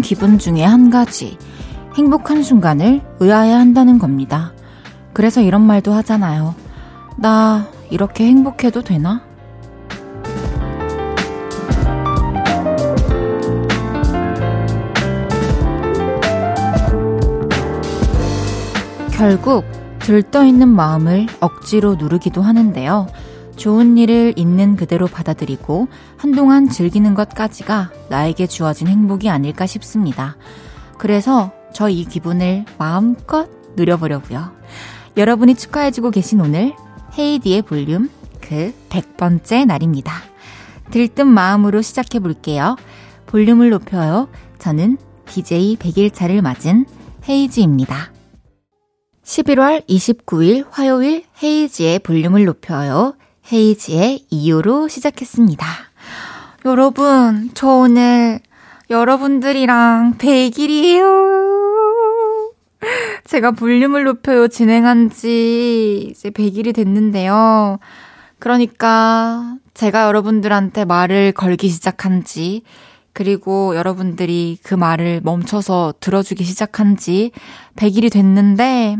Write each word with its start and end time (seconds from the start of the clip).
기분 0.00 0.38
중에 0.38 0.62
한 0.62 0.90
가지. 0.90 1.38
행복한 1.96 2.42
순간을 2.42 3.02
의아해 3.20 3.52
한다는 3.52 3.98
겁니다. 3.98 4.52
그래서 5.12 5.40
이런 5.40 5.62
말도 5.62 5.92
하잖아요. 5.92 6.54
나 7.16 7.68
이렇게 7.90 8.26
행복해도 8.26 8.82
되나? 8.82 9.22
결국 19.10 19.64
들떠있는 19.98 20.68
마음을 20.68 21.26
억지로 21.40 21.96
누르기도 21.96 22.40
하는데요. 22.40 23.06
좋은 23.60 23.98
일을 23.98 24.32
있는 24.36 24.74
그대로 24.74 25.06
받아들이고 25.06 25.88
한동안 26.16 26.70
즐기는 26.70 27.12
것까지가 27.14 27.92
나에게 28.08 28.46
주어진 28.46 28.88
행복이 28.88 29.28
아닐까 29.28 29.66
싶습니다. 29.66 30.36
그래서 30.96 31.52
저 31.74 31.90
이 31.90 32.06
기분을 32.06 32.64
마음껏 32.78 33.50
누려보려고요. 33.76 34.52
여러분이 35.18 35.56
축하해주고 35.56 36.10
계신 36.10 36.40
오늘 36.40 36.72
헤이디의 37.18 37.62
볼륨 37.62 38.08
그 38.40 38.72
100번째 38.88 39.66
날입니다. 39.66 40.14
들뜬 40.90 41.26
마음으로 41.26 41.82
시작해 41.82 42.18
볼게요. 42.18 42.76
볼륨을 43.26 43.68
높여요. 43.68 44.28
저는 44.58 44.96
DJ 45.26 45.76
100일차를 45.76 46.40
맞은 46.40 46.86
헤이즈입니다. 47.28 48.10
11월 49.22 49.86
29일 49.86 50.66
화요일 50.70 51.24
헤이지의 51.42 51.98
볼륨을 51.98 52.46
높여요. 52.46 53.14
헤이지의 53.52 54.26
2호로 54.30 54.88
시작했습니다. 54.88 55.66
여러분, 56.66 57.50
저 57.54 57.68
오늘 57.68 58.38
여러분들이랑 58.90 60.18
100일이에요. 60.18 61.40
제가 63.24 63.50
볼륨을 63.52 64.04
높여요 64.04 64.46
진행한 64.48 65.10
지 65.10 66.08
이제 66.10 66.30
100일이 66.30 66.74
됐는데요. 66.74 67.78
그러니까 68.38 69.56
제가 69.74 70.06
여러분들한테 70.06 70.84
말을 70.84 71.32
걸기 71.32 71.68
시작한 71.68 72.22
지, 72.24 72.62
그리고 73.12 73.74
여러분들이 73.74 74.58
그 74.62 74.74
말을 74.74 75.20
멈춰서 75.24 75.94
들어주기 75.98 76.44
시작한 76.44 76.96
지 76.96 77.32
100일이 77.76 78.12
됐는데, 78.12 78.96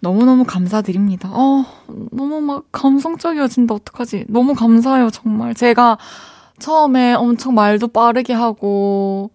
너무너무 0.00 0.44
감사드립니다. 0.44 1.30
어, 1.32 1.64
너무 2.10 2.40
막 2.40 2.64
감성적이어진다. 2.72 3.74
어떡하지? 3.74 4.26
너무 4.28 4.54
감사해요, 4.54 5.10
정말. 5.10 5.54
제가 5.54 5.98
처음에 6.58 7.14
엄청 7.14 7.54
말도 7.54 7.88
빠르게 7.88 8.32
하고, 8.32 9.30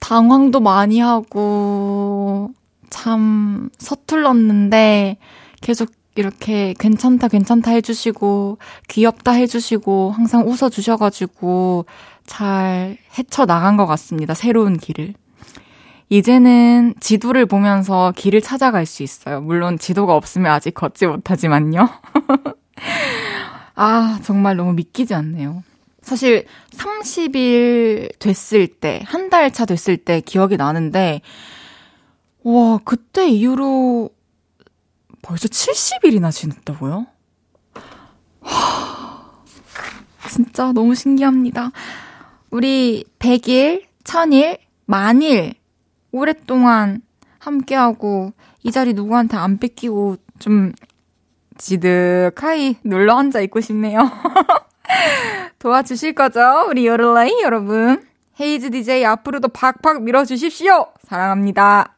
당황도 0.00 0.60
많이 0.60 1.00
하고, 1.00 2.50
참 2.90 3.70
서툴렀는데, 3.78 5.16
계속 5.60 5.90
이렇게 6.14 6.74
괜찮다, 6.78 7.28
괜찮다 7.28 7.70
해주시고, 7.72 8.58
귀엽다 8.88 9.32
해주시고, 9.32 10.12
항상 10.12 10.46
웃어주셔가지고, 10.46 11.86
잘 12.26 12.98
헤쳐나간 13.18 13.76
것 13.76 13.86
같습니다. 13.86 14.34
새로운 14.34 14.76
길을. 14.76 15.14
이제는 16.10 16.94
지도를 17.00 17.46
보면서 17.46 18.12
길을 18.16 18.40
찾아갈 18.40 18.86
수 18.86 19.02
있어요. 19.02 19.40
물론 19.40 19.78
지도가 19.78 20.14
없으면 20.14 20.50
아직 20.50 20.72
걷지 20.74 21.06
못하지만요. 21.06 21.88
아, 23.74 24.18
정말 24.24 24.56
너무 24.56 24.72
믿기지 24.72 25.14
않네요. 25.14 25.62
사실 26.02 26.46
30일 26.72 28.18
됐을 28.18 28.66
때, 28.68 29.02
한 29.06 29.28
달 29.28 29.50
차 29.52 29.66
됐을 29.66 29.98
때 29.98 30.20
기억이 30.22 30.56
나는데, 30.56 31.20
와, 32.44 32.78
그때 32.84 33.28
이후로 33.28 34.08
벌써 35.20 35.48
70일이나 35.48 36.32
지났다고요? 36.32 37.06
하, 38.40 39.30
진짜 40.30 40.72
너무 40.72 40.94
신기합니다. 40.94 41.72
우리 42.50 43.04
100일, 43.18 43.84
1000일, 44.04 44.58
만일 44.86 45.54
오랫동안 46.12 47.02
함께하고 47.38 48.32
이 48.62 48.70
자리 48.70 48.92
누구한테 48.94 49.36
안 49.36 49.58
뺏기고 49.58 50.16
좀 50.38 50.72
지득하이 51.56 52.76
눌러 52.84 53.16
앉아 53.16 53.40
있고 53.42 53.60
싶네요. 53.60 54.00
도와주실 55.58 56.14
거죠? 56.14 56.40
우리 56.68 56.86
요를라이 56.86 57.42
여러분. 57.42 58.04
헤이즈 58.40 58.70
DJ 58.70 59.04
앞으로도 59.04 59.48
팍팍 59.48 60.02
밀어주십시오. 60.02 60.86
사랑합니다. 61.08 61.96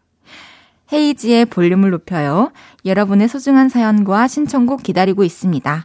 헤이지의 0.92 1.44
볼륨을 1.47 1.91
높여요. 1.91 2.53
여러분의 2.84 3.28
소중한 3.28 3.69
사연과 3.69 4.27
신청곡 4.27 4.82
기다리고 4.82 5.22
있습니다. 5.22 5.84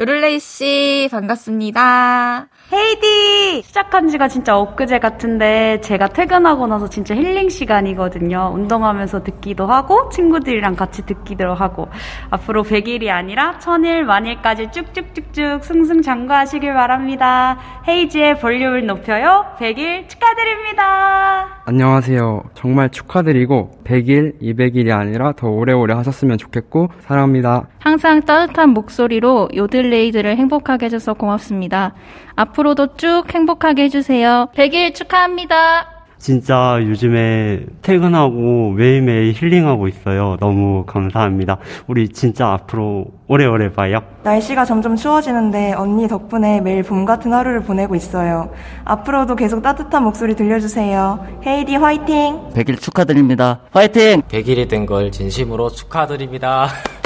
요를레이 0.00 0.40
씨, 0.40 1.10
반갑습니다. 1.12 2.46
헤이디! 2.72 3.62
시작한 3.62 4.08
지가 4.08 4.28
진짜 4.28 4.56
엊그제 4.56 4.98
같은데 4.98 5.78
제가 5.82 6.08
퇴근하고 6.08 6.66
나서 6.66 6.88
진짜 6.88 7.14
힐링 7.14 7.50
시간이거든요. 7.50 8.52
운동하면서 8.54 9.24
듣기도 9.24 9.66
하고 9.66 10.08
친구들이랑 10.08 10.74
같이 10.74 11.04
듣기도 11.04 11.52
하고 11.52 11.88
앞으로 12.30 12.62
100일이 12.62 13.10
아니라 13.10 13.58
1000일, 13.58 14.04
만일까지 14.04 14.70
쭉쭉쭉쭉 14.70 15.64
승승장구하시길 15.64 16.72
바랍니다. 16.72 17.58
헤이지의 17.86 18.38
볼륨을 18.38 18.86
높여요. 18.86 19.44
100일 19.58 20.08
축하드립니다. 20.08 21.60
안녕하세요. 21.66 22.44
정말 22.54 22.88
축하드리고 22.88 23.72
100일, 23.84 24.40
200일이 24.40 24.96
아니라 24.96 25.32
더 25.32 25.48
오래오래 25.48 25.92
하셨으면 25.92 26.38
좋겠고 26.38 26.88
사랑합니다. 27.00 27.68
항상 27.80 28.22
따뜻한 28.22 28.70
목소리로 28.70 29.50
요들 29.54 29.89
레이드를 29.90 30.36
행복하게 30.36 30.86
해줘서 30.86 31.14
고맙습니다. 31.14 31.92
앞으로도 32.36 32.96
쭉 32.96 33.24
행복하게 33.34 33.84
해주세요. 33.84 34.48
100일 34.56 34.94
축하합니다. 34.94 35.86
진짜 36.18 36.78
요즘에 36.82 37.60
퇴근하고 37.80 38.72
매일매일 38.72 39.32
힐링하고 39.34 39.88
있어요. 39.88 40.36
너무 40.38 40.84
감사합니다. 40.86 41.56
우리 41.86 42.10
진짜 42.10 42.48
앞으로 42.52 43.06
오래오래 43.26 43.72
봐요. 43.72 44.00
날씨가 44.22 44.66
점점 44.66 44.96
추워지는데 44.96 45.72
언니 45.72 46.08
덕분에 46.08 46.60
매일 46.60 46.82
봄 46.82 47.06
같은 47.06 47.32
하루를 47.32 47.62
보내고 47.62 47.94
있어요. 47.94 48.50
앞으로도 48.84 49.34
계속 49.34 49.62
따뜻한 49.62 50.02
목소리 50.04 50.36
들려주세요. 50.36 51.24
헤이디 51.46 51.76
화이팅! 51.76 52.50
100일 52.52 52.78
축하드립니다. 52.82 53.60
화이팅! 53.72 54.20
100일이 54.28 54.68
된 54.68 54.84
걸 54.84 55.10
진심으로 55.10 55.70
축하드립니다. 55.70 56.68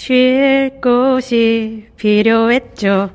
쉴 0.00 0.80
곳이 0.82 1.88
필요했죠. 1.96 3.10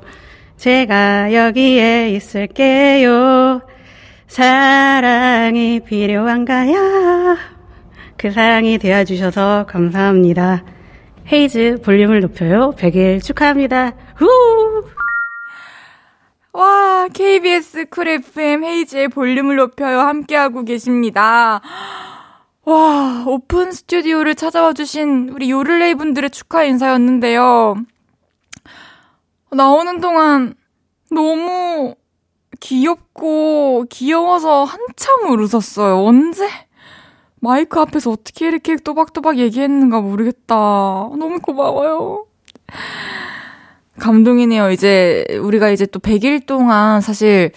제가 0.56 1.34
여기에 1.34 2.10
있을게요. 2.10 3.60
사랑이 4.28 5.80
필요한가요? 5.80 7.36
그 8.16 8.30
사랑이 8.30 8.78
되어주셔서 8.78 9.66
감사합니다. 9.68 10.62
헤이즈 11.32 11.80
볼륨을 11.84 12.20
높여요. 12.20 12.72
100일 12.78 13.20
축하합니다. 13.20 13.92
후! 14.14 14.84
와, 16.52 17.08
KBS 17.12 17.86
Cool 17.90 18.06
FM 18.06 18.62
헤이즈의 18.62 19.08
볼륨을 19.08 19.56
높여요. 19.56 19.98
함께하고 20.02 20.64
계십니다. 20.64 21.60
와, 22.66 23.22
오픈 23.28 23.70
스튜디오를 23.70 24.34
찾아와 24.34 24.72
주신 24.72 25.28
우리 25.28 25.52
요를레이 25.52 25.94
분들의 25.94 26.30
축하 26.30 26.64
인사였는데요. 26.64 27.76
나오는 29.52 30.00
동안 30.00 30.54
너무 31.08 31.94
귀엽고 32.58 33.84
귀여워서 33.88 34.64
한참을 34.64 35.40
웃었어요. 35.42 36.04
언제? 36.04 36.48
마이크 37.38 37.78
앞에서 37.78 38.10
어떻게 38.10 38.48
이렇게 38.48 38.74
또박또박 38.74 39.38
얘기했는가 39.38 40.00
모르겠다. 40.00 40.56
너무 40.56 41.38
고마워요. 41.40 42.26
감동이네요. 44.00 44.72
이제 44.72 45.24
우리가 45.40 45.70
이제 45.70 45.86
또 45.86 46.00
100일 46.00 46.46
동안 46.46 47.00
사실 47.00 47.52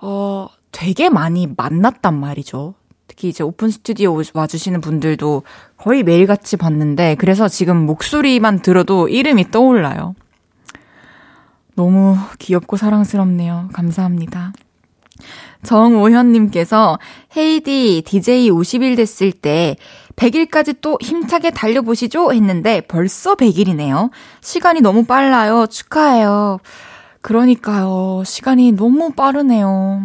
어 0.00 0.48
되게 0.72 1.08
많이 1.10 1.46
만났단 1.46 2.18
말이죠. 2.18 2.74
특히 3.10 3.28
이제 3.28 3.42
오픈 3.42 3.70
스튜디오 3.70 4.16
와주시는 4.34 4.80
분들도 4.80 5.42
거의 5.76 6.04
매일같이 6.04 6.56
봤는데 6.56 7.16
그래서 7.16 7.48
지금 7.48 7.84
목소리만 7.84 8.62
들어도 8.62 9.08
이름이 9.08 9.50
떠올라요. 9.50 10.14
너무 11.74 12.16
귀엽고 12.38 12.76
사랑스럽네요. 12.76 13.70
감사합니다. 13.72 14.52
정오현님께서 15.64 17.00
헤이디 17.36 18.04
DJ 18.06 18.48
50일 18.52 18.94
됐을 18.96 19.32
때 19.32 19.76
100일까지 20.14 20.76
또 20.80 20.96
힘차게 21.00 21.50
달려보시죠 21.50 22.32
했는데 22.32 22.80
벌써 22.82 23.34
100일이네요. 23.34 24.10
시간이 24.40 24.82
너무 24.82 25.04
빨라요. 25.04 25.66
축하해요. 25.66 26.60
그러니까요. 27.22 28.22
시간이 28.24 28.70
너무 28.70 29.10
빠르네요. 29.10 30.00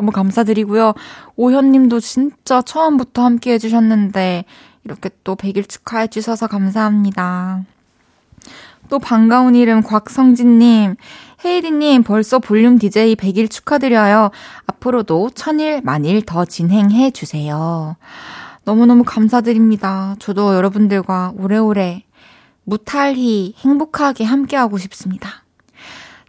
너무 0.00 0.12
감사드리고요. 0.12 0.94
오현님도 1.40 2.00
진짜 2.00 2.60
처음부터 2.60 3.24
함께 3.24 3.54
해주셨는데 3.54 4.44
이렇게 4.84 5.08
또 5.24 5.36
100일 5.36 5.66
축하해 5.66 6.08
주셔서 6.08 6.46
감사합니다. 6.46 7.64
또 8.90 8.98
반가운 8.98 9.54
이름 9.54 9.82
곽성진님, 9.82 10.96
헤이디님 11.42 12.02
벌써 12.02 12.40
볼륨 12.40 12.78
DJ 12.78 13.16
100일 13.16 13.50
축하드려요. 13.50 14.30
앞으로도 14.66 15.30
천일 15.30 15.80
만일 15.82 16.20
더 16.26 16.44
진행해 16.44 17.10
주세요. 17.10 17.96
너무너무 18.64 19.02
감사드립니다. 19.02 20.16
저도 20.18 20.54
여러분들과 20.54 21.32
오래오래 21.38 22.04
무탈히 22.64 23.54
행복하게 23.56 24.24
함께하고 24.24 24.76
싶습니다. 24.76 25.44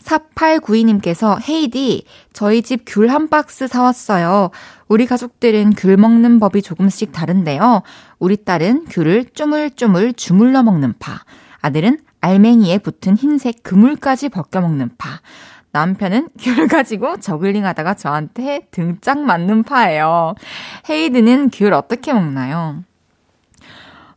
4892님께서 0.04 1.40
헤이디, 1.48 2.06
저희 2.34 2.62
집 2.62 2.86
귤 2.86 3.10
한 3.10 3.30
박스 3.30 3.68
사왔어요. 3.68 4.52
우리 4.88 5.06
가족들은 5.06 5.72
귤 5.78 5.98
먹는 5.98 6.40
법이 6.40 6.62
조금씩 6.62 7.12
다른데요. 7.12 7.84
우리 8.20 8.38
딸은 8.38 8.86
귤을 8.90 9.30
쪼물쪼물 9.34 10.14
주물러 10.14 10.64
먹는 10.64 10.96
파. 11.00 11.22
아들은 11.62 12.00
알맹이에 12.22 12.80
붙은 12.80 13.16
흰색 13.18 13.64
그물까지 13.64 14.30
벗겨 14.30 14.62
먹는 14.62 14.92
파. 14.98 15.22
남편은 15.74 16.30
귤 16.38 16.68
가지고 16.68 17.18
저글링 17.20 17.66
하다가 17.66 17.94
저한테 17.94 18.68
등짝 18.72 19.20
맞는 19.20 19.64
파예요. 19.64 20.36
헤이드는 20.90 21.50
귤 21.52 21.74
어떻게 21.74 22.12
먹나요? 22.12 22.84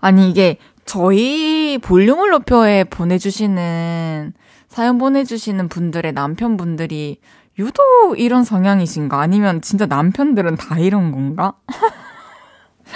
아니, 0.00 0.28
이게 0.28 0.58
저희 0.84 1.78
볼륨을 1.80 2.30
높여에 2.30 2.84
보내주시는, 2.84 4.34
사연 4.74 4.98
보내주시는 4.98 5.68
분들의 5.68 6.12
남편분들이 6.14 7.20
유독 7.60 8.18
이런 8.18 8.42
성향이신가? 8.42 9.20
아니면 9.20 9.60
진짜 9.60 9.86
남편들은 9.86 10.56
다 10.56 10.80
이런 10.80 11.12
건가? 11.12 11.52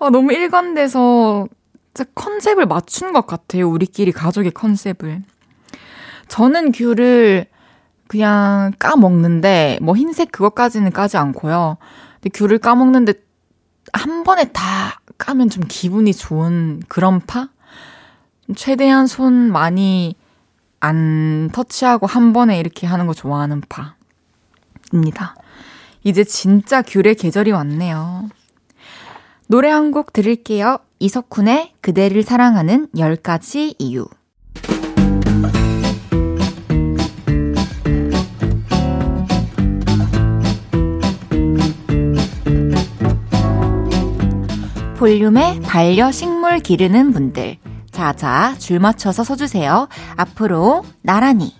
아, 0.00 0.10
너무 0.10 0.32
일관돼서 0.32 1.46
컨셉을 2.16 2.66
맞춘 2.66 3.12
것 3.12 3.28
같아요. 3.28 3.70
우리끼리 3.70 4.10
가족의 4.10 4.50
컨셉을. 4.50 5.22
저는 6.26 6.72
귤을 6.72 7.46
그냥 8.08 8.72
까먹는데, 8.80 9.78
뭐 9.82 9.94
흰색 9.94 10.32
그것까지는 10.32 10.90
까지 10.90 11.16
않고요. 11.16 11.76
근데 12.20 12.30
귤을 12.36 12.58
까먹는데 12.58 13.12
한 13.92 14.24
번에 14.24 14.50
다 14.50 15.00
까면 15.16 15.48
좀 15.48 15.62
기분이 15.68 16.12
좋은 16.12 16.82
그런 16.88 17.20
파? 17.20 17.50
최대한 18.56 19.06
손 19.06 19.52
많이 19.52 20.16
안 20.84 21.48
터치하고 21.52 22.08
한 22.08 22.32
번에 22.32 22.58
이렇게 22.58 22.88
하는 22.88 23.06
거 23.06 23.14
좋아하는 23.14 23.62
파입니다. 24.90 25.36
이제 26.02 26.24
진짜 26.24 26.82
귤의 26.82 27.14
계절이 27.14 27.52
왔네요. 27.52 28.28
노래 29.46 29.70
한 29.70 29.92
곡 29.92 30.12
들을게요. 30.12 30.78
이석훈의 30.98 31.74
그대를 31.80 32.24
사랑하는 32.24 32.88
10가지 32.96 33.76
이유. 33.78 34.08
볼륨에 44.96 45.60
반려식물 45.62 46.60
기르는 46.60 47.12
분들. 47.12 47.56
자 47.92 48.14
자, 48.14 48.54
줄 48.58 48.80
맞춰서 48.80 49.22
서주세요. 49.22 49.86
앞으로 50.16 50.82
나란히. 51.02 51.54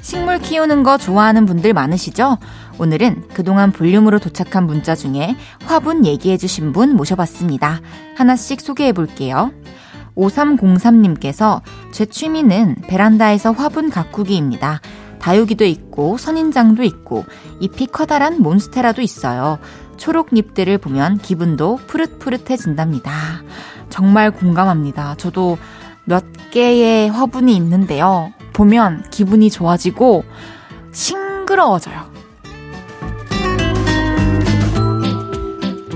식물 0.00 0.38
키우는 0.38 0.84
거 0.84 0.96
좋아하는 0.96 1.46
분들 1.46 1.72
많으시죠? 1.72 2.38
오늘은 2.78 3.28
그동안 3.34 3.72
볼륨으로 3.72 4.20
도착한 4.20 4.66
문자 4.66 4.94
중에 4.94 5.34
화분 5.64 6.06
얘기해주신 6.06 6.72
분 6.72 6.94
모셔봤습니다. 6.94 7.80
하나씩 8.16 8.60
소개해 8.60 8.92
볼게요. 8.92 9.52
5303님께서 10.16 11.60
제 11.90 12.06
취미는 12.06 12.76
베란다에서 12.86 13.50
화분 13.50 13.90
가꾸기입니다. 13.90 14.80
다육이도 15.18 15.64
있고 15.64 16.18
선인장도 16.18 16.82
있고 16.82 17.24
잎이 17.60 17.86
커다란 17.86 18.42
몬스테라도 18.42 19.00
있어요. 19.00 19.58
초록잎들을 19.96 20.78
보면 20.78 21.18
기분도 21.18 21.78
푸릇푸릇해진답니다. 21.86 23.12
정말 23.90 24.30
공감합니다. 24.30 25.14
저도 25.16 25.58
몇 26.04 26.24
개의 26.50 27.10
화분이 27.10 27.54
있는데요. 27.56 28.32
보면 28.52 29.04
기분이 29.10 29.50
좋아지고 29.50 30.24
싱그러워져요. 30.92 32.12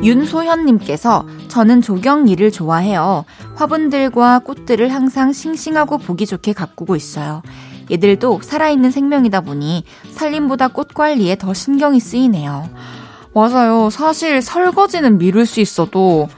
윤소현님께서 0.03 1.27
저는 1.49 1.83
조경 1.83 2.29
일을 2.29 2.51
좋아해요. 2.53 3.25
화분들과 3.57 4.41
꽃들을 4.41 4.89
항상 4.93 5.33
싱싱하고 5.33 5.99
보기 5.99 6.27
좋게 6.27 6.53
가꾸고 6.53 6.95
있어요. 6.95 7.43
얘들도 7.91 8.41
살아있는 8.43 8.91
생명이다 8.91 9.41
보니 9.41 9.85
살림보다 10.13 10.69
꽃 10.69 10.95
관리에 10.95 11.37
더 11.37 11.55
신경이 11.55 12.01
쓰이네요. 12.01 12.69
맞아요. 13.35 13.91
사실 13.91 14.43
설거지는 14.43 15.19
미룰 15.19 15.47
수 15.47 15.61
있어도 15.61 16.29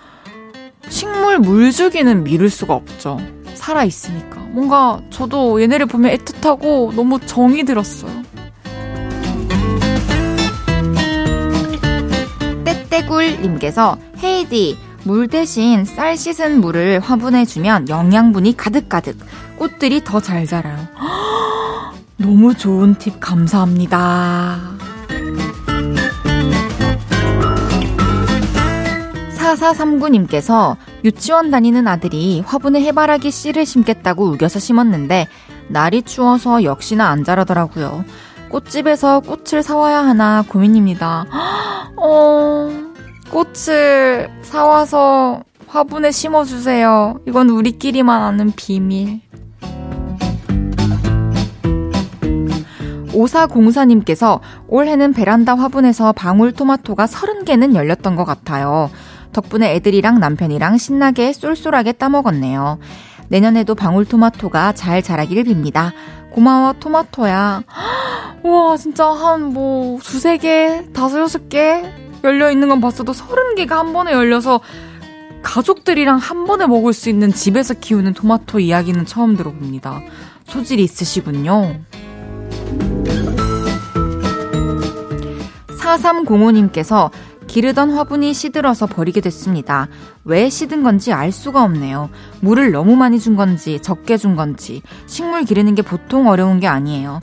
식물 0.88 1.38
물 1.38 1.72
주기는 1.72 2.24
미룰 2.24 2.50
수가 2.50 2.74
없죠. 2.74 3.18
살아있으니까. 3.54 4.40
뭔가 4.50 5.00
저도 5.10 5.60
얘네를 5.62 5.86
보면 5.86 6.16
애틋하고 6.16 6.94
너무 6.94 7.20
정이 7.20 7.64
들었어요. 7.64 8.10
떼떼굴님께서 12.64 13.96
헤이디 14.22 14.78
물 15.04 15.28
대신 15.28 15.84
쌀 15.84 16.16
씻은 16.16 16.60
물을 16.60 17.00
화분해주면 17.00 17.88
영양분이 17.88 18.56
가득가득 18.56 19.16
꽃들이 19.56 20.04
더 20.04 20.20
잘 20.20 20.46
자라요. 20.46 20.76
너무 22.18 22.54
좋은 22.54 22.96
팁 22.96 23.18
감사합니다. 23.20 24.79
4439님께서 29.54 30.76
유치원 31.04 31.50
다니는 31.50 31.88
아들이 31.88 32.40
화분에 32.40 32.80
해바라기 32.82 33.30
씨를 33.30 33.66
심겠다고 33.66 34.24
우겨서 34.26 34.58
심었는데 34.58 35.28
날이 35.68 36.02
추워서 36.02 36.64
역시나 36.64 37.08
안 37.08 37.24
자라더라고요. 37.24 38.04
꽃집에서 38.50 39.20
꽃을 39.20 39.62
사와야 39.62 39.98
하나 39.98 40.44
고민입니다. 40.48 41.26
어, 41.96 42.68
꽃을 43.30 44.28
사와서 44.42 45.42
화분에 45.68 46.10
심어주세요. 46.10 47.20
이건 47.26 47.48
우리끼리만 47.50 48.22
아는 48.22 48.52
비밀. 48.56 49.20
5404님께서 53.12 54.40
올해는 54.68 55.12
베란다 55.12 55.54
화분에서 55.54 56.12
방울토마토가 56.12 57.06
30개는 57.06 57.74
열렸던 57.74 58.16
것 58.16 58.24
같아요. 58.24 58.90
덕분에 59.32 59.74
애들이랑 59.76 60.20
남편이랑 60.20 60.78
신나게 60.78 61.32
쏠쏠하게 61.32 61.92
따먹었네요. 61.92 62.78
내년에도 63.28 63.74
방울토마토가 63.74 64.72
잘 64.72 65.02
자라기를 65.02 65.44
빕니다. 65.44 65.92
고마워, 66.30 66.74
토마토야. 66.74 67.62
우와, 68.42 68.76
진짜 68.76 69.06
한 69.06 69.52
뭐, 69.52 69.98
두세 70.02 70.38
개, 70.38 70.84
다섯, 70.92 71.20
여섯 71.20 71.48
개 71.48 71.82
열려있는 72.24 72.68
건 72.68 72.80
봤어도 72.80 73.12
서른 73.12 73.54
개가 73.54 73.78
한 73.78 73.92
번에 73.92 74.12
열려서 74.12 74.60
가족들이랑 75.42 76.18
한 76.18 76.44
번에 76.44 76.66
먹을 76.66 76.92
수 76.92 77.08
있는 77.08 77.32
집에서 77.32 77.74
키우는 77.74 78.14
토마토 78.14 78.60
이야기는 78.60 79.06
처음 79.06 79.36
들어봅니다. 79.36 80.00
소질이 80.44 80.82
있으시군요. 80.82 81.76
4305님께서 85.78 87.10
기르던 87.50 87.90
화분이 87.90 88.32
시들어서 88.32 88.86
버리게 88.86 89.20
됐습니다. 89.20 89.88
왜 90.24 90.48
시든 90.48 90.84
건지 90.84 91.12
알 91.12 91.32
수가 91.32 91.64
없네요. 91.64 92.08
물을 92.40 92.70
너무 92.70 92.94
많이 92.94 93.18
준 93.18 93.34
건지 93.34 93.80
적게 93.82 94.16
준 94.16 94.36
건지 94.36 94.82
식물 95.08 95.42
기르는 95.42 95.74
게 95.74 95.82
보통 95.82 96.28
어려운 96.28 96.60
게 96.60 96.68
아니에요. 96.68 97.18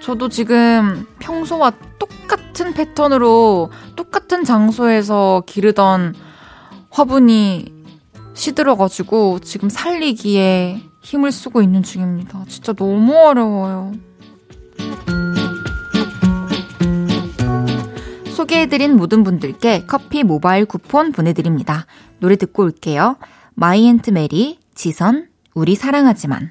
저도 0.00 0.30
지금 0.30 1.06
평소와 1.18 1.72
똑같은 1.98 2.72
패턴으로 2.72 3.70
똑같은 3.94 4.42
장소에서 4.42 5.42
기르던 5.44 6.14
화분이 6.88 7.74
시들어가지고 8.32 9.40
지금 9.40 9.68
살리기에 9.68 10.80
힘을 11.02 11.30
쓰고 11.30 11.60
있는 11.60 11.82
중입니다. 11.82 12.46
진짜 12.48 12.72
너무 12.72 13.14
어려워요. 13.14 13.92
소개해드린 18.50 18.96
모든 18.96 19.22
분들께 19.22 19.84
커피 19.86 20.24
모바일 20.24 20.64
쿠폰 20.64 21.12
보내드립니다. 21.12 21.86
노래 22.18 22.34
듣고 22.34 22.64
올게요. 22.64 23.16
My 23.54 23.73
Aunt 23.73 24.10
Mary, 24.10 24.58
지선, 24.74 25.28
우리 25.54 25.76
사랑하지만. 25.76 26.50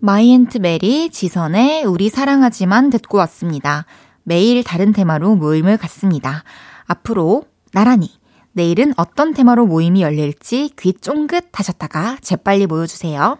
My 0.00 0.19
Aunt 0.19 0.58
Mary, 0.58 1.08
지선의 1.08 1.84
우리 1.84 2.10
사랑하지만 2.10 2.90
듣고 2.90 3.16
왔습니다. 3.18 3.86
매일 4.22 4.62
다른 4.64 4.92
테마로 4.92 5.36
모임을 5.36 5.78
갖습니다. 5.78 6.44
앞으로 6.84 7.44
나란히 7.72 8.10
내일은 8.52 8.92
어떤 8.98 9.32
테마로 9.32 9.66
모임이 9.66 10.02
열릴지 10.02 10.72
귀 10.78 10.92
쫑긋 10.92 11.48
하셨다가 11.52 12.18
재빨리 12.20 12.66
모여주세요. 12.66 13.38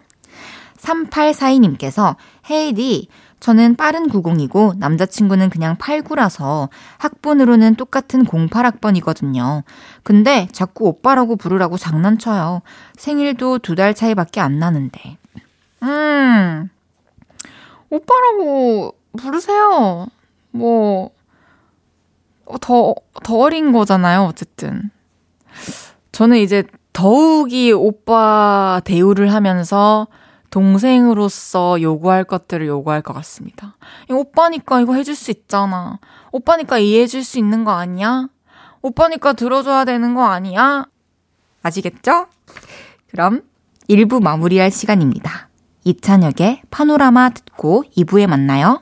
3842님께서 0.77 2.15
헤이디 2.49 3.09
저는 3.39 3.75
빠른 3.75 4.07
90이고 4.09 4.77
남자친구는 4.77 5.49
그냥 5.49 5.75
89라서 5.77 6.69
학번으로는 6.97 7.75
똑같은 7.75 8.25
08학번이거든요. 8.25 9.63
근데 10.03 10.47
자꾸 10.51 10.85
오빠라고 10.87 11.35
부르라고 11.35 11.77
장난쳐요. 11.77 12.61
생일도 12.95 13.59
두 13.59 13.75
달 13.75 13.93
차이밖에 13.93 14.41
안 14.41 14.57
나는데. 14.57 15.17
음, 15.83 16.69
오빠라고 17.91 18.95
부르세요. 19.17 20.07
뭐, 20.51 21.11
더, 22.59 22.95
더 23.23 23.37
어린 23.37 23.71
거잖아요, 23.71 24.23
어쨌든. 24.23 24.89
저는 26.11 26.37
이제 26.37 26.63
더욱이 26.93 27.71
오빠 27.71 28.81
대우를 28.83 29.31
하면서 29.31 30.07
동생으로서 30.49 31.81
요구할 31.81 32.23
것들을 32.23 32.65
요구할 32.67 33.01
것 33.01 33.13
같습니다. 33.13 33.75
오빠니까 34.09 34.81
이거 34.81 34.93
해줄 34.93 35.15
수 35.15 35.31
있잖아. 35.31 35.99
오빠니까 36.31 36.77
이해해줄 36.77 37.23
수 37.23 37.37
있는 37.37 37.63
거 37.63 37.71
아니야? 37.71 38.27
오빠니까 38.81 39.33
들어줘야 39.33 39.85
되는 39.85 40.15
거 40.15 40.25
아니야? 40.25 40.85
아시겠죠? 41.63 42.27
그럼 43.09 43.41
1부 43.89 44.21
마무리할 44.21 44.71
시간입니다. 44.71 45.49
이찬혁의 45.83 46.61
파노라마 46.69 47.29
듣고 47.29 47.83
2부에 47.95 48.27
만나요. 48.27 48.81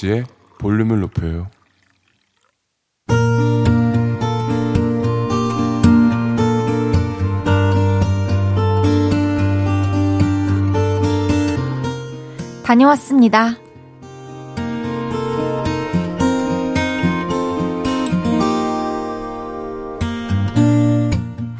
헤이지의 0.00 0.24
볼륨을 0.58 1.00
높여요 1.00 1.48
다녀왔습니다. 12.64 13.56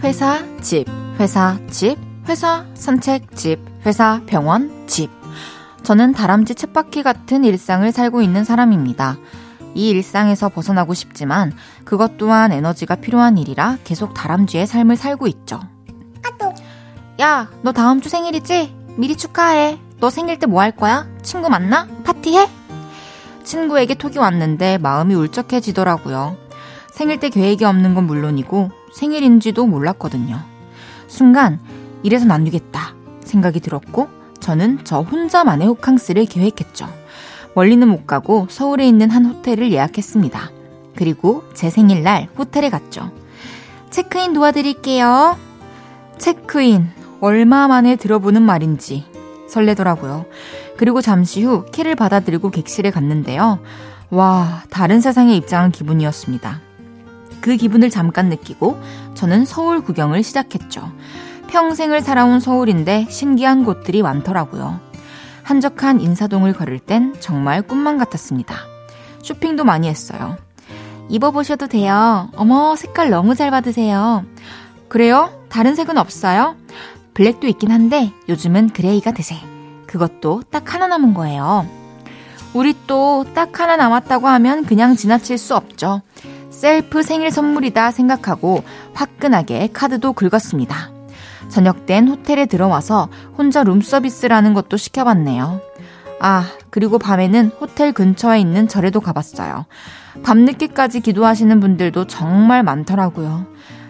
회사, 0.04 0.38
집, 0.61 0.87
회사, 1.18 1.59
집, 1.66 1.97
회사, 2.28 2.64
산책, 2.75 3.35
집, 3.35 3.59
회사, 3.85 4.23
병원, 4.26 4.68
집. 4.68 4.79
저는 5.90 6.12
다람쥐 6.12 6.54
쳇바퀴 6.54 7.02
같은 7.02 7.42
일상을 7.42 7.90
살고 7.90 8.23
있는 8.23 8.44
사람입니다. 8.44 9.16
이 9.75 9.88
일상에서 9.88 10.49
벗어나고 10.49 10.94
싶지만 10.94 11.52
그것 11.85 12.16
또한 12.16 12.52
에너지가 12.52 12.94
필요한 12.94 13.37
일이라 13.37 13.78
계속 13.82 14.14
다람쥐의 14.14 14.68
삶을 14.68 14.94
살고 14.94 15.26
있죠. 15.26 15.59
야, 17.20 17.50
너 17.62 17.73
다음 17.73 18.00
주 18.00 18.09
생일이지? 18.09 18.73
미리 18.99 19.16
축하해. 19.16 19.80
너 19.99 20.11
생일 20.11 20.38
때 20.38 20.47
뭐 20.47 20.61
할 20.61 20.70
거야? 20.70 21.09
친구 21.23 21.50
만나? 21.50 21.88
파티해? 22.04 22.49
친구에게 23.42 23.94
톡이 23.94 24.20
왔는데 24.20 24.78
마음이 24.78 25.16
울적해지더라고요. 25.16 26.37
생일 26.92 27.18
때 27.18 27.30
계획이 27.30 27.64
없는 27.64 27.97
건 27.97 28.06
물론이고 28.06 28.70
생일인지도 28.94 29.66
몰랐거든요. 29.66 30.38
순간 31.09 31.59
이래선 32.04 32.30
안 32.30 32.44
되겠다 32.44 32.94
생각이 33.25 33.59
들었고 33.59 34.19
저는 34.40 34.80
저 34.85 35.00
혼자만의 35.00 35.66
호캉스를 35.68 36.26
계획했죠. 36.26 36.88
멀리는 37.54 37.87
못 37.88 38.06
가고 38.06 38.47
서울에 38.50 38.87
있는 38.87 39.11
한 39.11 39.25
호텔을 39.26 39.73
예약했습니다. 39.73 40.50
그리고 40.97 41.44
제 41.54 41.70
생일날 41.70 42.28
호텔에 42.37 42.70
갔죠. 42.70 43.11
체크인 43.90 44.32
도와드릴게요. 44.32 45.37
체크인 46.18 46.88
얼마 47.20 47.68
만에 47.68 47.97
들어보는 47.97 48.42
말인지 48.42 49.04
설레더라고요. 49.49 50.26
그리고 50.76 51.00
잠시 51.00 51.42
후 51.42 51.66
키를 51.73 51.94
받아들이고 51.94 52.50
객실에 52.50 52.90
갔는데요. 52.90 53.59
와, 54.11 54.62
다른 54.70 55.00
세상에 55.00 55.37
입장한 55.37 55.73
기분이었습니다. 55.73 56.61
그 57.40 57.56
기분을 57.56 57.90
잠깐 57.90 58.28
느끼고 58.28 58.80
저는 59.14 59.44
서울 59.44 59.82
구경을 59.82 60.23
시작했죠. 60.23 60.90
평생을 61.50 62.00
살아온 62.00 62.40
서울인데 62.40 63.07
신기한 63.11 63.64
곳들이 63.64 64.02
많더라고요. 64.02 64.80
한적한 65.42 66.00
인사동을 66.00 66.52
걸을 66.52 66.78
땐 66.78 67.14
정말 67.21 67.62
꿈만 67.62 67.99
같았습니다. 67.99 68.54
쇼핑도 69.23 69.64
많이 69.64 69.88
했어요. 69.88 70.37
입어보셔도 71.09 71.66
돼요. 71.66 72.28
어머, 72.37 72.76
색깔 72.76 73.11
너무 73.11 73.35
잘 73.35 73.50
받으세요. 73.50 74.25
그래요? 74.88 75.30
다른 75.49 75.75
색은 75.75 75.99
없어요? 75.99 76.57
black도 77.14 77.49
있긴 77.49 77.71
한데 77.73 78.12
요즘은 78.28 78.71
gray가 78.70 79.12
대세. 79.12 79.37
그것도 79.87 80.45
딱 80.50 80.73
하나 80.73 80.87
남은 80.87 81.14
거예요. 81.14 81.66
우리 82.54 82.75
또 82.87 83.25
딱 83.35 83.59
하나 83.61 83.76
남았다고 83.76 84.26
하면 84.28 84.64
그냥 84.64 84.97
지나칠 84.97 85.37
수 85.38 85.54
없죠. 85.57 86.02
셀프 86.50 87.02
생일 87.02 87.30
선물이다 87.30 87.90
생각하고 87.90 88.62
화끈하게 88.95 89.71
카드도 89.73 90.12
긁었습니다. 90.12 91.00
저녁 91.50 91.85
땐 91.85 92.09
호텔에 92.09 92.47
들어와서 92.47 93.09
혼자 93.37 93.62
룸서비스라는 93.62 94.54
것도 94.54 94.76
시켜봤네요. 94.76 95.61
아, 96.21 96.47
그리고 96.71 96.99
밤에는 96.99 97.50
호텔 97.61 97.92
근처에 97.92 98.40
있는 98.40 98.69
절에도 98.69 99.00
가봤어요. 99.00 99.66
밤늦게까지 100.23 101.00
기도하시는 101.00 101.61
분들도 101.61 102.07
정말 102.07 102.62
많더라고요. 102.62 103.47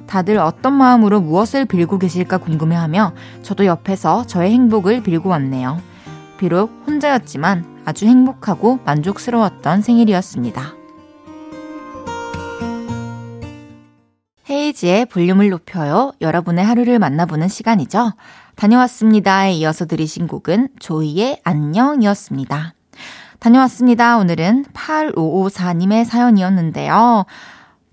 다들 0.06 0.38
어떤 0.38 0.72
마음으로 0.72 1.20
무엇을 1.20 1.66
빌고 1.66 1.98
계실까 1.98 2.38
궁금해하며 2.38 3.12
저도 3.42 3.66
옆에서 3.66 4.26
저의 4.26 4.52
행복을 4.52 5.02
빌고 5.02 5.28
왔네요. 5.28 5.78
비록 6.38 6.72
혼자였지만 6.86 7.82
아주 7.84 8.06
행복하고 8.06 8.80
만족스러웠던 8.84 9.82
생일이었습니다. 9.82 10.79
헤이지의 14.50 15.06
볼륨을 15.06 15.48
높여요. 15.50 16.12
여러분의 16.20 16.64
하루를 16.64 16.98
만나보는 16.98 17.46
시간이죠. 17.48 18.12
다녀왔습니다에 18.56 19.52
이어서 19.52 19.86
들으신 19.86 20.26
곡은 20.26 20.70
조이의 20.80 21.40
안녕이었습니다. 21.44 22.74
다녀왔습니다. 23.38 24.18
오늘은 24.18 24.66
8554님의 24.74 26.04
사연이었는데요. 26.04 27.24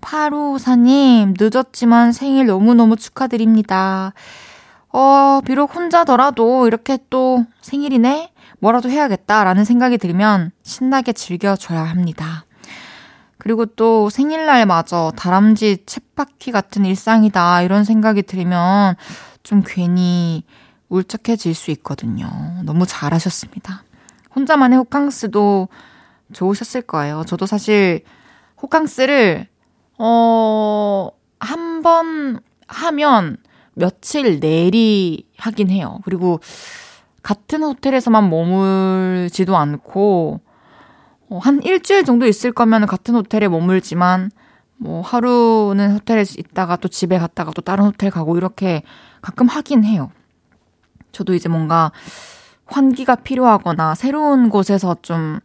8554님, 0.00 1.36
늦었지만 1.38 2.12
생일 2.12 2.46
너무너무 2.46 2.96
축하드립니다. 2.96 4.12
어, 4.90 5.40
비록 5.44 5.74
혼자더라도 5.74 6.66
이렇게 6.66 6.98
또 7.08 7.44
생일이네? 7.60 8.32
뭐라도 8.58 8.90
해야겠다라는 8.90 9.64
생각이 9.64 9.98
들면 9.98 10.50
신나게 10.62 11.12
즐겨줘야 11.12 11.82
합니다. 11.84 12.44
그리고 13.38 13.66
또 13.66 14.10
생일날마저 14.10 15.12
다람쥐 15.16 15.84
쳇바퀴 15.86 16.50
같은 16.52 16.84
일상이다 16.84 17.62
이런 17.62 17.84
생각이 17.84 18.22
들면 18.22 18.96
좀 19.42 19.62
괜히 19.64 20.44
울적해질 20.88 21.54
수 21.54 21.70
있거든요. 21.72 22.28
너무 22.64 22.84
잘하셨습니다. 22.86 23.84
혼자만의 24.34 24.78
호캉스도 24.78 25.68
좋으셨을 26.32 26.82
거예요. 26.82 27.24
저도 27.26 27.46
사실 27.46 28.02
호캉스를, 28.62 29.46
어, 29.98 31.10
한 31.40 31.82
번 31.82 32.40
하면 32.66 33.36
며칠 33.74 34.40
내리 34.40 35.28
하긴 35.38 35.70
해요. 35.70 36.00
그리고 36.04 36.40
같은 37.22 37.62
호텔에서만 37.62 38.28
머물지도 38.28 39.56
않고, 39.56 40.40
어, 40.44 40.47
한 41.30 41.62
일주일 41.62 42.04
정도 42.04 42.26
있을 42.26 42.52
거면 42.52 42.86
같은 42.86 43.14
호텔에 43.14 43.48
머물지만, 43.48 44.30
뭐 44.78 45.02
하루는 45.02 45.92
호텔에 45.92 46.22
있다가 46.22 46.76
또 46.76 46.88
집에 46.88 47.18
갔다가 47.18 47.50
또 47.54 47.60
다른 47.60 47.84
호텔 47.84 48.10
가고 48.10 48.36
이렇게 48.36 48.82
가끔 49.20 49.46
하긴 49.46 49.84
해요. 49.84 50.10
저도 51.12 51.34
이제 51.34 51.48
뭔가 51.48 51.92
환기가 52.66 53.16
필요하거나 53.16 53.94
새로운 53.94 54.48
곳에서 54.50 54.96
좀 55.02 55.40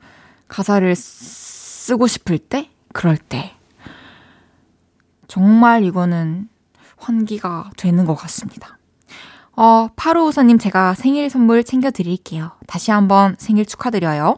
가사를 0.47 0.95
쓰고 0.95 2.07
싶을 2.07 2.37
때? 2.37 2.69
그럴 2.93 3.17
때. 3.17 3.53
정말 5.27 5.83
이거는 5.83 6.47
환기가 6.97 7.71
되는 7.75 8.05
것 8.05 8.13
같습니다. 8.15 8.77
어, 9.55 9.87
파로우사님 9.95 10.57
제가 10.59 10.93
생일 10.93 11.29
선물 11.29 11.63
챙겨드릴게요. 11.63 12.51
다시 12.67 12.91
한번 12.91 13.35
생일 13.39 13.65
축하드려요. 13.65 14.37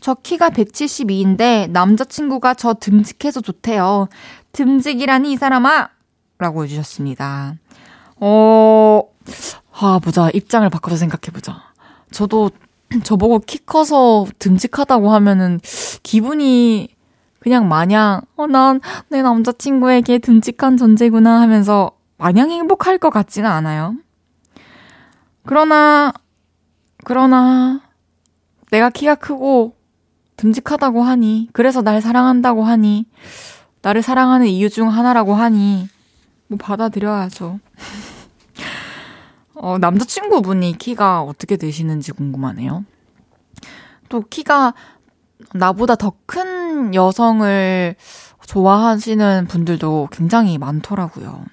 저 0.00 0.14
키가 0.14 0.50
172인데 0.50 1.70
남자친구가 1.70 2.54
저 2.54 2.74
듬직해서 2.74 3.40
좋대요. 3.40 4.08
듬직이라니 4.52 5.32
이 5.32 5.36
사람아! 5.36 5.88
라고 6.38 6.64
해주셨습니다. 6.64 7.54
어, 8.20 9.02
아, 9.72 9.98
보자. 10.02 10.30
입장을 10.32 10.68
바꿔서 10.70 10.96
생각해보자. 10.96 11.62
저도 12.10 12.50
저보고 13.02 13.40
키 13.40 13.58
커서 13.64 14.26
듬직하다고 14.38 15.10
하면은 15.10 15.60
기분이 16.02 16.88
그냥 17.40 17.68
마냥, 17.68 18.22
어, 18.36 18.46
난 18.46 18.80
내 19.08 19.22
남자친구에게 19.22 20.18
듬직한 20.18 20.76
존재구나 20.76 21.40
하면서 21.40 21.92
마냥 22.18 22.50
행복할 22.50 22.98
것 22.98 23.10
같지는 23.10 23.48
않아요. 23.50 23.94
그러나, 25.44 26.12
그러나, 27.04 27.82
내가 28.70 28.90
키가 28.90 29.14
크고 29.16 29.75
듬직하다고 30.36 31.02
하니, 31.02 31.48
그래서 31.52 31.82
날 31.82 32.00
사랑한다고 32.00 32.64
하니, 32.64 33.06
나를 33.82 34.02
사랑하는 34.02 34.46
이유 34.46 34.68
중 34.70 34.88
하나라고 34.88 35.34
하니, 35.34 35.88
뭐 36.48 36.58
받아들여야죠. 36.58 37.60
어, 39.54 39.78
남자친구분이 39.78 40.78
키가 40.78 41.22
어떻게 41.22 41.56
되시는지 41.56 42.12
궁금하네요. 42.12 42.84
또 44.08 44.22
키가 44.22 44.74
나보다 45.54 45.94
더 45.96 46.12
큰 46.76 46.94
여성을 46.94 47.96
좋아하시는 48.46 49.46
분들도 49.48 50.08
굉장히 50.12 50.58
많더라고요. 50.58 51.44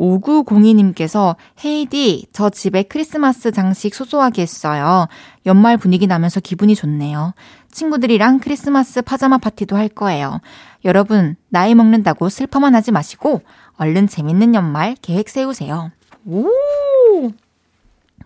5902님께서 0.00 1.36
헤이디, 1.62 2.26
저 2.32 2.48
집에 2.48 2.82
크리스마스 2.82 3.52
장식 3.52 3.94
소소하게 3.94 4.42
했어요. 4.42 5.06
연말 5.46 5.76
분위기 5.76 6.06
나면서 6.06 6.40
기분이 6.40 6.74
좋네요. 6.74 7.34
친구들이랑 7.70 8.40
크리스마스 8.40 9.02
파자마 9.02 9.38
파티도 9.38 9.76
할 9.76 9.88
거예요. 9.88 10.40
여러분, 10.84 11.36
나이 11.50 11.74
먹는다고 11.74 12.28
슬퍼만 12.30 12.74
하지 12.74 12.90
마시고, 12.92 13.42
얼른 13.76 14.08
재밌는 14.08 14.54
연말 14.54 14.96
계획 15.02 15.28
세우세요. 15.28 15.90
오! 16.26 16.48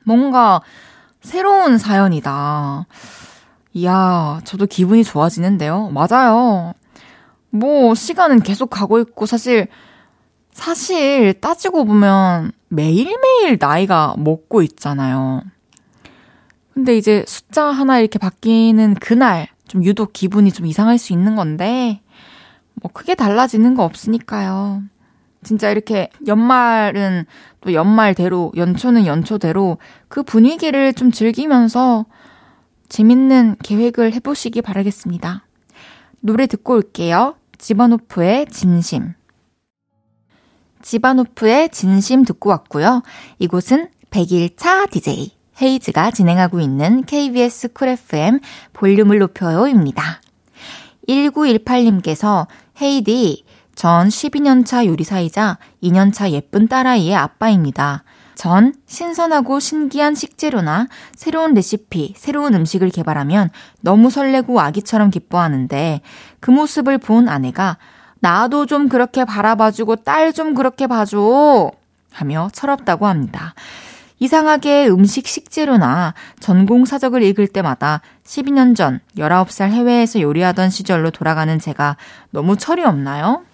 뭔가 0.04 0.62
새로운 1.20 1.78
사연이다. 1.78 2.86
이야, 3.74 4.40
저도 4.44 4.66
기분이 4.66 5.02
좋아지는데요. 5.02 5.90
맞아요. 5.90 6.74
뭐, 7.50 7.94
시간은 7.94 8.40
계속 8.40 8.70
가고 8.70 9.00
있고, 9.00 9.26
사실, 9.26 9.68
사실 10.54 11.34
따지고 11.40 11.84
보면 11.84 12.52
매일매일 12.68 13.58
나이가 13.60 14.14
먹고 14.16 14.62
있잖아요. 14.62 15.42
근데 16.72 16.96
이제 16.96 17.24
숫자 17.26 17.66
하나 17.66 17.98
이렇게 17.98 18.18
바뀌는 18.18 18.94
그날 18.94 19.48
좀 19.68 19.84
유독 19.84 20.12
기분이 20.12 20.52
좀 20.52 20.66
이상할 20.66 20.96
수 20.96 21.12
있는 21.12 21.36
건데 21.36 22.00
뭐 22.74 22.90
크게 22.92 23.14
달라지는 23.14 23.74
거 23.74 23.84
없으니까요. 23.84 24.82
진짜 25.42 25.70
이렇게 25.70 26.08
연말은 26.26 27.26
또 27.60 27.72
연말대로 27.72 28.52
연초는 28.56 29.06
연초대로 29.06 29.78
그 30.08 30.22
분위기를 30.22 30.94
좀 30.94 31.10
즐기면서 31.10 32.06
재밌는 32.88 33.56
계획을 33.62 34.12
해보시기 34.14 34.62
바라겠습니다. 34.62 35.44
노래 36.20 36.46
듣고 36.46 36.74
올게요. 36.74 37.34
지바노프의 37.58 38.46
진심. 38.46 39.14
지바노프의 40.84 41.70
진심 41.70 42.24
듣고 42.24 42.50
왔고요. 42.50 43.02
이곳은 43.38 43.88
100일차 44.10 44.90
DJ 44.90 45.32
헤이즈가 45.60 46.10
진행하고 46.10 46.60
있는 46.60 47.04
KBS 47.04 47.72
Cool 47.72 47.88
FM 47.88 48.40
볼륨을 48.74 49.18
높여요입니다. 49.18 50.20
1918님께서 51.08 52.46
헤이디, 52.80 53.44
전 53.74 54.08
12년차 54.08 54.86
요리사이자 54.86 55.58
2년차 55.82 56.30
예쁜 56.30 56.68
딸아이의 56.68 57.14
아빠입니다. 57.14 58.04
전 58.34 58.74
신선하고 58.86 59.60
신기한 59.60 60.14
식재료나 60.14 60.88
새로운 61.14 61.54
레시피, 61.54 62.14
새로운 62.16 62.54
음식을 62.54 62.90
개발하면 62.90 63.50
너무 63.80 64.10
설레고 64.10 64.60
아기처럼 64.60 65.10
기뻐하는데 65.10 66.00
그 66.40 66.50
모습을 66.50 66.98
본 66.98 67.28
아내가 67.28 67.78
나도 68.24 68.64
좀 68.64 68.88
그렇게 68.88 69.26
바라봐주고 69.26 69.96
딸 69.96 70.32
좀 70.32 70.54
그렇게 70.54 70.86
봐줘. 70.86 71.70
하며 72.10 72.48
철없다고 72.52 73.06
합니다. 73.06 73.54
이상하게 74.18 74.88
음식 74.88 75.28
식재료나 75.28 76.14
전공 76.40 76.86
사적을 76.86 77.22
읽을 77.22 77.48
때마다 77.48 78.00
12년 78.24 78.74
전 78.74 79.00
19살 79.18 79.70
해외에서 79.70 80.22
요리하던 80.22 80.70
시절로 80.70 81.10
돌아가는 81.10 81.58
제가 81.58 81.96
너무 82.30 82.56
철이 82.56 82.82
없나요? 82.82 83.44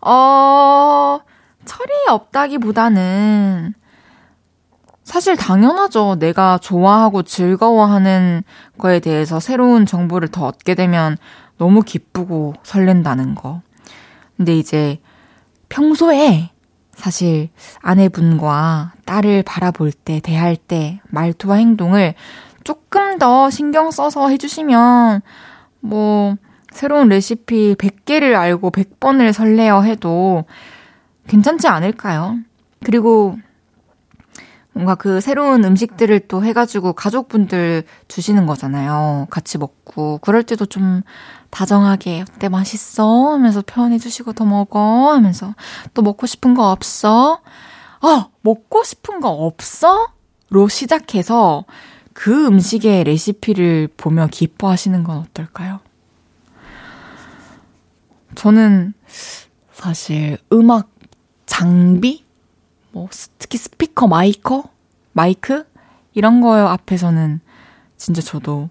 어, 0.00 1.18
철이 1.64 1.90
없다기보다는 2.10 3.74
사실 5.02 5.36
당연하죠. 5.36 6.16
내가 6.20 6.58
좋아하고 6.58 7.24
즐거워하는 7.24 8.44
거에 8.78 9.00
대해서 9.00 9.40
새로운 9.40 9.86
정보를 9.86 10.28
더 10.28 10.46
얻게 10.46 10.74
되면 10.74 11.16
너무 11.58 11.82
기쁘고 11.82 12.54
설렌다는 12.62 13.34
거. 13.34 13.62
근데 14.36 14.56
이제 14.56 14.98
평소에 15.68 16.50
사실 16.94 17.50
아내분과 17.80 18.92
딸을 19.04 19.42
바라볼 19.42 19.92
때, 19.92 20.20
대할 20.20 20.56
때, 20.56 21.00
말투와 21.10 21.56
행동을 21.56 22.14
조금 22.62 23.18
더 23.18 23.50
신경 23.50 23.90
써서 23.90 24.28
해주시면, 24.28 25.20
뭐, 25.80 26.36
새로운 26.72 27.08
레시피 27.08 27.76
100개를 27.76 28.34
알고 28.34 28.70
100번을 28.70 29.32
설레어 29.32 29.82
해도 29.82 30.44
괜찮지 31.28 31.68
않을까요? 31.68 32.38
그리고 32.84 33.36
뭔가 34.72 34.96
그 34.96 35.20
새로운 35.20 35.64
음식들을 35.64 36.20
또 36.26 36.44
해가지고 36.44 36.94
가족분들 36.94 37.84
주시는 38.08 38.46
거잖아요. 38.46 39.28
같이 39.30 39.56
먹고. 39.56 40.18
그럴 40.18 40.42
때도 40.42 40.66
좀 40.66 41.02
다정하게 41.54 42.22
어때 42.22 42.48
맛있어? 42.48 43.32
하면서 43.32 43.62
표현해 43.62 43.98
주시고 43.98 44.32
더 44.32 44.44
먹어? 44.44 45.12
하면서 45.12 45.54
또 45.94 46.02
먹고 46.02 46.26
싶은 46.26 46.54
거 46.54 46.72
없어? 46.72 47.40
어, 48.02 48.30
먹고 48.40 48.82
싶은 48.82 49.20
거 49.20 49.30
없어? 49.30 50.08
로 50.50 50.68
시작해서 50.68 51.64
그 52.12 52.46
음식의 52.46 53.04
레시피를 53.04 53.88
보며 53.96 54.26
기뻐하시는 54.26 55.04
건 55.04 55.18
어떨까요? 55.18 55.78
저는 58.34 58.92
사실 59.72 60.38
음악 60.52 60.90
장비? 61.46 62.24
뭐, 62.90 63.08
특히 63.38 63.58
스피커 63.58 64.08
마이커? 64.08 64.64
마이크? 65.12 65.64
이런 66.14 66.40
거 66.40 66.56
앞에서는 66.56 67.40
진짜 67.96 68.22
저도, 68.22 68.70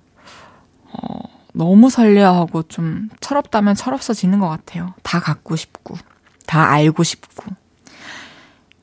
어, 0.91 1.32
너무 1.53 1.89
설레어하고 1.89 2.63
좀 2.63 3.09
철없다면 3.19 3.75
철없어지는 3.75 4.39
것 4.39 4.49
같아요. 4.49 4.93
다 5.03 5.19
갖고 5.19 5.55
싶고, 5.55 5.95
다 6.45 6.69
알고 6.69 7.03
싶고. 7.03 7.51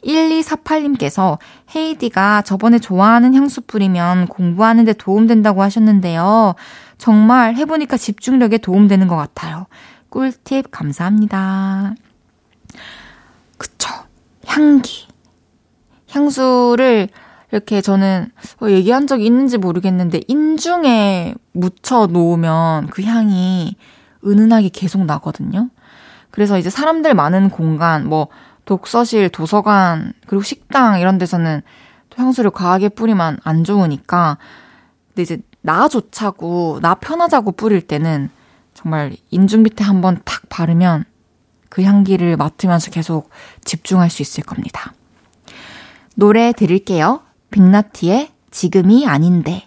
1248님께서 0.04 1.38
헤이디가 1.74 2.42
저번에 2.42 2.78
좋아하는 2.78 3.34
향수 3.34 3.60
뿌리면 3.60 4.28
공부하는데 4.28 4.94
도움된다고 4.94 5.62
하셨는데요. 5.62 6.54
정말 6.96 7.54
해보니까 7.56 7.96
집중력에 7.96 8.58
도움되는 8.58 9.08
것 9.08 9.16
같아요. 9.16 9.66
꿀팁 10.08 10.70
감사합니다. 10.70 11.94
그쵸. 13.58 13.90
향기. 14.46 15.06
향수를 16.08 17.08
이렇게 17.50 17.80
저는 17.80 18.30
어, 18.62 18.68
얘기한 18.68 19.06
적이 19.06 19.26
있는지 19.26 19.58
모르겠는데 19.58 20.20
인중에 20.28 21.34
묻혀 21.52 22.06
놓으면 22.06 22.88
그 22.88 23.02
향이 23.02 23.76
은은하게 24.24 24.70
계속 24.70 25.04
나거든요. 25.04 25.70
그래서 26.30 26.58
이제 26.58 26.70
사람들 26.70 27.14
많은 27.14 27.50
공간, 27.50 28.06
뭐 28.06 28.28
독서실, 28.64 29.30
도서관, 29.30 30.12
그리고 30.26 30.42
식당 30.42 31.00
이런 31.00 31.18
데서는 31.18 31.62
또 32.10 32.22
향수를 32.22 32.50
과하게 32.50 32.90
뿌리면 32.90 33.38
안 33.42 33.64
좋으니까 33.64 34.38
근데 35.08 35.22
이제 35.22 35.38
나 35.62 35.88
좋자고, 35.88 36.78
나 36.80 36.94
편하자고 36.94 37.52
뿌릴 37.52 37.80
때는 37.82 38.30
정말 38.74 39.16
인중 39.30 39.62
밑에 39.64 39.84
한번 39.84 40.20
탁 40.24 40.48
바르면 40.48 41.04
그 41.68 41.82
향기를 41.82 42.36
맡으면서 42.36 42.90
계속 42.90 43.30
집중할 43.64 44.10
수 44.10 44.22
있을 44.22 44.42
겁니다. 44.42 44.92
노래 46.14 46.52
드릴게요. 46.52 47.20
빅나티의 47.50 48.30
지금이 48.50 49.06
아닌데. 49.06 49.66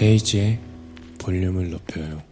헤이즈의 0.00 0.58
볼륨을 1.18 1.70
높여요. 1.70 2.22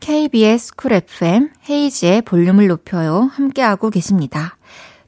KBS 0.00 0.74
쿨 0.76 0.92
FM 0.92 1.50
헤이즈의 1.68 2.22
볼륨을 2.22 2.66
높여요. 2.68 3.30
함께하고 3.32 3.90
계십니다. 3.90 4.56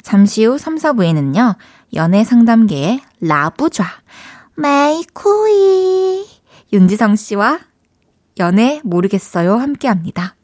잠시 0.03 0.45
후 0.45 0.57
3, 0.57 0.77
4부에는요, 0.77 1.57
연애 1.95 2.25
상담계의 2.25 3.01
라부좌, 3.21 3.85
메이쿠이, 4.57 6.27
윤지성 6.73 7.17
씨와 7.17 7.61
연애 8.39 8.81
모르겠어요. 8.83 9.57
함께 9.57 9.89
합니다. 9.89 10.37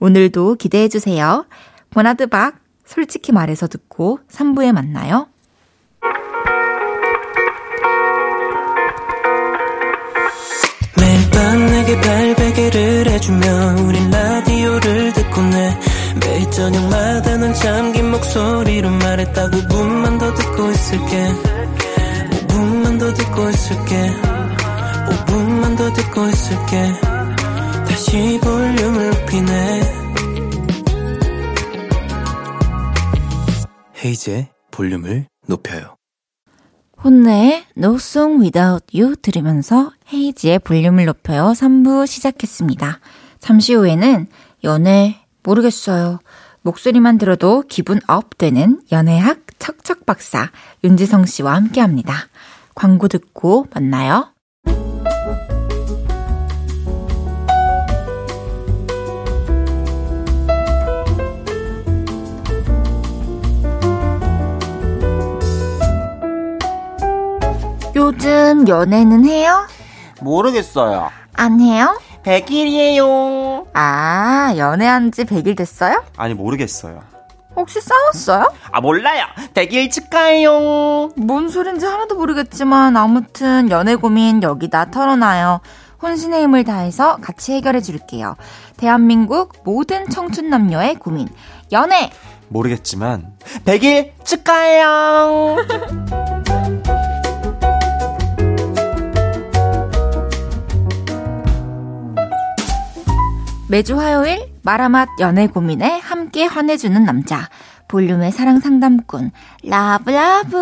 오늘도 0.00 0.56
기대해주세요. 0.56 1.46
버나드 1.94 2.35
박, 2.35 2.56
솔직히 2.84 3.30
말해서 3.30 3.68
듣고 3.68 4.18
3부에 4.28 4.72
만나요. 4.72 5.28
매일 10.98 11.30
밤 11.30 11.66
내게 11.66 12.00
발베개를 12.00 13.10
해주며 13.10 13.46
우린 13.86 14.10
라디오를 14.10 15.12
듣고 15.12 15.40
내 15.42 15.78
매일 16.20 16.50
저녁마다 16.50 17.36
넌 17.36 17.54
잠긴 17.54 18.10
목소리로 18.10 18.90
말했다 18.90 19.50
5분만 19.50 20.18
더 20.18 20.34
듣고 20.34 20.70
있을게. 20.70 21.32
5분만 22.48 22.98
더 22.98 23.14
듣고 23.14 23.50
있을게. 23.50 24.10
5분만 25.10 25.76
더 25.78 25.92
듣고 25.92 26.26
있을게. 26.26 26.92
다시 27.86 28.40
볼륨을 28.42 29.10
높이네 29.10 30.03
헤이지의 34.04 34.48
볼륨을 34.70 35.26
높여요. 35.46 35.96
혼네의 37.02 37.64
No 37.76 37.94
Song 37.94 38.42
Without 38.42 38.86
You 38.96 39.16
들으면서 39.16 39.92
헤이즈의 40.12 40.58
볼륨을 40.58 41.06
높여요 41.06 41.52
3부 41.52 42.06
시작했습니다. 42.06 43.00
잠시 43.38 43.74
후에는 43.74 44.26
연애 44.64 45.24
모르겠어요. 45.42 46.18
목소리만 46.62 47.18
들어도 47.18 47.62
기분 47.68 48.00
업 48.06 48.36
되는 48.36 48.80
연애학 48.92 49.40
척척 49.58 50.06
박사 50.06 50.50
윤지성 50.82 51.26
씨와 51.26 51.54
함께 51.54 51.80
합니다. 51.80 52.28
광고 52.74 53.08
듣고 53.08 53.66
만나요. 53.72 54.33
요즘 68.04 68.68
연애는 68.68 69.24
해요? 69.24 69.66
모르겠어요. 70.20 71.08
안 71.32 71.58
해요? 71.58 71.98
100일이에요. 72.22 73.66
아, 73.72 74.52
연애한 74.58 75.10
지 75.10 75.24
100일 75.24 75.56
됐어요? 75.56 76.04
아니, 76.18 76.34
모르겠어요. 76.34 77.02
혹시 77.56 77.80
싸웠어요? 77.80 78.52
아, 78.72 78.80
몰라요. 78.82 79.24
100일 79.54 79.90
축하해요. 79.90 81.12
뭔 81.16 81.48
소린지 81.48 81.86
하나도 81.86 82.16
모르겠지만 82.16 82.94
아무튼 82.98 83.70
연애 83.70 83.94
고민 83.94 84.42
여기다 84.42 84.90
털어놔요. 84.90 85.60
혼신의 86.02 86.42
힘을 86.42 86.64
다해서 86.64 87.16
같이 87.22 87.54
해결해 87.54 87.80
줄게요. 87.80 88.36
대한민국 88.76 89.54
모든 89.64 90.10
청춘 90.10 90.50
남녀의 90.50 90.96
고민. 90.96 91.28
연애! 91.72 92.10
모르겠지만 92.48 93.32
100일 93.64 94.10
축하해요. 94.24 95.56
매주 103.68 103.98
화요일 103.98 104.52
마라맛 104.62 105.08
연애 105.20 105.46
고민에 105.46 105.98
함께 105.98 106.44
화내주는 106.44 107.02
남자 107.04 107.48
볼륨의 107.88 108.30
사랑 108.32 108.60
상담꾼 108.60 109.30
라브라브 109.64 110.56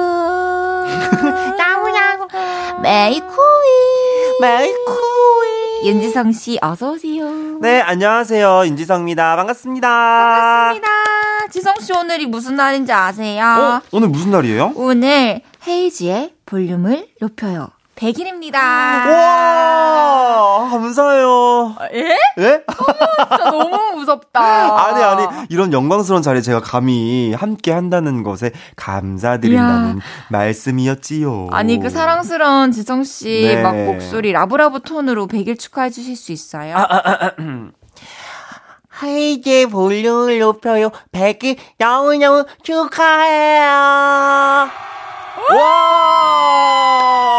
야구야구 1.59 2.29
메이쿠이 2.83 3.31
메이쿠이 4.41 5.87
윤지성 5.87 6.33
씨 6.33 6.59
어서 6.63 6.93
오세요. 6.93 7.25
네 7.61 7.81
안녕하세요 7.81 8.67
윤지성입니다 8.67 9.37
반갑습니다. 9.37 9.89
반갑습니다. 9.89 10.89
지성 11.51 11.75
씨 11.81 11.93
오늘이 11.93 12.27
무슨 12.27 12.55
날인지 12.57 12.93
아세요? 12.93 13.45
어? 13.45 13.81
오늘 13.91 14.09
무슨 14.09 14.31
날이에요? 14.31 14.73
오늘 14.77 15.41
헤이지의 15.67 16.35
볼륨을 16.47 17.09
높여요. 17.21 17.69
100일입니다. 17.97 18.55
와 18.57 20.69
감사해요. 20.71 21.77
예? 21.95 22.17
예? 22.39 22.63
진짜 22.67 23.51
너무 23.51 23.93
무섭다. 23.99 24.87
아니 24.87 25.03
아니 25.03 25.27
이런 25.51 25.73
영광스러운 25.73 26.23
자리에 26.23 26.41
제가 26.43 26.61
감히 26.61 27.33
함께 27.35 27.71
한다는 27.71 28.23
것에 28.23 28.51
감사드린다는 28.77 29.97
이야. 29.97 30.01
말씀이었지요. 30.31 31.49
아니 31.53 31.79
그 31.79 31.91
사랑스러운 31.91 32.73
지성 32.73 33.05
씨 33.05 33.43
네. 33.55 33.63
막 33.63 33.77
목소리 33.77 34.33
라브라브 34.33 34.81
톤으로 34.81 35.27
100일 35.29 35.59
축하해 35.59 35.91
주실 35.91 36.17
수 36.17 36.33
있어요? 36.33 36.75
하이제 38.89 39.67
볼륨을 39.67 40.39
높여요. 40.41 40.91
100일 41.13 41.57
너무너무 41.79 42.47
축하해요. 42.63 43.71
와! 45.57 47.32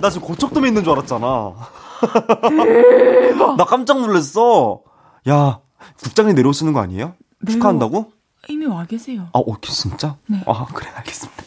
나 0.00 0.10
지금 0.10 0.26
고척돔에 0.28 0.68
있는 0.68 0.84
줄 0.84 0.92
알았잖아. 0.92 1.54
나 3.56 3.64
깜짝 3.64 4.00
놀랐어. 4.00 4.80
야, 5.28 5.60
국장님 6.02 6.34
내려오시는 6.36 6.72
거 6.72 6.80
아니에요? 6.80 7.14
축하한다고? 7.48 8.12
이미 8.48 8.66
와 8.66 8.84
계세요. 8.84 9.28
아, 9.32 9.40
오케이, 9.44 9.72
진짜? 9.74 10.16
네. 10.26 10.40
아, 10.46 10.66
그래, 10.72 10.88
알겠습니다. 10.94 11.42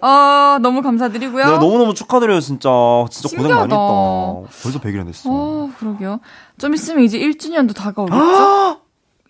어, 0.06 0.58
너무 0.60 0.80
감사드리고요. 0.82 1.44
네, 1.44 1.58
너무너무 1.58 1.92
축하드려요, 1.94 2.40
진짜. 2.40 2.68
진짜 3.10 3.28
고생 3.36 3.50
많이 3.54 3.62
신기하다. 3.70 3.74
했다. 3.74 4.62
벌써 4.62 4.80
100일이나 4.80 5.06
됐어. 5.06 5.28
어, 5.30 5.70
그러게요. 5.78 6.20
좀 6.58 6.74
있으면 6.74 7.04
이제 7.04 7.18
1주년도 7.18 7.74
다가오겠죠? 7.74 8.80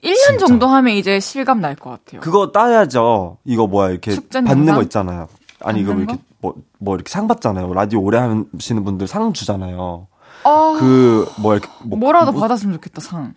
1년 0.04 0.38
정도 0.38 0.66
하면 0.66 0.94
이제 0.94 1.20
실감 1.20 1.60
날 1.60 1.74
것 1.76 1.90
같아요. 1.90 2.20
그거 2.20 2.52
따야죠. 2.52 3.38
이거 3.44 3.66
뭐야, 3.66 3.90
이렇게 3.90 4.12
축전 4.12 4.44
받는? 4.44 4.74
거 4.74 4.82
있잖아요. 4.82 5.28
아니, 5.62 5.80
이거 5.80 5.90
받는 5.90 6.04
이렇게 6.06 6.14
뭐, 6.14 6.29
뭐 6.80 6.94
이렇게 6.96 7.10
상 7.10 7.28
받잖아요. 7.28 7.72
라디오 7.74 8.00
오래 8.00 8.18
하시는 8.18 8.84
분들 8.84 9.06
상 9.06 9.32
주잖아요. 9.32 10.06
어, 10.44 10.76
그, 10.78 11.30
뭐 11.38 11.52
이렇게. 11.54 11.68
뭐, 11.84 11.98
뭐라도 11.98 12.32
뭐- 12.32 12.40
받았으면 12.40 12.74
좋겠다, 12.76 13.00
상. 13.00 13.34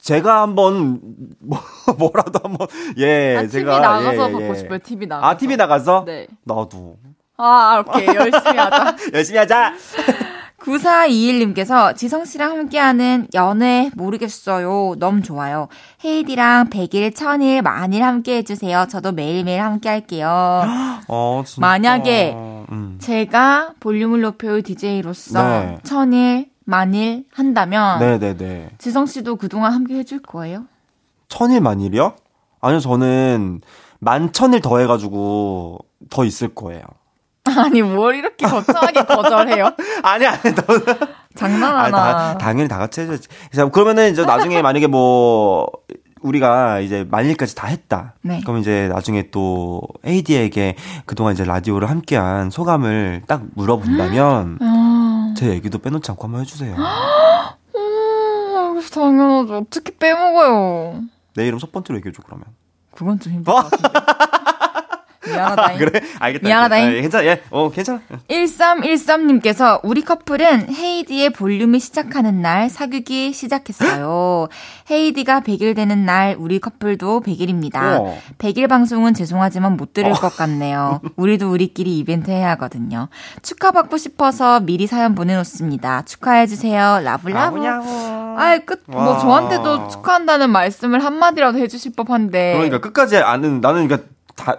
제가 0.00 0.40
한번, 0.42 1.00
뭐, 1.40 1.58
뭐라도 1.98 2.40
한번, 2.42 2.66
예, 2.98 3.36
아, 3.36 3.40
TV 3.42 3.50
제가. 3.50 3.80
나가서 3.80 4.12
예, 4.28 4.32
받고 4.32 4.48
예. 4.50 4.54
싶어요, 4.54 4.78
TV 4.82 5.06
나가서. 5.06 5.26
아, 5.28 5.36
TV 5.36 5.56
나가서? 5.56 6.04
네. 6.06 6.26
나도. 6.44 6.96
아, 7.38 7.82
오케이. 7.86 8.06
열심히 8.06 8.56
하자. 8.56 8.96
열심히 9.12 9.38
하자! 9.38 9.72
9421님께서 10.58 11.94
지성 11.96 12.24
씨랑 12.24 12.50
함께하는 12.52 13.28
연애 13.34 13.90
모르겠어요. 13.94 14.94
너무 14.98 15.22
좋아요. 15.22 15.68
헤이디랑 16.04 16.70
100일, 16.70 17.12
1000일, 17.14 17.62
만일 17.62 18.02
함께 18.02 18.38
해주세요. 18.38 18.86
저도 18.88 19.12
매일매일 19.12 19.60
함께 19.62 19.88
할게요. 19.88 20.28
어, 21.08 21.42
진짜. 21.46 21.60
만약에 21.60 22.34
음. 22.70 22.98
제가 23.00 23.74
볼륨을 23.80 24.20
높여요 24.20 24.60
DJ로서 24.62 25.42
네. 25.42 25.78
1000일, 25.82 26.48
만일 26.64 27.24
한다면 27.32 28.00
네네네. 28.00 28.70
지성 28.78 29.06
씨도 29.06 29.36
그동안 29.36 29.72
함께 29.72 29.94
해줄 29.94 30.20
거예요? 30.20 30.66
천일 31.28 31.60
만일이요? 31.60 32.14
아니요, 32.60 32.80
저는 32.80 33.60
만 34.00 34.32
천일 34.32 34.60
더 34.60 34.78
해가지고 34.78 35.78
더 36.10 36.24
있을 36.24 36.54
거예요. 36.54 36.82
아니, 37.44 37.82
뭘 37.82 38.16
이렇게 38.16 38.46
거창하게 38.46 39.04
거절해요? 39.06 39.70
아니, 40.02 40.26
아니, 40.26 40.40
너 40.54 40.62
장난하나. 41.36 41.96
아, 41.96 42.10
다, 42.32 42.38
당연히 42.38 42.68
다 42.68 42.78
같이 42.78 43.02
해줘야지. 43.02 43.28
자, 43.54 43.68
그러면은 43.68 44.10
이제 44.10 44.24
나중에 44.24 44.60
만약에 44.62 44.88
뭐, 44.88 45.68
우리가 46.26 46.80
이제 46.80 47.06
만일까지 47.10 47.54
다 47.54 47.66
했다. 47.66 48.14
네. 48.22 48.40
그럼 48.42 48.58
이제 48.58 48.88
나중에 48.88 49.30
또 49.30 49.80
AD에게 50.06 50.76
그동안 51.04 51.34
이제 51.34 51.44
라디오를 51.44 51.88
함께한 51.88 52.50
소감을 52.50 53.22
딱 53.26 53.42
물어본다면 53.54 54.58
아, 54.60 55.34
제 55.36 55.48
얘기도 55.50 55.78
빼놓지 55.78 56.10
않고 56.10 56.24
한번 56.24 56.40
해주세요. 56.42 56.74
음, 57.76 58.56
알겠어, 58.56 59.00
당연하죠. 59.00 59.58
어떻게 59.58 59.96
빼먹어요? 59.96 61.02
내 61.34 61.46
이름 61.46 61.58
첫 61.58 61.72
번째로 61.72 61.98
얘기해줘, 61.98 62.22
그러면. 62.24 62.44
그건 62.94 63.20
좀 63.20 63.32
힘들 63.32 63.52
것 63.52 63.68
같은데. 63.70 63.88
미안하다잉. 65.26 65.78
그래? 65.78 66.00
알겠다. 66.18 66.46
미안하다잉. 66.48 66.88
아, 66.88 67.00
괜찮아. 67.02 67.26
예. 67.26 67.42
어, 67.50 67.70
괜찮아. 67.70 68.00
1313님께서 68.28 69.80
우리 69.82 70.02
커플은 70.02 70.72
헤이디의 70.74 71.30
볼륨이 71.30 71.80
시작하는 71.80 72.42
날 72.42 72.68
사귀기 72.68 73.32
시작했어요. 73.32 74.48
헤이디가 74.90 75.40
100일 75.40 75.74
되는 75.74 76.04
날 76.04 76.36
우리 76.38 76.58
커플도 76.58 77.20
100일입니다. 77.20 78.00
어. 78.00 78.18
100일 78.38 78.68
방송은 78.68 79.14
죄송하지만 79.14 79.76
못 79.76 79.92
들을 79.92 80.12
것 80.12 80.36
같네요. 80.36 81.00
우리도 81.16 81.50
우리끼리 81.50 81.98
이벤트 81.98 82.30
해야 82.30 82.50
하거든요. 82.50 83.08
축하받고 83.42 83.96
싶어서 83.96 84.60
미리 84.60 84.86
사연 84.86 85.14
보내놓습니다. 85.14 86.02
축하해주세요. 86.02 87.00
라블라브. 87.02 87.56
아이, 88.36 88.60
끝, 88.64 88.82
뭐 88.86 89.12
와. 89.12 89.18
저한테도 89.18 89.88
축하한다는 89.88 90.50
말씀을 90.50 91.02
한마디라도 91.04 91.58
해주실 91.58 91.92
법한데. 91.96 92.54
그러니까 92.54 92.80
끝까지 92.80 93.16
아는, 93.16 93.60
나는 93.60 93.88
그러니까 93.88 94.08
다 94.08 94.15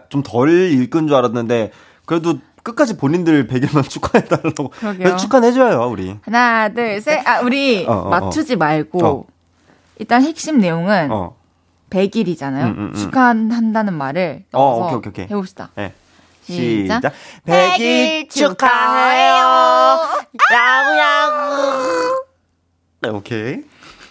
좀 0.10 0.24
덜 0.24 0.50
읽은 0.72 1.08
줄 1.08 1.16
알았는데, 1.16 1.72
그래도 2.06 2.40
끝까지 2.64 2.98
본인들 2.98 3.48
100일만 3.48 3.90
축하해달라고. 3.90 4.70
그러게요. 4.80 5.16
축하해줘요, 5.18 5.88
우리. 5.90 6.18
하나, 6.24 6.70
둘, 6.70 7.00
셋. 7.02 7.26
아, 7.28 7.40
우리 7.42 7.86
어, 7.88 7.92
어, 7.94 7.96
어. 8.08 8.10
맞추지 8.10 8.56
말고. 8.58 9.06
어. 9.06 9.26
일단 10.00 10.22
핵심 10.22 10.58
내용은 10.60 11.10
어. 11.12 11.36
100일이잖아요. 11.90 12.64
음, 12.66 12.76
음, 12.78 12.80
음. 12.90 12.94
축하한다는 12.94 13.94
말을 13.94 14.44
어, 14.52 14.60
넣어서 14.60 14.98
오케이, 14.98 14.98
오케이, 14.98 15.10
오케이. 15.10 15.26
해봅시다. 15.30 15.70
네. 15.76 15.94
시작. 16.44 16.96
시작. 16.98 17.14
100일 17.46 18.30
축하해요. 18.30 20.08
네, 23.02 23.10
오케이. 23.10 23.64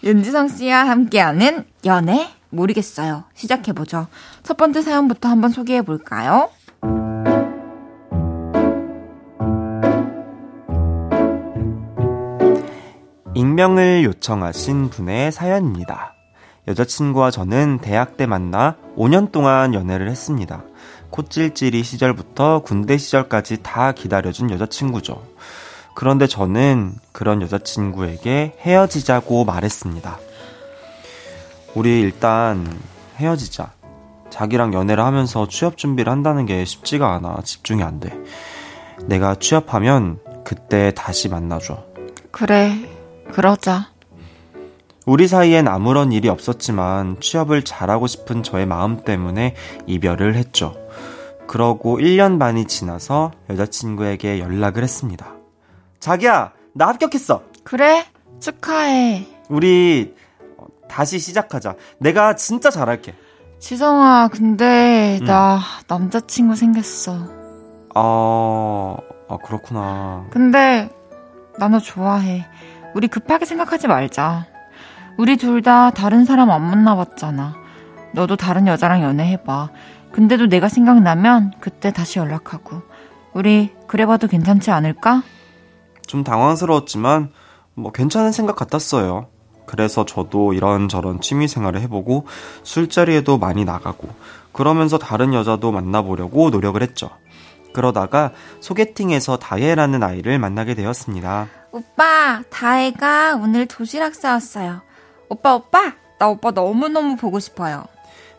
윤지성 0.05 0.49
씨와 0.49 0.89
함께하는 0.89 1.65
연애 1.85 2.29
모르겠어요. 2.51 3.25
시작해보죠. 3.35 4.07
첫 4.47 4.57
번째 4.57 4.81
사연부터 4.81 5.29
한번 5.29 5.51
소개해 5.51 5.83
볼까요? 5.83 6.51
익명을 13.35 14.05
요청하신 14.05 14.91
분의 14.91 15.33
사연입니다. 15.33 16.15
여자친구와 16.69 17.33
저는 17.33 17.79
대학 17.79 18.17
때 18.17 18.27
만나 18.27 18.77
5년 18.97 19.33
동안 19.33 19.75
연애를 19.75 20.09
했습니다. 20.09 20.63
코찔찔이 21.11 21.83
시절부터 21.83 22.61
군대 22.61 22.99
시절까지 22.99 23.65
다 23.65 23.91
기다려준 23.91 24.53
여자친구죠. 24.53 25.27
그런데 25.97 26.29
저는 26.29 26.95
그런 27.11 27.43
여자친구에게 27.43 28.59
헤어지자고 28.61 29.45
말했습니다. 29.45 30.19
우리 31.75 32.01
일단 32.01 32.65
헤어지자. 33.17 33.76
자기랑 34.31 34.75
연애를 34.75 35.05
하면서 35.05 35.47
취업 35.49 35.77
준비를 35.77 36.11
한다는 36.11 36.47
게 36.47 36.65
쉽지가 36.65 37.15
않아. 37.15 37.43
집중이 37.45 37.83
안 37.83 38.01
돼. 38.01 38.13
내가 39.05 39.35
취업하면 39.35 40.19
그때 40.45 40.93
다시 40.95 41.29
만나줘. 41.29 41.85
그래, 42.31 42.73
그러자. 43.33 43.91
우리 45.07 45.29
사이엔 45.29 45.69
아무런 45.69 46.11
일이 46.13 46.29
없었지만 46.29 47.21
취업을 47.21 47.63
잘하고 47.65 48.07
싶은 48.07 48.43
저의 48.43 48.67
마음 48.67 49.05
때문에 49.05 49.55
이별을 49.87 50.35
했죠. 50.35 50.77
그러고 51.47 51.99
1년 51.99 52.41
반이 52.41 52.67
지나서 52.67 53.31
여자친구에게 53.49 54.41
연락을 54.41 54.83
했습니다. 54.83 55.35
자기야, 56.01 56.53
나 56.73 56.89
합격했어. 56.89 57.43
그래, 57.63 58.05
축하해. 58.41 59.27
우리 59.49 60.15
어, 60.59 60.67
다시 60.89 61.19
시작하자. 61.19 61.77
내가 61.99 62.35
진짜 62.35 62.71
잘할게. 62.71 63.15
지성아, 63.67 64.29
근데 64.29 65.19
음. 65.23 65.27
나 65.27 65.59
남자친구 65.89 66.55
생겼어. 66.55 67.19
아, 67.97 68.97
아 69.29 69.37
그렇구나. 69.45 70.25
근데 70.31 70.89
나 71.59 71.67
너 71.67 71.81
좋아해. 71.81 72.47
우리 72.95 73.09
급하게 73.09 73.45
생각하지 73.45 73.89
말자. 73.89 74.47
우리 75.19 75.37
둘 75.37 75.63
다 75.63 75.91
다른 75.91 76.25
사람 76.25 76.49
안 76.53 76.63
만나봤잖아. 76.63 77.57
너도 78.15 78.37
다른 78.37 78.69
여자랑 78.69 79.03
연애해봐. 79.03 79.71
근데도 80.13 80.47
내가 80.47 80.69
생각나면 80.69 81.53
그때 81.59 81.93
다시 81.93 82.21
연락하고. 82.21 82.83
우리 83.35 83.75
그래봐도 83.89 84.29
괜찮지 84.29 84.71
않을까? 84.71 85.25
좀 86.07 86.23
당황스러웠지만 86.23 87.33
뭐 87.75 87.91
괜찮은 87.91 88.31
생각 88.31 88.55
같았어요. 88.55 89.27
그래서 89.67 90.05
저도 90.05 90.53
이런저런 90.53 91.21
취미 91.21 91.49
생활을 91.49 91.81
해보고 91.83 92.27
술자리에도 92.63 93.39
많이 93.39 93.65
나가고 93.65 94.09
그러면서 94.53 94.99
다른 94.99 95.35
여자도 95.35 95.73
만나보려고 95.73 96.51
노력을 96.51 96.81
했죠. 96.81 97.11
그러다가 97.73 98.33
소개팅에서 98.61 99.37
다혜라는 99.37 100.03
아이를 100.03 100.39
만나게 100.39 100.75
되었습니다. 100.75 101.49
오빠, 101.73 102.43
다혜가 102.49 103.37
오늘 103.37 103.67
도시락 103.67 104.15
싸왔어요. 104.15 104.81
오빠, 105.29 105.55
오빠, 105.57 105.93
나 106.19 106.29
오빠 106.29 106.53
너무너무 106.53 107.17
보고 107.17 107.39
싶어요. 107.39 107.85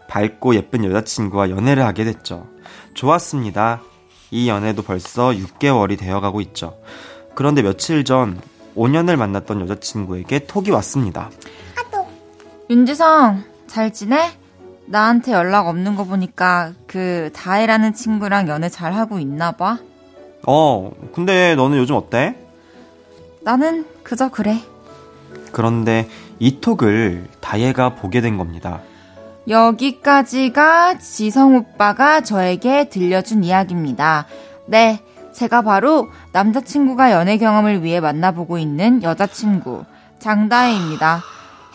밝고 0.07 0.55
예쁜 0.55 0.83
여자친구와 0.85 1.51
연애를 1.51 1.85
하게 1.85 2.05
됐죠. 2.05 2.47
좋았습니다. 2.95 3.81
이 4.31 4.49
연애도 4.49 4.81
벌써 4.81 5.29
6개월이 5.29 5.99
되어가고 5.99 6.41
있죠. 6.41 6.77
그런데 7.35 7.61
며칠 7.61 8.03
전 8.03 8.41
5년을 8.77 9.17
만났던 9.17 9.61
여자친구에게 9.61 10.45
톡이 10.45 10.71
왔습니다. 10.71 11.29
윤지성, 12.69 13.43
잘 13.67 13.91
지내? 13.91 14.29
나한테 14.85 15.31
연락 15.33 15.67
없는 15.67 15.95
거 15.95 16.03
보니까 16.05 16.73
그 16.85 17.29
다혜라는 17.33 17.93
친구랑 17.93 18.47
연애 18.47 18.69
잘 18.69 18.93
하고 18.93 19.19
있나 19.19 19.53
봐. 19.53 19.79
어, 20.45 20.91
근데 21.13 21.55
너는 21.55 21.77
요즘 21.77 21.95
어때? 21.95 22.37
나는 23.41 23.85
그저 24.03 24.29
그래. 24.29 24.61
그런데 25.51 26.07
이 26.39 26.59
톡을 26.59 27.27
다혜가 27.41 27.95
보게 27.95 28.21
된 28.21 28.37
겁니다. 28.37 28.81
여기까지가 29.47 30.99
지성 30.99 31.55
오빠가 31.55 32.21
저에게 32.21 32.89
들려준 32.89 33.43
이야기입니다. 33.45 34.27
네, 34.65 34.99
제가 35.37 35.61
바로 35.61 36.09
남자친구가 36.31 37.11
연애 37.11 37.37
경험을 37.37 37.83
위해 37.83 37.99
만나보고 37.99 38.57
있는 38.57 39.03
여자친구 39.03 39.85
장다혜입니다. 40.17 41.21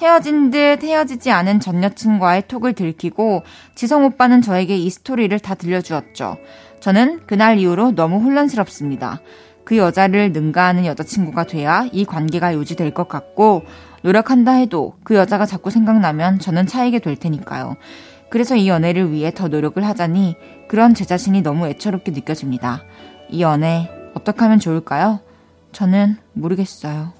헤어진 0.00 0.50
듯 0.50 0.82
헤어지지 0.82 1.30
않은 1.30 1.60
전 1.60 1.80
여친과의 1.84 2.48
톡을 2.48 2.72
들키고 2.72 3.44
지성 3.76 4.04
오빠는 4.04 4.42
저에게 4.42 4.76
이 4.76 4.90
스토리를 4.90 5.38
다 5.38 5.54
들려주었죠. 5.54 6.38
저는 6.80 7.20
그날 7.28 7.60
이후로 7.60 7.92
너무 7.92 8.18
혼란스럽습니다. 8.24 9.20
그 9.64 9.76
여자를 9.76 10.32
능가하는 10.32 10.84
여자친구가 10.84 11.44
돼야 11.44 11.86
이 11.92 12.04
관계가 12.04 12.54
유지될 12.54 12.92
것 12.92 13.08
같고 13.08 13.62
노력한다 14.02 14.54
해도 14.54 14.94
그 15.04 15.14
여자가 15.14 15.46
자꾸 15.46 15.70
생각나면 15.70 16.40
저는 16.40 16.66
차이게 16.66 16.98
될 16.98 17.14
테니까요. 17.14 17.76
그래서 18.28 18.56
이 18.56 18.68
연애를 18.68 19.12
위해 19.12 19.30
더 19.32 19.46
노력을 19.46 19.80
하자니 19.84 20.36
그런 20.66 20.94
제 20.94 21.04
자신이 21.04 21.42
너무 21.42 21.68
애처롭게 21.68 22.10
느껴집니다. 22.10 22.82
이 23.32 23.40
연애 23.40 23.90
어떻게 24.14 24.40
하면 24.40 24.60
좋을까요? 24.60 25.20
저는 25.72 26.18
모르겠어요. 26.34 27.14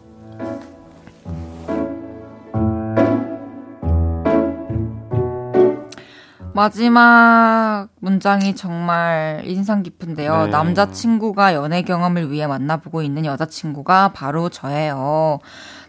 마지막 6.55 7.88
문장이 8.01 8.55
정말 8.55 9.40
인상 9.46 9.83
깊은데요. 9.83 10.44
네. 10.44 10.51
남자친구가 10.51 11.55
연애 11.55 11.81
경험을 11.81 12.31
위해 12.31 12.46
만나보고 12.46 13.01
있는 13.01 13.25
여자친구가 13.25 14.12
바로 14.12 14.51
저예요. 14.51 15.38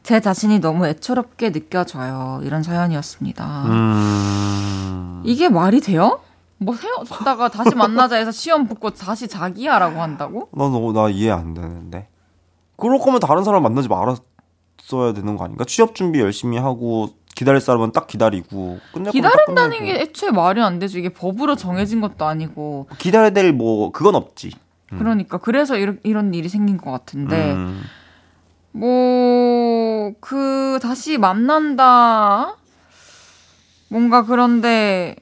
제 0.03 0.21
자신이 0.21 0.59
너무 0.59 0.87
애처롭게 0.87 1.51
느껴져요. 1.51 2.39
이런 2.43 2.63
사연이었습니다. 2.63 3.63
음. 3.65 5.21
이게 5.25 5.49
말이 5.49 5.81
돼요? 5.81 6.21
뭐 6.57 6.75
헤어졌다가 6.75 7.49
다시 7.49 7.75
만나자 7.75 8.15
해서 8.15 8.31
시험 8.31 8.67
붙고 8.67 8.91
다시 8.91 9.27
자기야라고 9.27 10.01
한다고? 10.01 10.49
난, 10.53 10.73
어, 10.73 10.91
나 10.93 11.09
이해 11.09 11.31
안 11.31 11.53
되는데. 11.53 12.07
그럴 12.77 12.99
거면 12.99 13.19
다른 13.19 13.43
사람 13.43 13.63
만나지 13.63 13.87
말았어야 13.87 15.13
되는 15.13 15.37
거 15.37 15.45
아닌가? 15.45 15.65
취업 15.65 15.95
준비 15.95 16.19
열심히 16.19 16.57
하고, 16.57 17.09
기다릴 17.35 17.61
사람은 17.61 17.91
딱 17.91 18.07
기다리고, 18.07 18.79
기다린다는. 19.11 19.85
게 19.85 20.01
애초에 20.01 20.31
말이 20.31 20.61
안 20.61 20.79
되죠. 20.79 20.99
이게 20.99 21.09
법으로 21.09 21.55
정해진 21.55 22.01
것도 22.01 22.25
아니고. 22.25 22.87
기다려야 22.97 23.31
될 23.31 23.53
뭐, 23.53 23.91
그건 23.91 24.15
없지. 24.15 24.51
음. 24.93 24.99
그러니까 24.99 25.37
그래서 25.37 25.77
이런, 25.77 25.99
이런 26.03 26.33
일이 26.33 26.49
생긴 26.49 26.77
것 26.77 26.91
같은데 26.91 27.53
음. 27.53 27.83
뭐그 28.71 30.79
다시 30.81 31.17
만난다 31.17 32.55
뭔가 33.89 34.23
그런데 34.23 35.15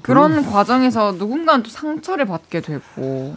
그런 0.00 0.44
과정에서 0.50 1.12
누군가는 1.12 1.62
또 1.62 1.70
상처를 1.70 2.24
받게 2.24 2.60
되고 2.60 3.34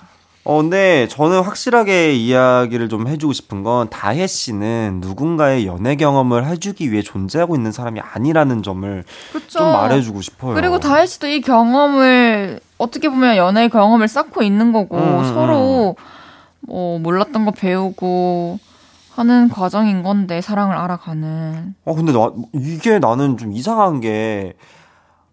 어, 0.48 0.62
근데 0.62 1.08
저는 1.08 1.42
확실하게 1.42 2.14
이야기를 2.14 2.88
좀 2.88 3.08
해주고 3.08 3.34
싶은 3.34 3.64
건 3.64 3.90
다혜 3.90 4.28
씨는 4.28 5.00
누군가의 5.02 5.66
연애 5.66 5.96
경험을 5.96 6.46
해주기 6.46 6.92
위해 6.92 7.02
존재하고 7.02 7.56
있는 7.56 7.72
사람이 7.72 8.00
아니라는 8.00 8.62
점을 8.62 9.04
그쵸. 9.34 9.60
좀 9.60 9.72
말해주고 9.72 10.22
싶어요. 10.22 10.54
그리고 10.54 10.80
다혜 10.80 11.08
씨도 11.08 11.28
이 11.28 11.42
경험을 11.42 12.60
어떻게 12.78 13.10
보면 13.10 13.38
연애 13.38 13.68
경험을 13.70 14.08
쌓고 14.08 14.44
있는 14.44 14.72
거고 14.72 14.98
음, 14.98 15.26
서로 15.34 15.96
뭐 16.60 17.00
몰랐던 17.00 17.46
거 17.46 17.52
배우고 17.52 18.60
하는 19.16 19.50
과정인 19.50 20.04
건데 20.04 20.42
사랑을 20.42 20.76
알아가는 20.76 21.74
어, 21.86 21.96
근데 21.96 22.12
나, 22.12 22.32
이게 22.54 23.00
나는 23.00 23.38
좀 23.38 23.54
이상한 23.54 24.00
게, 24.00 24.54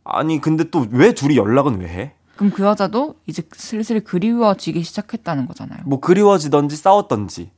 아니, 0.04 0.40
근데 0.40 0.64
또 0.70 0.86
왜 0.90 1.12
둘이 1.12 1.36
연락은 1.36 1.80
왜 1.80 1.88
해? 1.88 2.12
그럼 2.36 2.50
그 2.52 2.62
여자도 2.64 3.14
이제 3.26 3.42
슬슬 3.52 4.00
그리워지기 4.00 4.82
시작했다는 4.82 5.46
거잖아요. 5.46 5.80
뭐 5.84 6.00
그리워지던지 6.00 6.76
싸웠던지, 6.76 7.50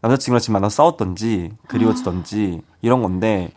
남자친구랑 0.00 0.40
지금 0.40 0.52
만나서 0.54 0.74
싸웠던지, 0.76 1.52
그리워지던지, 1.68 2.62
이런 2.82 3.02
건데, 3.02 3.50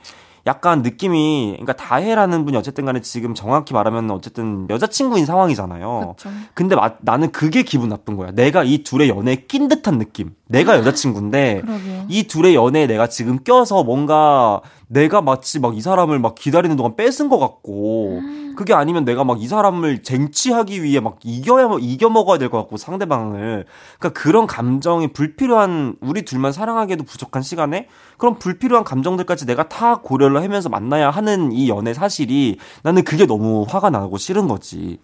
약간 0.48 0.82
느낌이, 0.82 1.52
그러니까 1.60 1.74
다혜라는 1.74 2.46
분이 2.46 2.58
어쨌든 2.58 2.86
간에 2.86 3.02
지금 3.02 3.36
정확히 3.36 3.74
말하면 3.76 4.10
어쨌든 4.10 4.68
여자친구인 4.72 5.26
상황이잖아요. 5.28 6.16
그쵸. 6.18 6.30
근데 6.56 6.76
마- 6.76 6.96
나는 7.02 7.32
그게 7.32 7.62
기분 7.62 7.90
나쁜 7.90 8.16
거야. 8.16 8.32
내가 8.32 8.64
이 8.64 8.84
둘의 8.84 9.10
연애에 9.10 9.46
낀 9.48 9.68
듯한 9.68 10.00
느낌. 10.00 10.34
내가 10.52 10.78
여자친구인데 10.78 11.62
그러게요. 11.66 12.06
이 12.10 12.24
둘의 12.24 12.56
연애에 12.56 12.88
내가 12.88 13.08
지금 13.08 13.40
껴서 13.44 13.84
뭔가 13.84 14.62
내가 14.88 15.22
마치 15.22 15.60
막 15.60 15.74
이 15.74 15.82
사람을 15.82 16.20
막 16.20 16.36
기다리는 16.36 16.76
동안 16.76 16.96
뺏은 16.98 17.30
것 17.30 17.40
같고 17.40 18.22
그게 18.58 18.74
아니면 18.74 19.06
내가 19.06 19.24
막 19.24 19.40
이 19.40 19.48
사람을 19.48 20.04
쟁취하기 20.04 20.84
위해 20.84 21.00
막 21.00 21.18
이겨야 21.24 21.70
이겨 21.80 22.10
먹어야 22.10 22.38
될 22.38 22.50
것 22.50 22.58
같고 22.58 22.76
상대방을 22.78 23.66
그러니까 23.98 24.22
그런 24.22 24.46
감정이 24.48 25.14
불필요한 25.14 25.96
우리 26.02 26.24
둘만 26.24 26.52
사랑하기에도 26.52 27.06
부족한 27.06 27.42
시간에 27.44 27.88
그런 28.18 28.38
불필요한 28.38 28.84
감정들까지 28.84 29.46
내가 29.46 29.70
다 29.70 29.96
고려를 29.96 30.44
하면서 30.44 30.68
만나야 30.68 31.10
하는 31.10 31.54
이 31.54 31.70
연애 31.70 31.94
사실이 31.94 32.58
나는 32.84 33.04
그게 33.06 33.26
너무 33.26 33.66
화가 33.68 33.90
나고 33.90 34.18
싫은 34.18 34.48
거지. 34.50 35.00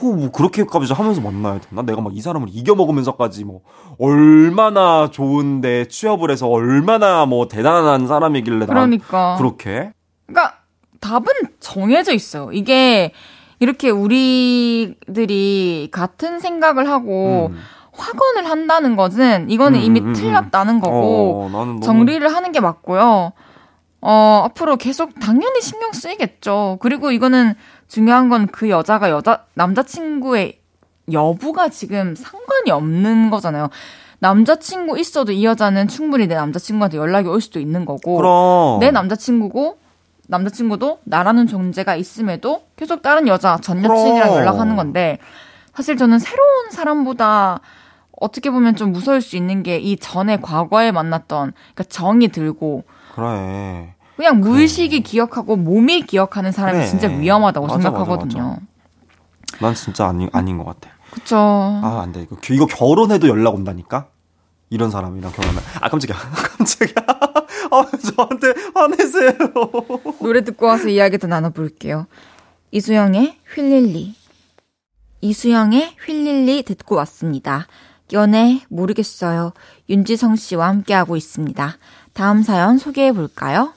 그뭐 0.00 0.30
그렇게까지 0.32 0.92
하면서 0.94 1.20
만나야 1.20 1.60
되나? 1.60 1.82
내가 1.82 2.00
막 2.00 2.12
이 2.14 2.20
사람을 2.20 2.48
이겨 2.50 2.74
먹으면서까지 2.74 3.44
뭐 3.44 3.60
얼마나 3.98 5.10
좋은데 5.10 5.86
취업을 5.88 6.30
해서 6.30 6.48
얼마나 6.48 7.26
뭐 7.26 7.46
대단한 7.48 8.06
사람이길래 8.06 8.60
난 8.60 8.66
그러니까. 8.68 9.36
그렇게 9.38 9.92
그러니까 10.26 10.56
답은 11.00 11.26
정해져 11.60 12.12
있어요. 12.12 12.50
이게 12.52 13.12
이렇게 13.58 13.90
우리들이 13.90 15.88
같은 15.92 16.40
생각을 16.40 16.88
하고 16.88 17.52
확언을 17.92 18.48
한다는 18.50 18.96
것은 18.96 19.50
이거는 19.50 19.78
음, 19.80 19.84
이미 19.84 20.00
음, 20.00 20.08
음. 20.08 20.12
틀렸다는 20.14 20.80
거고 20.80 21.44
어, 21.44 21.48
너무- 21.50 21.80
정리를 21.80 22.26
하는 22.34 22.52
게 22.52 22.60
맞고요. 22.60 23.32
어, 24.02 24.42
앞으로 24.46 24.76
계속 24.76 25.18
당연히 25.20 25.60
신경 25.60 25.92
쓰이겠죠. 25.92 26.78
그리고 26.80 27.10
이거는 27.12 27.54
중요한 27.90 28.28
건 28.28 28.46
그 28.46 28.70
여자가 28.70 29.10
여자 29.10 29.44
남자친구의 29.54 30.58
여부가 31.12 31.68
지금 31.68 32.14
상관이 32.14 32.70
없는 32.70 33.30
거잖아요. 33.30 33.68
남자친구 34.20 34.98
있어도 34.98 35.32
이 35.32 35.44
여자는 35.44 35.88
충분히 35.88 36.26
내 36.26 36.34
남자친구한테 36.36 36.98
연락이 36.98 37.26
올 37.28 37.40
수도 37.40 37.58
있는 37.58 37.84
거고 37.84 38.16
그럼. 38.16 38.78
내 38.80 38.90
남자친구고 38.90 39.78
남자친구도 40.28 41.00
나라는 41.04 41.46
존재가 41.48 41.96
있음에도 41.96 42.62
계속 42.76 43.02
다른 43.02 43.26
여자 43.26 43.58
전 43.60 43.82
여친이랑. 43.82 44.34
연락하는 44.36 44.76
건데 44.76 45.18
사실 45.74 45.96
저는 45.96 46.18
새로운 46.20 46.70
사람보다 46.70 47.60
어떻게 48.20 48.50
보면 48.50 48.76
좀 48.76 48.92
무서울 48.92 49.20
수 49.22 49.36
있는 49.36 49.62
게 49.64 49.78
이 49.80 49.96
전에 49.96 50.36
과거에 50.36 50.92
만났던 50.92 51.52
그러니까 51.74 51.84
정이 51.84 52.28
들고 52.28 52.84
그래. 53.16 53.94
그냥 54.20 54.40
무의식이 54.40 55.00
기억하고 55.00 55.56
몸이 55.56 56.02
기억하는 56.02 56.52
사람이 56.52 56.76
그래. 56.80 56.86
진짜 56.86 57.08
위험하다고 57.08 57.68
맞아, 57.68 57.80
생각하거든요. 57.80 58.42
맞아, 58.42 58.60
난 59.60 59.74
진짜 59.74 60.08
아니 60.08 60.28
아닌 60.34 60.58
것 60.58 60.66
같아. 60.66 60.90
그쵸. 61.10 61.38
아, 61.38 62.02
안 62.02 62.12
돼. 62.12 62.20
이거, 62.20 62.36
이거 62.50 62.66
결혼해도 62.66 63.28
연락 63.28 63.54
온다니까? 63.54 64.08
이런 64.68 64.90
사람이랑 64.90 65.32
결혼하면. 65.32 65.62
아, 65.80 65.88
깜짝이야. 65.88 66.18
깜짝이야. 66.58 66.94
아, 67.70 67.84
저한테 68.14 68.52
화내세요. 68.74 69.32
노래 70.20 70.44
듣고 70.44 70.66
와서 70.66 70.88
이야기 70.88 71.16
더 71.16 71.26
나눠볼게요. 71.26 72.06
이수영의 72.72 73.38
휠릴리. 73.54 74.14
이수영의 75.22 75.96
휠릴리 76.06 76.64
듣고 76.64 76.94
왔습니다. 76.96 77.66
연애 78.12 78.60
모르겠어요. 78.68 79.54
윤지성 79.88 80.36
씨와 80.36 80.68
함께하고 80.68 81.16
있습니다. 81.16 81.78
다음 82.12 82.42
사연 82.42 82.76
소개해 82.76 83.12
볼까요? 83.12 83.72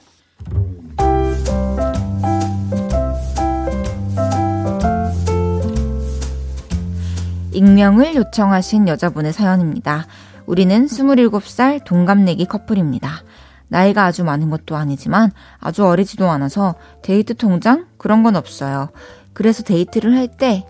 익명을 7.52 8.16
요청하신 8.16 8.88
여자분의 8.88 9.32
사연입니다. 9.32 10.06
우리는 10.46 10.86
27살 10.86 11.84
동갑내기 11.84 12.46
커플입니다. 12.46 13.22
나이가 13.68 14.04
아주 14.04 14.24
많은 14.24 14.50
것도 14.50 14.76
아니지만 14.76 15.30
아주 15.58 15.86
어리지도 15.86 16.28
않아서 16.28 16.74
데이트 17.02 17.34
통장 17.34 17.86
그런 17.96 18.22
건 18.22 18.36
없어요. 18.36 18.90
그래서 19.32 19.62
데이트를 19.62 20.14
할 20.16 20.28
때 20.28 20.66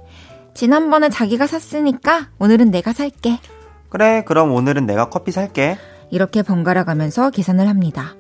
지난번에 0.55 1.09
자기가 1.09 1.47
샀으니까 1.47 2.29
오늘은 2.39 2.71
내가 2.71 2.93
살게. 2.93 3.41
그래, 3.89 4.23
그럼 4.25 4.53
오늘은 4.53 4.87
내가 4.87 5.09
커피 5.09 5.33
살게. 5.33 5.77
이렇게 6.11 6.43
번갈아 6.43 6.85
가면서 6.85 7.31
계산을 7.31 7.69
합니다. 7.69 8.15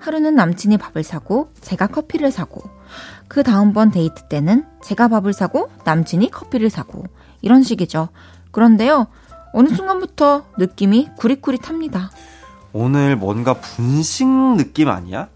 하루는 0.00 0.34
남친이 0.34 0.78
밥을 0.78 1.04
사고 1.04 1.52
제가 1.60 1.86
커피를 1.86 2.32
사고 2.32 2.62
그 3.28 3.42
다음번 3.42 3.90
데이트 3.90 4.24
때는 4.28 4.64
제가 4.82 5.08
밥을 5.08 5.32
사고 5.32 5.70
남친이 5.84 6.30
커피를 6.30 6.70
사고 6.70 7.04
이런 7.42 7.62
식이죠. 7.62 8.08
그런데요. 8.50 9.06
어느 9.52 9.68
순간부터 9.68 10.44
느낌이 10.58 11.10
구릿구릿합니다. 11.16 12.10
오늘 12.72 13.16
뭔가 13.16 13.54
분식 13.54 14.28
느낌 14.56 14.88
아니야? 14.88 15.28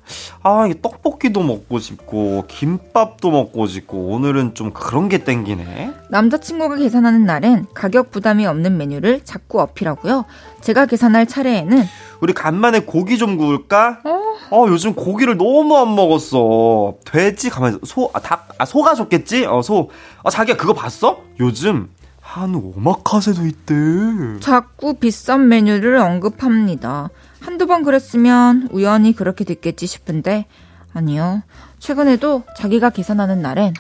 아, 0.43 0.67
이게 0.67 0.81
떡볶이도 0.81 1.43
먹고 1.43 1.81
싶고, 1.81 2.45
김밥도 2.47 3.31
먹고 3.31 3.67
싶고, 3.67 4.07
오늘은 4.13 4.55
좀 4.55 4.73
그런 4.73 5.09
게 5.09 5.25
땡기네. 5.25 5.93
남자친구가 6.11 6.77
계산하는 6.77 7.25
날엔 7.25 7.67
가격 7.75 8.13
부담이 8.13 8.47
없는 8.47 8.77
메뉴를 8.77 9.25
자꾸 9.25 9.61
어필하고요. 9.61 10.27
제가 10.61 10.87
계산할 10.87 11.27
차례에는 11.27 11.85
우리 12.21 12.33
간만에 12.33 12.81
고기 12.81 13.19
좀 13.19 13.37
구울까? 13.37 14.01
어, 14.05 14.24
아, 14.51 14.65
요즘 14.69 14.95
고기를 14.95 15.37
너무 15.37 15.77
안 15.77 15.95
먹었어. 15.95 16.95
돼지 17.05 17.51
가만히 17.51 17.79
소, 17.85 18.11
아, 18.13 18.21
닭, 18.21 18.49
아, 18.59 18.65
소가 18.65 18.95
좋겠지? 18.95 19.45
어, 19.47 19.63
소. 19.63 19.91
아, 20.23 20.31
자기야 20.31 20.57
그거 20.57 20.73
봤어? 20.73 21.23
요즘 21.41 21.91
한우 22.21 22.73
오마카세도 22.77 23.47
있대. 23.47 23.75
자꾸 24.41 24.95
비싼 24.95 25.49
메뉴를 25.49 25.97
언급합니다. 25.97 27.11
한두 27.41 27.67
번 27.67 27.85
그랬으면 27.85 28.69
우연히 28.73 29.15
그렇게 29.15 29.45
됐겠지 29.45 29.87
싶은데 29.87 30.47
아니요. 30.95 31.43
최근에도 31.79 32.43
자기가 32.57 32.91
계산하는 32.91 33.43
날엔 33.43 33.75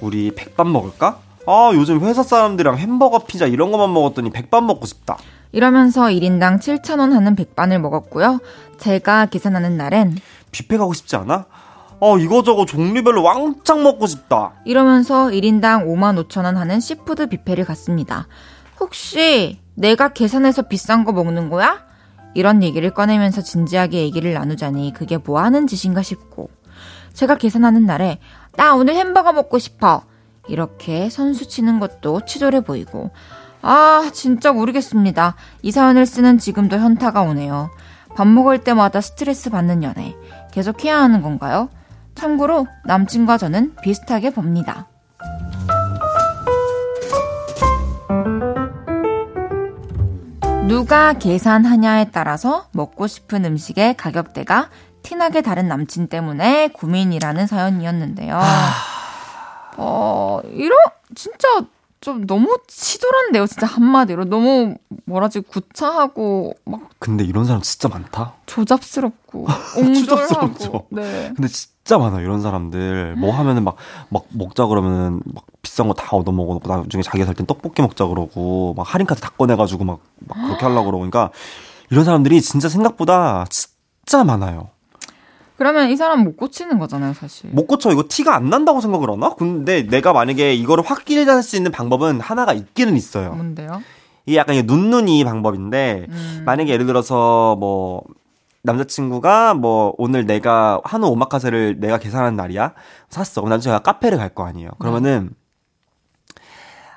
우리 0.00 0.30
백반 0.34 0.72
먹을까? 0.72 1.18
아, 1.46 1.70
요즘 1.74 2.00
회사 2.00 2.22
사람들이랑 2.22 2.78
햄버거, 2.78 3.18
피자 3.20 3.46
이런 3.46 3.70
것만 3.70 3.92
먹었더니 3.92 4.30
백반 4.30 4.66
먹고 4.66 4.86
싶다. 4.86 5.18
이러면서 5.54 6.06
1인당 6.06 6.58
7,000원 6.58 7.12
하는 7.12 7.36
백반을 7.36 7.78
먹었고요. 7.78 8.40
제가 8.76 9.26
계산하는 9.26 9.76
날엔 9.76 10.18
뷔페 10.50 10.76
가고 10.78 10.92
싶지 10.92 11.14
않아? 11.14 11.46
어, 12.00 12.18
이거저거 12.18 12.66
종류별로 12.66 13.22
왕창 13.22 13.84
먹고 13.84 14.08
싶다. 14.08 14.54
이러면서 14.64 15.28
1인당 15.28 15.86
5만 15.86 16.20
5천 16.26 16.44
원 16.44 16.56
하는 16.56 16.80
시푸드 16.80 17.28
뷔페를 17.28 17.64
갔습니다. 17.66 18.26
혹시 18.80 19.60
내가 19.74 20.12
계산해서 20.12 20.62
비싼 20.62 21.04
거 21.04 21.12
먹는 21.12 21.50
거야? 21.50 21.84
이런 22.34 22.64
얘기를 22.64 22.90
꺼내면서 22.90 23.40
진지하게 23.40 24.02
얘기를 24.02 24.34
나누자니 24.34 24.92
그게 24.92 25.18
뭐 25.18 25.40
하는 25.40 25.68
짓인가 25.68 26.02
싶고 26.02 26.50
제가 27.12 27.36
계산하는 27.36 27.86
날에 27.86 28.18
나 28.56 28.74
오늘 28.74 28.96
햄버거 28.96 29.32
먹고 29.32 29.60
싶어. 29.60 30.02
이렇게 30.48 31.08
선수 31.10 31.48
치는 31.48 31.78
것도 31.78 32.22
치졸해 32.26 32.62
보이고 32.62 33.12
아 33.66 34.10
진짜 34.12 34.52
모르겠습니다. 34.52 35.36
이 35.62 35.72
사연을 35.72 36.04
쓰는 36.04 36.36
지금도 36.36 36.76
현타가 36.76 37.22
오네요. 37.22 37.70
밥 38.14 38.28
먹을 38.28 38.58
때마다 38.58 39.00
스트레스 39.00 39.48
받는 39.48 39.82
연애 39.82 40.14
계속 40.52 40.84
해야 40.84 41.00
하는 41.00 41.22
건가요? 41.22 41.70
참고로 42.14 42.66
남친과 42.84 43.38
저는 43.38 43.74
비슷하게 43.82 44.30
봅니다. 44.30 44.88
누가 50.68 51.14
계산하냐에 51.14 52.10
따라서 52.10 52.66
먹고 52.72 53.06
싶은 53.06 53.46
음식의 53.46 53.96
가격대가 53.96 54.68
티나게 55.02 55.40
다른 55.40 55.68
남친 55.68 56.08
때문에 56.08 56.68
고민이라는 56.68 57.46
사연이었는데요. 57.46 58.38
어, 59.76 60.40
이런, 60.52 60.78
진짜 61.14 61.48
좀 62.04 62.26
너무 62.26 62.58
치졸한데요, 62.66 63.46
진짜 63.46 63.66
한마디로. 63.66 64.26
너무, 64.26 64.76
뭐라지, 65.06 65.40
구차하고, 65.40 66.52
막. 66.66 66.90
근데 66.98 67.24
이런 67.24 67.46
사람 67.46 67.62
진짜 67.62 67.88
많다? 67.88 68.34
조잡스럽고, 68.44 69.46
옹졸하고. 69.78 70.86
네. 70.90 71.32
근데 71.34 71.48
진짜 71.48 71.96
많아, 71.96 72.20
이런 72.20 72.42
사람들. 72.42 73.16
뭐 73.16 73.32
하면은 73.34 73.64
막, 73.64 73.76
막 74.10 74.26
먹자 74.28 74.66
그러면은 74.66 75.22
막 75.24 75.44
비싼 75.62 75.88
거 75.88 75.94
다 75.94 76.14
얻어 76.14 76.30
먹어 76.30 76.52
놓고 76.54 76.68
나중에 76.76 77.02
자기가 77.02 77.24
살 77.24 77.34
땐 77.34 77.46
떡볶이 77.46 77.80
먹자 77.80 78.06
그러고, 78.06 78.74
막 78.76 78.82
할인카드 78.94 79.22
다 79.22 79.30
꺼내 79.30 79.56
가지고 79.56 79.84
막, 79.84 80.00
막 80.26 80.36
그렇게 80.44 80.62
하려고 80.66 80.84
그러고. 80.84 80.98
그러니까 80.98 81.30
이런 81.90 82.04
사람들이 82.04 82.42
진짜 82.42 82.68
생각보다 82.68 83.46
진짜 83.48 84.24
많아요. 84.24 84.68
그러면 85.56 85.90
이 85.90 85.96
사람 85.96 86.24
못 86.24 86.36
고치는 86.36 86.78
거잖아요, 86.78 87.14
사실. 87.14 87.50
못 87.50 87.66
고쳐. 87.66 87.90
이거 87.92 88.04
티가 88.08 88.34
안 88.34 88.50
난다고 88.50 88.80
생각을 88.80 89.08
하나? 89.10 89.34
근데 89.34 89.82
내가 89.86 90.12
만약에 90.12 90.52
이거를 90.54 90.82
확실할 90.84 91.42
수 91.42 91.56
있는 91.56 91.70
방법은 91.70 92.20
하나가 92.20 92.52
있기는 92.52 92.96
있어요. 92.96 93.32
뭔데요? 93.34 93.82
이게 94.26 94.36
약간 94.38 94.56
눈눈이 94.66 95.22
방법인데, 95.24 96.06
음. 96.08 96.42
만약에 96.44 96.72
예를 96.72 96.86
들어서 96.86 97.56
뭐, 97.60 98.02
남자친구가 98.62 99.54
뭐, 99.54 99.94
오늘 99.98 100.26
내가 100.26 100.80
한우 100.84 101.06
오마카세를 101.08 101.78
내가 101.78 101.98
계산하는 101.98 102.34
날이야? 102.36 102.72
샀어. 103.10 103.40
그럼 103.42 103.50
남자친구가 103.50 103.82
카페를 103.82 104.18
갈 104.18 104.30
거 104.34 104.44
아니에요. 104.46 104.70
그러면은, 104.78 105.30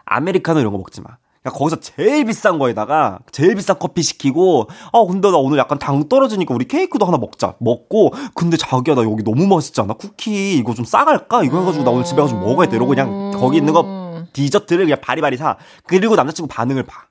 아메리카노 0.05 0.59
이런 0.61 0.71
거 0.71 0.77
먹지 0.77 1.01
마. 1.01 1.17
거기서 1.51 1.77
제일 1.79 2.25
비싼 2.25 2.59
거에다가 2.59 3.19
제일 3.31 3.55
비싼 3.55 3.77
커피 3.79 4.03
시키고 4.03 4.67
아 4.93 5.03
근데 5.07 5.29
나 5.31 5.37
오늘 5.37 5.57
약간 5.57 5.79
당 5.79 6.07
떨어지니까 6.07 6.53
우리 6.53 6.67
케이크도 6.67 7.05
하나 7.05 7.17
먹자. 7.17 7.55
먹고 7.59 8.13
근데 8.35 8.57
자기야 8.57 8.95
나 8.95 9.03
여기 9.03 9.23
너무 9.23 9.47
맛있지 9.47 9.81
않아. 9.81 9.93
쿠키 9.95 10.57
이거 10.57 10.73
좀 10.73 10.85
싸갈까? 10.85 11.43
이거 11.43 11.59
해가지고 11.59 11.83
나 11.83 11.91
오늘 11.91 12.03
집에 12.03 12.21
가서 12.21 12.33
좀 12.33 12.41
먹어야 12.41 12.67
돼 12.67 12.75
이러고 12.75 12.89
그냥 12.89 13.31
거기 13.31 13.57
있는 13.57 13.73
거 13.73 13.85
디저트를 14.33 14.85
그냥 14.85 14.99
바리바리 15.01 15.37
사. 15.37 15.57
그리고 15.85 16.15
남자친구 16.15 16.47
반응을 16.47 16.83
봐 16.83 17.03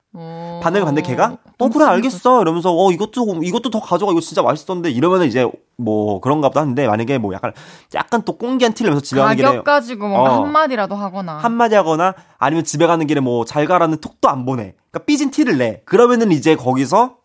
반응을 0.62 0.84
봤는데 0.84 1.02
걔가? 1.02 1.36
어 1.58 1.68
그래 1.68 1.84
알겠어. 1.84 2.40
이러면서 2.42 2.70
어 2.74 2.90
이것도 2.90 3.42
이것도 3.42 3.70
더 3.70 3.80
가져가. 3.80 4.12
이거 4.12 4.20
진짜 4.20 4.42
맛있었는데 4.42 4.90
이러면은 4.90 5.26
이제 5.26 5.48
뭐 5.76 6.20
그런가 6.20 6.48
보다 6.48 6.62
하는데 6.62 6.86
만약에 6.86 7.18
뭐 7.18 7.34
약간 7.34 7.52
약간 7.94 8.22
또 8.22 8.36
꽁기한 8.36 8.72
티를 8.74 8.90
내면서 8.90 9.04
집에 9.04 9.20
가는 9.20 9.36
길에 9.36 9.48
가격 9.48 9.64
가지고 9.64 10.08
뭐 10.08 10.20
어, 10.20 10.44
한마디라도 10.44 10.94
하거나. 10.94 11.36
한마디 11.38 11.74
하거나 11.74 12.14
아니면 12.38 12.64
집에 12.64 12.86
가는 12.86 13.06
길에 13.06 13.20
뭐 13.20 13.44
잘 13.44 13.66
가라는 13.66 13.98
톡도 13.98 14.28
안 14.28 14.44
보내. 14.46 14.74
그러니까 14.90 15.04
삐진 15.06 15.30
티를 15.30 15.58
내. 15.58 15.82
그러면은 15.84 16.32
이제 16.32 16.56
거기서 16.56 17.16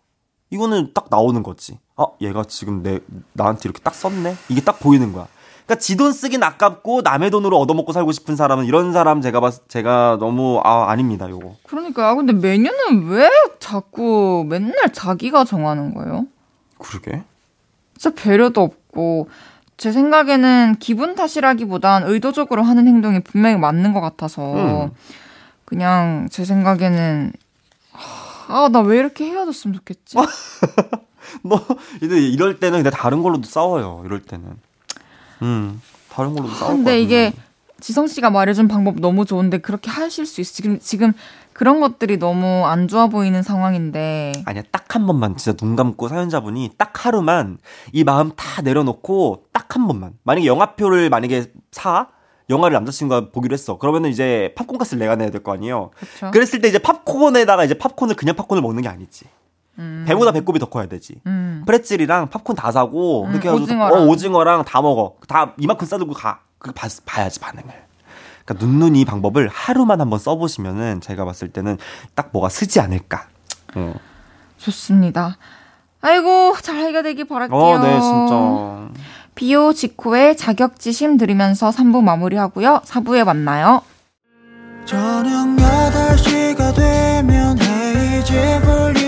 이거는 0.50 0.92
딱 0.94 1.08
나오는 1.10 1.42
거지. 1.44 1.80
아 1.96 2.06
얘가 2.22 2.44
지금 2.44 2.84
내 2.84 3.00
나한테 3.34 3.62
이렇게 3.66 3.80
딱 3.82 3.94
썼네? 3.96 4.36
이게 4.50 4.62
딱 4.62 4.80
보이는 4.80 5.14
거야 5.14 5.28
그러니까 5.72 5.80
지 5.80 5.96
돈 5.96 6.12
쓰긴 6.12 6.44
아깝고 6.44 7.02
남의 7.02 7.32
돈으로 7.32 7.58
얻어먹고 7.58 7.94
살고 7.94 8.12
싶은 8.12 8.36
사람은 8.36 8.66
이런 8.66 8.92
사람 8.92 9.22
제가 9.22 9.40
봤 9.40 9.70
제가 9.70 10.18
너무 10.20 10.60
아 10.66 10.90
아닙니다 10.90 11.30
요거. 11.30 11.56
그러니까 11.64 12.10
아 12.10 12.16
근데 12.16 12.34
메뉴는 12.34 13.08
왜 13.08 13.30
자꾸 13.60 14.46
맨날 14.50 14.92
자기가 14.92 15.46
정하는 15.46 15.94
거예요? 15.94 16.26
그러게. 16.78 17.24
진짜 17.98 18.14
배려도 18.22 18.62
없고 18.62 19.30
제 19.78 19.94
생각에는 19.94 20.76
기분 20.80 21.16
탓이라기보단 21.16 22.04
의도적으로 22.04 22.64
하는 22.64 22.88
행동이 22.88 23.22
분명히 23.22 23.56
맞는 23.58 23.94
것 23.94 24.02
같아서 24.02 24.54
음. 24.56 24.92
그냥 25.64 26.28
제 26.30 26.44
생각에는 26.44 27.32
아 28.50 28.68
나 28.70 28.82
왜 28.82 28.98
이렇게 28.98 29.26
헤어졌으면 29.26 29.76
좋겠지? 29.76 30.18
너 31.44 31.62
이럴 32.02 32.60
때는 32.60 32.80
근데 32.84 32.90
다른 32.90 33.24
걸로도 33.24 33.44
싸워요. 33.48 34.02
이럴 34.06 34.22
때는. 34.22 34.58
음, 35.42 35.82
다른 36.10 36.34
걸로도 36.36 36.54
싸울 36.56 36.76
근데 36.76 37.02
이게 37.02 37.34
지성 37.80 38.08
씨가 38.08 38.30
말해준 38.30 38.68
방법 38.68 39.00
너무 39.00 39.26
좋은데 39.26 39.58
그렇게 39.60 39.90
하실 39.90 40.26
수 40.26 40.42
있어. 40.42 40.54
지금 40.54 40.80
지금 40.80 41.14
그런 41.54 41.80
것들이 41.80 42.18
너무 42.18 42.66
안 42.66 42.88
좋아 42.88 43.08
보이는 43.08 43.42
상황인데. 43.44 44.34
아니야, 44.46 44.64
딱 44.72 44.82
한 44.96 45.08
번만 45.08 45.38
진짜 45.38 45.56
눈 45.56 45.78
감고 45.78 46.10
사연자분이 46.10 46.72
딱 46.78 47.06
하루만 47.06 47.60
이 47.94 48.04
마음 48.04 48.32
다 48.36 48.62
내려놓고 48.62 49.46
딱 49.54 49.76
한 49.76 49.88
번만. 49.88 50.12
만약에 50.24 50.46
영화표를 50.46 51.10
만약에 51.10 51.46
사 51.72 52.08
영화를 52.50 52.74
남자친구가 52.74 53.30
보기로 53.32 53.54
했어. 53.54 53.78
그러면은 53.78 54.10
이제 54.10 54.54
팝콘 54.58 54.78
값을 54.78 55.00
내가 55.00 55.16
내야 55.16 55.30
될 55.32 55.42
거 55.42 55.54
아니에요. 55.54 55.92
그쵸? 55.98 56.30
그랬을 56.32 56.60
때 56.60 56.68
이제 56.68 56.78
팝콘에다가 56.78 57.64
이제 57.64 57.74
팝콘을 57.76 58.16
그냥 58.16 58.36
팝콘을 58.36 58.62
먹는 58.62 58.82
게 58.84 58.90
아니지. 58.90 59.26
음. 59.82 60.06
배보다 60.08 60.32
배꼽이 60.32 60.60
더 60.60 60.68
커야 60.68 60.86
되지. 60.86 61.16
음. 61.26 61.64
프레첼이랑 61.66 62.30
팝콘 62.30 62.56
다 62.56 62.72
사고 62.72 63.26
음, 63.26 63.32
이렇게 63.32 63.48
해가지고 63.50 63.64
오징어랑. 63.66 63.98
어, 63.98 64.06
오징어랑 64.06 64.64
다 64.66 64.82
먹어. 64.82 65.16
다 65.28 65.54
이만큼 65.58 65.88
싸들고 65.88 66.14
가. 66.14 66.40
그 66.60 66.72
봐, 66.72 66.88
봐야지 67.06 67.40
반응을. 67.40 67.74
그러니까 68.46 68.66
눈눈 68.66 68.96
이 68.96 69.04
방법을 69.06 69.50
하루만 69.52 70.00
한번 70.00 70.20
써보시면은 70.20 71.02
제가 71.02 71.26
봤을 71.26 71.50
때는 71.50 71.78
딱 72.16 72.30
뭐가 72.32 72.50
쓰지 72.50 72.80
않을까. 72.80 73.26
어. 73.76 73.96
좋습니다. 74.58 75.38
아이고 76.02 76.56
잘 76.62 76.78
해결되길 76.78 77.26
바랄게요. 77.28 77.58
어, 77.60 77.80
네 77.80 78.00
진짜. 78.00 79.02
비오 79.36 79.74
직후에 79.74 80.36
자격지심 80.36 81.18
들으면서 81.18 81.70
3부 81.70 82.04
마무리하고요. 82.04 82.82
4부에 82.86 83.24
만나요. 83.24 83.82
저녁 84.86 85.48
8시가 85.58 86.76
되면 86.76 87.58
헤이즈 87.60 88.62
볼 88.64 89.01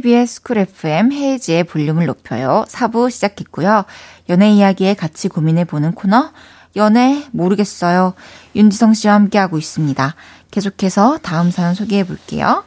KBS 0.00 0.42
쿨 0.42 0.58
FM 0.58 1.12
헤이지의 1.12 1.64
볼륨을 1.64 2.06
높여요. 2.06 2.64
4부 2.68 3.10
시작했고요. 3.10 3.84
연애 4.30 4.50
이야기에 4.50 4.94
같이 4.94 5.28
고민해보는 5.28 5.92
코너, 5.92 6.32
연애 6.76 7.24
모르겠어요. 7.32 8.14
윤지성 8.56 8.94
씨와 8.94 9.14
함께하고 9.14 9.58
있습니다. 9.58 10.14
계속해서 10.50 11.18
다음 11.18 11.50
사연 11.50 11.74
소개해볼게요. 11.74 12.64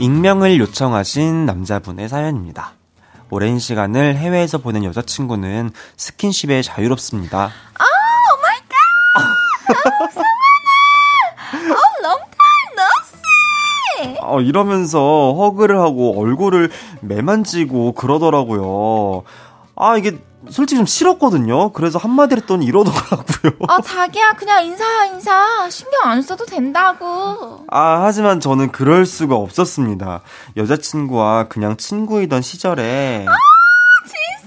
익명을 0.00 0.58
요청하신 0.58 1.46
남자분의 1.46 2.08
사연입니다. 2.08 2.79
오랜 3.30 3.58
시간을 3.58 4.16
해외에서 4.16 4.58
보낸 4.58 4.84
여자친구는 4.84 5.70
스킨십에 5.96 6.62
자유롭습니다. 6.62 7.38
아, 7.38 7.84
oh 7.84 8.40
my 8.42 8.58
god! 8.68 10.12
성환아! 10.12 11.74
어, 11.74 11.76
see! 13.04 14.16
어, 14.20 14.40
이러면서 14.40 15.34
hug를 15.36 15.78
하고 15.78 16.20
얼굴을 16.20 16.70
매만지고 17.00 17.92
그러더라고요. 17.92 19.22
아, 19.80 19.96
이게 19.96 20.18
솔직히 20.50 20.76
좀 20.78 20.84
싫었거든요. 20.86 21.72
그래서 21.72 21.98
한마디 21.98 22.34
했더니 22.36 22.66
이러더라고요. 22.66 23.52
아, 23.66 23.80
자기야, 23.80 24.34
그냥 24.34 24.64
인사야, 24.64 25.06
인사. 25.06 25.68
신경 25.70 26.02
안 26.04 26.20
써도 26.20 26.44
된다고. 26.44 27.64
아, 27.70 28.02
하지만 28.02 28.40
저는 28.40 28.72
그럴 28.72 29.06
수가 29.06 29.36
없었습니다. 29.36 30.20
여자친구와 30.56 31.48
그냥 31.48 31.78
친구이던 31.78 32.42
시절에. 32.42 33.24
아, 33.26 33.32
지수! 34.06 34.46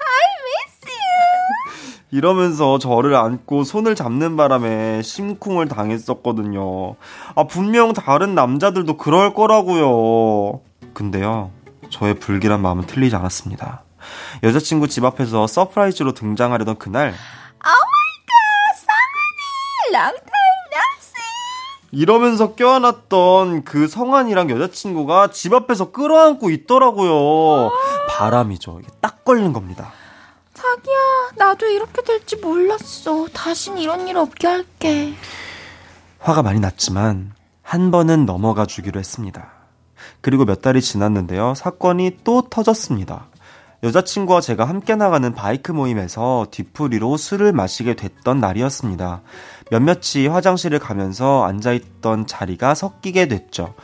I 0.00 0.26
miss 0.42 0.86
you! 0.88 2.00
이러면서 2.10 2.78
저를 2.78 3.14
안고 3.14 3.62
손을 3.62 3.94
잡는 3.94 4.36
바람에 4.36 5.02
심쿵을 5.02 5.68
당했었거든요. 5.68 6.96
아, 7.36 7.44
분명 7.44 7.92
다른 7.92 8.34
남자들도 8.34 8.96
그럴 8.96 9.32
거라고요. 9.32 10.60
근데요, 10.92 11.50
저의 11.90 12.14
불길한 12.14 12.60
마음은 12.62 12.86
틀리지 12.86 13.14
않았습니다. 13.14 13.83
여자친구 14.42 14.88
집 14.88 15.04
앞에서 15.04 15.46
surprise로 15.46 16.12
등장하려던 16.12 16.76
그날 16.76 17.08
Oh 17.08 17.56
my 17.56 18.04
god 18.04 18.76
성환이 18.76 19.92
long 19.92 20.07
time 20.07 20.22
낚시 20.72 21.12
이러면서 21.92 22.54
껴안았던 22.54 23.64
그 23.64 23.88
성환이랑 23.88 24.50
여자친구가 24.50 25.30
집 25.30 25.54
앞에서 25.54 25.92
끌어안고 25.92 26.50
있더라고요. 26.50 27.70
바람이죠. 28.10 28.80
이게 28.82 28.88
딱 29.00 29.24
걸린 29.24 29.52
겁니다. 29.52 29.92
자기야 30.54 30.94
나도 31.36 31.66
이렇게 31.66 32.02
될지 32.02 32.36
몰랐어. 32.36 33.26
다신 33.32 33.78
이런 33.78 34.08
일 34.08 34.16
없게 34.16 34.46
할게. 34.46 35.14
화가 36.20 36.42
많이 36.42 36.58
났지만 36.60 37.32
한 37.62 37.90
번은 37.90 38.24
넘어가 38.26 38.66
주기로 38.66 38.98
했습니다. 38.98 39.52
그리고 40.20 40.44
몇 40.44 40.62
달이 40.62 40.80
지났는데요. 40.80 41.54
사건이 41.54 42.18
또 42.24 42.42
터졌습니다. 42.48 43.26
여자친구와 43.84 44.40
제가 44.40 44.64
함께 44.64 44.96
나가는 44.96 45.34
바이크 45.34 45.70
모임에서 45.70 46.46
뒤풀이로 46.50 47.18
술을 47.18 47.52
마시게 47.52 47.94
됐던 47.96 48.40
날이었습니다. 48.40 49.20
몇몇이 49.70 50.26
화장실을 50.26 50.78
가면서 50.78 51.44
앉아있던 51.44 52.26
자리가 52.26 52.74
섞이게 52.74 53.28
됐죠. 53.28 53.74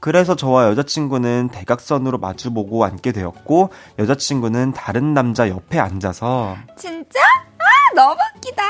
그래서 0.00 0.36
저와 0.36 0.68
여자친구는 0.68 1.50
대각선으로 1.52 2.16
마주보고 2.16 2.86
앉게 2.86 3.12
되었고, 3.12 3.68
여자친구는 3.98 4.72
다른 4.72 5.12
남자 5.12 5.50
옆에 5.50 5.78
앉아서 5.78 6.56
진짜? 6.78 7.20
아 7.20 7.94
너무 7.94 8.16
웃기다. 8.36 8.62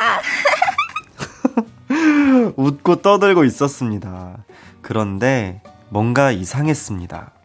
웃고 2.56 3.02
떠들고 3.02 3.44
있었습니다. 3.44 4.38
그런데 4.82 5.62
뭔가 5.90 6.32
이상했습니다. 6.32 7.35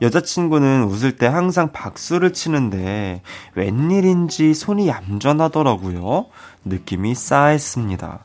여자친구는 0.00 0.84
웃을 0.84 1.16
때 1.16 1.26
항상 1.26 1.72
박수를 1.72 2.32
치는데 2.32 3.22
웬일인지 3.54 4.54
손이 4.54 4.88
얌전하더라고요. 4.88 6.26
느낌이 6.64 7.14
싸했습니다. 7.14 8.20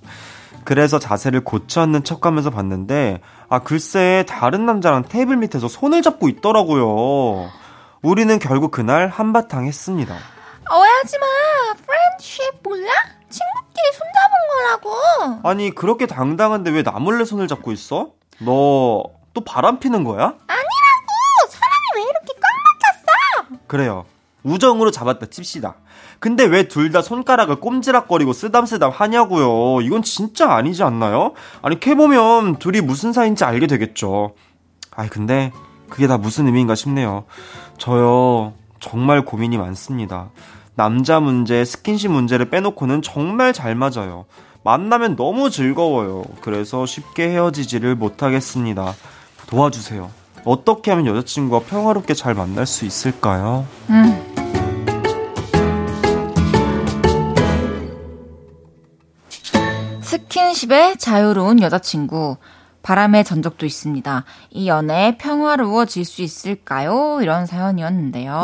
그래서 0.63 0.97
자세를 0.99 1.43
고쳐 1.43 1.81
앉는 1.81 2.03
척 2.03 2.25
하면서 2.25 2.49
봤는데, 2.49 3.21
아, 3.49 3.59
글쎄, 3.59 4.25
다른 4.27 4.65
남자랑 4.65 5.03
테이블 5.07 5.37
밑에서 5.37 5.67
손을 5.67 6.01
잡고 6.01 6.27
있더라고요. 6.29 7.49
우리는 8.01 8.39
결국 8.39 8.71
그날 8.71 9.07
한바탕 9.07 9.65
했습니다. 9.65 10.15
오해하지 10.71 11.17
마. 11.19 11.25
프렌드십 11.85 12.63
몰라? 12.63 12.89
친구끼리 13.29 13.93
손 13.93 14.07
잡은 14.15 14.81
거라고. 14.81 15.47
아니, 15.47 15.69
그렇게 15.69 16.07
당당한데 16.07 16.71
왜 16.71 16.81
나 16.81 16.91
몰래 16.93 17.25
손을 17.25 17.47
잡고 17.47 17.71
있어? 17.71 18.13
너 18.39 19.03
또 19.35 19.41
바람 19.43 19.79
피는 19.79 20.05
거야? 20.05 20.33
아니라 20.47 20.84
그래요. 23.67 24.05
우정으로 24.43 24.91
잡았다 24.91 25.27
칩시다. 25.27 25.75
근데 26.19 26.43
왜 26.45 26.67
둘 26.67 26.91
다 26.91 27.01
손가락을 27.01 27.57
꼼지락거리고 27.59 28.31
쓰담쓰담 28.33 28.91
하냐고요. 28.91 29.81
이건 29.81 30.01
진짜 30.03 30.53
아니지 30.53 30.83
않나요? 30.83 31.33
아니 31.61 31.79
캐보면 31.79 32.57
둘이 32.57 32.81
무슨 32.81 33.11
사이인지 33.11 33.43
알게 33.43 33.67
되겠죠. 33.67 34.33
아이 34.91 35.09
근데 35.09 35.51
그게 35.89 36.07
다 36.07 36.17
무슨 36.17 36.45
의미인가 36.47 36.75
싶네요. 36.75 37.25
저요 37.77 38.53
정말 38.79 39.25
고민이 39.25 39.57
많습니다. 39.57 40.29
남자 40.75 41.19
문제, 41.19 41.63
스킨십 41.65 42.11
문제를 42.11 42.49
빼놓고는 42.49 43.01
정말 43.01 43.51
잘 43.53 43.75
맞아요. 43.75 44.25
만나면 44.63 45.15
너무 45.15 45.49
즐거워요. 45.49 46.23
그래서 46.41 46.85
쉽게 46.85 47.29
헤어지지를 47.29 47.95
못하겠습니다. 47.95 48.93
도와주세요. 49.47 50.09
어떻게 50.45 50.91
하면 50.91 51.07
여자친구와 51.07 51.61
평화롭게 51.61 52.13
잘 52.13 52.35
만날 52.35 52.65
수 52.67 52.85
있을까요? 52.85 53.65
음. 53.89 54.35
스킨십에 60.01 60.95
자유로운 60.97 61.61
여자친구. 61.61 62.37
바람의 62.83 63.23
전적도 63.23 63.65
있습니다. 63.65 64.25
이 64.51 64.67
연애 64.67 65.17
평화로워질 65.17 66.05
수 66.05 66.21
있을까요? 66.21 67.17
이런 67.19 67.47
사연이었는데요. 67.47 68.43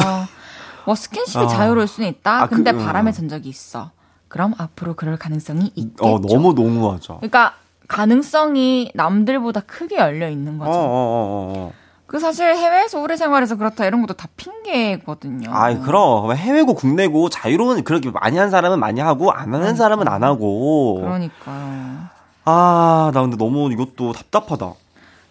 뭐 0.88 0.95
스킨십이 0.95 1.45
아. 1.45 1.47
자유로울 1.47 1.88
수는 1.88 2.10
있다. 2.10 2.41
아, 2.41 2.47
그, 2.47 2.56
근데 2.56 2.72
음. 2.72 2.80
바람의 2.80 3.14
전적이 3.14 3.49
있어. 3.49 3.91
그럼 4.28 4.56
앞으로 4.58 4.95
그럴 4.95 5.18
가능성이 5.18 5.72
있겠죠. 5.76 6.04
어, 6.04 6.20
너무 6.20 6.54
농후하죠. 6.54 7.18
그러니까 7.18 7.54
가능성이 7.88 8.89
남들보다 8.95 9.60
크게 9.62 9.97
열려 9.97 10.28
있는 10.28 10.60
어, 10.60 10.66
거죠. 10.66 10.72
어, 10.72 10.84
어, 10.84 11.54
어. 11.56 11.81
그 12.12 12.20
사실 12.20 12.53
해외에서 12.57 12.99
오래 12.99 13.16
생활해서 13.16 13.55
그렇다 13.55 13.86
이런 13.86 14.01
것도 14.01 14.16
다 14.16 14.28
핑계거든요. 14.36 15.49
아이, 15.53 15.80
그럼. 15.80 16.36
해외고 16.36 16.74
국내고 16.74 17.30
자유로운 17.30 17.86
그렇게 17.86 18.12
많이 18.12 18.38
한 18.38 18.49
사람은 18.49 18.82
많이 18.82 18.99
하고 18.99 19.32
안 19.32 19.53
하는 19.53 19.78
사람은 19.78 20.09
안 20.09 20.22
하고. 20.22 20.99
그러니까요. 20.99 21.99
아, 22.43 23.12
나 23.14 23.22
근데 23.22 23.38
너무 23.38 23.72
이것도 23.72 24.12
답답하다. 24.12 24.74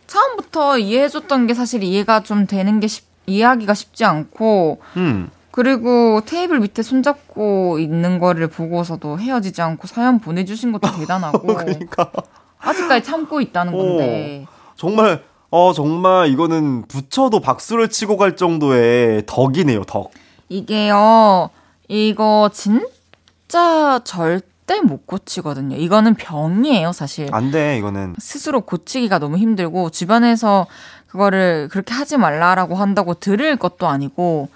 처음부터 0.06 0.78
이해해줬던 0.78 1.48
게 1.48 1.52
사실 1.52 1.82
이해가 1.82 2.22
좀 2.22 2.46
되는 2.46 2.80
게 2.80 2.86
쉽, 2.86 3.04
이해하기가 3.26 3.74
쉽지 3.74 4.06
않고 4.06 4.80
음. 4.96 5.30
그리고 5.50 6.22
테이블 6.24 6.60
밑에 6.60 6.82
손잡고 6.82 7.78
있는 7.78 8.18
거를 8.18 8.48
보고서도 8.48 9.18
헤어지지 9.18 9.60
않고 9.60 9.86
사연 9.86 10.18
보내주신 10.18 10.72
것도 10.72 10.90
대단하고 10.96 11.40
그러니까. 11.46 12.10
아직까지 12.58 13.04
참고 13.04 13.42
있다는 13.42 13.76
건데 13.76 14.46
정말, 14.76 15.22
어, 15.50 15.72
정말 15.72 16.28
이거는 16.28 16.82
붙여도 16.86 17.40
박수를 17.40 17.88
치고 17.90 18.16
갈 18.16 18.36
정도의 18.36 19.24
덕이네요, 19.26 19.84
덕. 19.84 20.12
이게요 20.48 21.50
이거 21.88 22.50
진짜 22.52 24.00
절대 24.04 24.80
못 24.80 25.06
고치거든요. 25.06 25.76
이거는 25.76 26.14
병이에요 26.14 26.92
사실. 26.92 27.28
안 27.32 27.50
돼, 27.50 27.78
이거는. 27.78 28.14
스스로 28.18 28.60
고치기가 28.60 29.18
너무 29.18 29.36
힘들고 29.38 29.90
주변에서 29.90 30.66
그거를 31.08 31.68
그렇게 31.70 31.92
하지 31.94 32.16
말라라고 32.16 32.76
한다고 32.76 33.14
들을 33.14 33.56
것도 33.56 33.88
아니고 33.88 34.48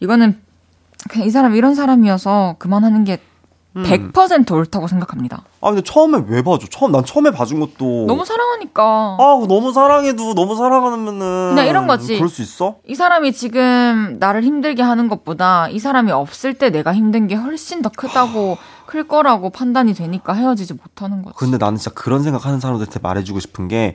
이거는 0.00 0.38
그냥 1.08 1.26
이 1.26 1.30
사람 1.30 1.54
이런 1.54 1.74
사람이어서 1.74 2.56
그만하는 2.58 3.04
게 3.04 3.14
음. 3.14 3.35
100% 3.84 4.52
옳다고 4.52 4.86
생각합니다. 4.88 5.42
아, 5.60 5.68
근데 5.68 5.82
처음에 5.82 6.24
왜 6.28 6.42
봐줘? 6.42 6.66
처음, 6.70 6.92
난 6.92 7.04
처음에 7.04 7.30
봐준 7.30 7.60
것도. 7.60 8.06
너무 8.06 8.24
사랑하니까. 8.24 8.82
아, 8.82 9.44
너무 9.46 9.72
사랑해도 9.72 10.34
너무 10.34 10.56
사랑하면은. 10.56 11.50
그냥 11.50 11.66
이런 11.66 11.86
거지. 11.86 12.16
그럴 12.16 12.28
수 12.28 12.42
있어? 12.42 12.76
이 12.86 12.94
사람이 12.94 13.32
지금 13.32 14.16
나를 14.18 14.42
힘들게 14.44 14.82
하는 14.82 15.08
것보다 15.08 15.68
이 15.68 15.78
사람이 15.78 16.10
없을 16.12 16.54
때 16.54 16.70
내가 16.70 16.94
힘든 16.94 17.26
게 17.26 17.34
훨씬 17.34 17.82
더 17.82 17.90
크다고 17.94 18.56
클 18.86 19.06
거라고 19.06 19.50
판단이 19.50 19.94
되니까 19.94 20.32
헤어지지 20.32 20.74
못하는 20.74 21.22
거지. 21.22 21.36
근데 21.36 21.58
나는 21.58 21.76
진짜 21.76 21.90
그런 21.94 22.22
생각하는 22.22 22.60
사람들한테 22.60 23.00
말해주고 23.02 23.40
싶은 23.40 23.68
게 23.68 23.94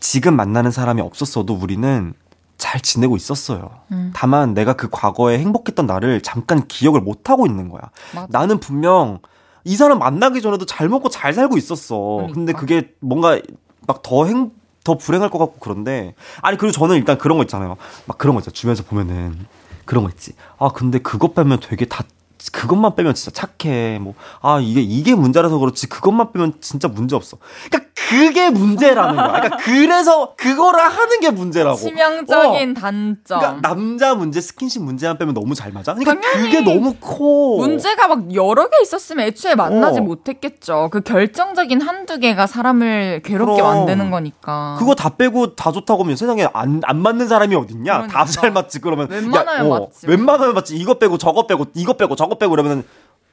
지금 0.00 0.36
만나는 0.36 0.70
사람이 0.70 1.00
없었어도 1.00 1.54
우리는 1.54 2.14
잘 2.58 2.80
지내고 2.80 3.16
있었어요. 3.16 3.70
음. 3.92 4.12
다만 4.14 4.54
내가 4.54 4.74
그 4.74 4.88
과거에 4.90 5.38
행복했던 5.38 5.86
나를 5.86 6.20
잠깐 6.20 6.66
기억을 6.66 7.00
못 7.00 7.28
하고 7.30 7.46
있는 7.46 7.68
거야. 7.68 7.82
맞아. 8.14 8.26
나는 8.30 8.58
분명 8.60 9.18
이 9.64 9.76
사람 9.76 9.98
만나기 9.98 10.40
전에도 10.42 10.66
잘 10.66 10.88
먹고 10.88 11.08
잘 11.08 11.32
살고 11.32 11.56
있었어. 11.56 11.96
그러니까. 11.96 12.34
근데 12.34 12.52
그게 12.52 12.94
뭔가 13.00 13.40
막 13.86 14.02
더 14.02 14.26
행, 14.26 14.50
더 14.84 14.96
불행할 14.96 15.30
것 15.30 15.38
같고 15.38 15.56
그런데 15.60 16.14
아니 16.42 16.58
그리고 16.58 16.72
저는 16.72 16.96
일단 16.96 17.16
그런 17.18 17.38
거 17.38 17.44
있잖아요. 17.44 17.76
막 18.06 18.18
그런 18.18 18.34
거 18.34 18.40
있잖아. 18.40 18.52
주변에서 18.52 18.82
보면은 18.84 19.46
그런 19.84 20.04
거 20.04 20.10
있지. 20.10 20.32
아 20.58 20.68
근데 20.70 20.98
그것 20.98 21.34
빼면 21.34 21.60
되게 21.60 21.86
다 21.86 22.04
그것만 22.52 22.94
빼면 22.96 23.14
진짜 23.14 23.46
착해. 23.58 23.98
뭐 24.00 24.14
아 24.42 24.60
이게 24.60 24.80
이게 24.82 25.14
문제라서 25.14 25.58
그렇지 25.58 25.88
그것만 25.88 26.32
빼면 26.32 26.54
진짜 26.60 26.88
문제 26.88 27.16
없어. 27.16 27.38
그러니까 27.70 27.90
그게 27.94 28.50
문제라는 28.50 29.16
거야. 29.16 29.28
그러니까 29.32 29.56
그래서 29.58 30.34
그거를 30.36 30.80
하는 30.80 31.20
게 31.20 31.30
문제라고. 31.30 31.76
치명적인 31.76 32.70
어. 32.76 32.80
단점. 32.80 33.38
그러니까 33.40 33.60
남자 33.68 34.14
문제, 34.14 34.40
스킨십 34.40 34.82
문제만 34.82 35.16
빼면 35.18 35.32
너무 35.34 35.54
잘 35.54 35.72
맞아. 35.72 35.94
그러니까 35.94 36.20
당연히 36.20 36.50
그게 36.50 36.60
너무 36.60 36.94
커. 37.00 37.56
문제가 37.58 38.08
막 38.08 38.34
여러 38.34 38.68
개 38.68 38.76
있었으면 38.82 39.26
애초에 39.26 39.54
만나지 39.54 40.00
어. 40.00 40.02
못했겠죠. 40.02 40.88
그 40.92 41.00
결정적인 41.00 41.80
한두 41.80 42.18
개가 42.18 42.46
사람을 42.46 43.22
괴롭게 43.24 43.62
그럼. 43.62 43.76
만드는 43.78 44.10
거니까. 44.10 44.76
그거 44.78 44.94
다 44.94 45.10
빼고 45.16 45.54
다 45.54 45.72
좋다고 45.72 46.02
하면 46.04 46.16
세상에 46.16 46.46
안, 46.52 46.80
안 46.84 47.00
맞는 47.00 47.28
사람이 47.28 47.54
어딨냐? 47.54 48.08
다잘 48.08 48.52
맞지. 48.52 48.80
그러면. 48.80 49.08
그러니까. 49.08 49.38
웬만하면 49.38 49.70
야, 49.72 49.76
어, 49.76 49.80
맞지. 49.86 50.06
웬만하면 50.08 50.54
맞지. 50.54 50.76
이거 50.76 50.94
빼고 50.94 51.16
저거 51.18 51.46
빼고 51.46 51.66
이거 51.74 51.94
빼고 51.94 52.16
저거 52.16 52.33
빼고 52.38 52.50
그러면 52.50 52.84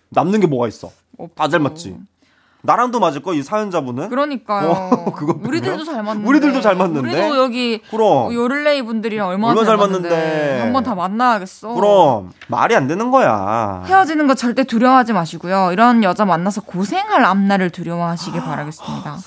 남는 0.10 0.39
게 0.39 0.47
뭐가 0.47 0.68
있어? 0.68 0.91
다잘 1.36 1.60
맞지. 1.60 1.95
나랑도 2.64 2.99
맞을 2.99 3.24
거, 3.24 3.34
이 3.34 3.41
사연자분은? 3.41 4.10
그러니까요. 4.10 4.70
어, 4.70 5.06
그거 5.18 5.36
우리들도? 5.41 5.84
잘 5.84 6.04
맞는데. 6.04 6.30
우리들도 6.30 6.62
잘 6.62 6.76
맞는데. 6.76 6.99
우리도 7.10 7.38
여기 7.38 7.82
그럼. 7.89 8.32
요를레이 8.32 8.84
분들이랑 8.84 9.30
얼마나, 9.30 9.60
얼마나 9.60 9.66
잘잘 9.66 9.78
맞는데. 9.78 10.10
맞는데. 10.16 10.62
한번 10.62 10.84
다 10.84 10.93
만나야겠어. 10.93 11.70
그럼. 11.74 12.32
말이 12.49 12.76
안 12.76 12.86
되는 12.88 13.10
거야. 13.10 13.82
헤어지는 13.88 14.28
거 14.28 14.36
절대 14.36 14.64
두려워하지 14.64 15.14
마시고요. 15.14 15.72
이런 15.72 16.04
여자 16.04 16.24
만나서 16.26 16.62
고생할 16.62 17.26
앞날을 17.26 17.72
두려워하시길 17.72 18.39
바라겠습니다. 18.41 19.18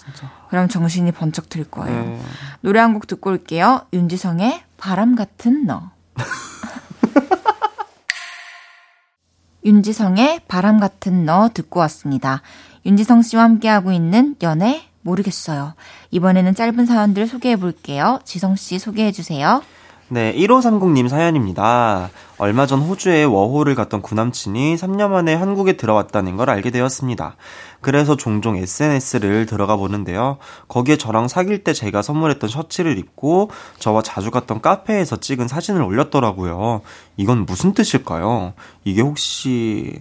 그럼 0.50 0.68
정신이 0.68 1.10
번쩍 1.10 1.48
들 1.48 1.64
거예요. 1.64 2.02
네. 2.04 2.20
노래 2.60 2.78
한 2.78 2.94
곡 2.94 3.08
듣고 3.08 3.30
올게요. 3.30 3.80
윤지성의 3.92 4.62
바람 4.76 5.16
같은 5.16 5.66
너. 5.66 5.90
윤지성의 9.64 10.42
바람 10.48 10.78
같은 10.78 11.24
너 11.24 11.48
듣고 11.52 11.80
왔습니다. 11.80 12.42
윤지성 12.86 13.22
씨와 13.22 13.44
함께하고 13.44 13.92
있는 13.92 14.36
연애 14.42 14.82
모르겠어요. 15.02 15.74
이번에는 16.10 16.54
짧은 16.54 16.86
사연들 16.86 17.26
소개해 17.26 17.56
볼게요. 17.56 18.20
지성 18.24 18.56
씨 18.56 18.78
소개해 18.78 19.12
주세요. 19.12 19.62
네, 20.08 20.34
1530님 20.34 21.08
사연입니다. 21.08 22.10
얼마 22.36 22.66
전 22.66 22.80
호주에 22.80 23.24
워홀을 23.24 23.74
갔던 23.74 24.02
구남친이 24.02 24.76
3년 24.76 25.08
만에 25.08 25.34
한국에 25.34 25.78
들어왔다는 25.78 26.36
걸 26.36 26.50
알게 26.50 26.70
되었습니다. 26.70 27.36
그래서 27.80 28.14
종종 28.14 28.56
SNS를 28.56 29.46
들어가 29.46 29.76
보는데요. 29.76 30.36
거기에 30.68 30.98
저랑 30.98 31.28
사귈 31.28 31.64
때 31.64 31.72
제가 31.72 32.02
선물했던 32.02 32.50
셔츠를 32.50 32.98
입고 32.98 33.50
저와 33.78 34.02
자주 34.02 34.30
갔던 34.30 34.60
카페에서 34.60 35.16
찍은 35.16 35.48
사진을 35.48 35.80
올렸더라고요. 35.80 36.82
이건 37.16 37.46
무슨 37.46 37.72
뜻일까요? 37.72 38.52
이게 38.84 39.00
혹시, 39.00 39.98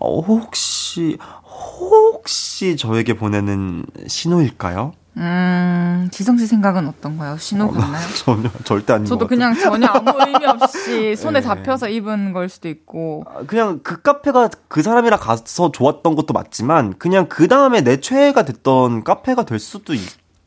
어, 0.00 0.20
혹시, 0.22 1.18
혹시 1.44 2.76
저에게 2.76 3.14
보내는 3.14 3.86
신호일까요? 4.08 4.92
음, 5.18 6.08
지성 6.12 6.36
씨 6.36 6.46
생각은 6.46 6.86
어떤가요? 6.88 7.36
신호 7.38 7.70
같나요? 7.70 8.06
전혀, 8.16 8.50
절대 8.64 8.92
아닌 8.92 9.04
것 9.04 9.08
저도 9.08 9.26
같아요. 9.26 9.28
그냥 9.28 9.54
전혀 9.58 9.86
아무 9.86 10.10
의미 10.26 10.44
없이 10.44 11.16
손에 11.16 11.40
네. 11.40 11.46
잡혀서 11.46 11.88
입은 11.88 12.32
걸 12.34 12.48
수도 12.50 12.68
있고. 12.68 13.24
그냥 13.46 13.80
그 13.82 14.02
카페가 14.02 14.50
그 14.68 14.82
사람이랑 14.82 15.18
가서 15.18 15.72
좋았던 15.72 16.16
것도 16.16 16.34
맞지만 16.34 16.98
그냥 16.98 17.28
그 17.28 17.48
다음에 17.48 17.80
내 17.80 17.98
최애가 18.00 18.44
됐던 18.44 19.04
카페가 19.04 19.44
될 19.44 19.58
수도 19.58 19.94
있. 19.94 20.00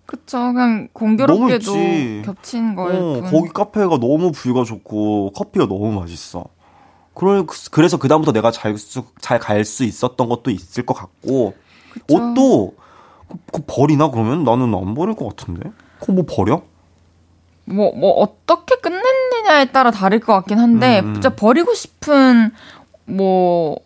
그쵸. 0.06 0.38
그냥 0.54 0.88
공교롭게도. 0.94 1.74
겹친 2.26 2.76
거일 2.76 2.96
어, 2.96 3.22
뿐. 3.22 3.32
거기 3.32 3.50
카페가 3.50 3.98
너무 4.00 4.32
뷰가 4.32 4.64
좋고 4.66 5.32
커피가 5.34 5.66
너무 5.68 5.92
맛있어. 6.00 6.46
그럴- 7.16 7.46
그래서 7.72 7.98
그 7.98 8.08
다음부터 8.08 8.32
내가 8.32 8.52
잘 8.52 9.40
갈 9.40 9.66
수 9.66 9.84
있었던 9.84 10.30
것도 10.30 10.52
있을 10.52 10.86
것 10.86 10.94
같고 10.94 11.54
옷도 12.10 12.74
그, 13.30 13.38
그 13.52 13.64
버리나 13.66 14.12
그러면 14.12 14.44
나는 14.44 14.74
안 14.76 14.94
버릴 14.96 15.16
것 15.16 15.30
같은데. 15.30 15.72
그거 16.00 16.14
뭐 16.14 16.26
버려? 16.28 16.62
뭐, 17.66 17.92
뭐, 17.96 18.12
어떻게 18.14 18.76
끝냈느냐에 18.78 19.66
따라 19.72 19.92
다를 19.92 20.20
것 20.20 20.34
같긴 20.34 20.58
한데, 20.60 21.02
음, 21.02 21.10
음. 21.10 21.14
진짜 21.14 21.30
버리고 21.30 21.74
싶은, 21.74 22.52
뭐, 23.06 23.78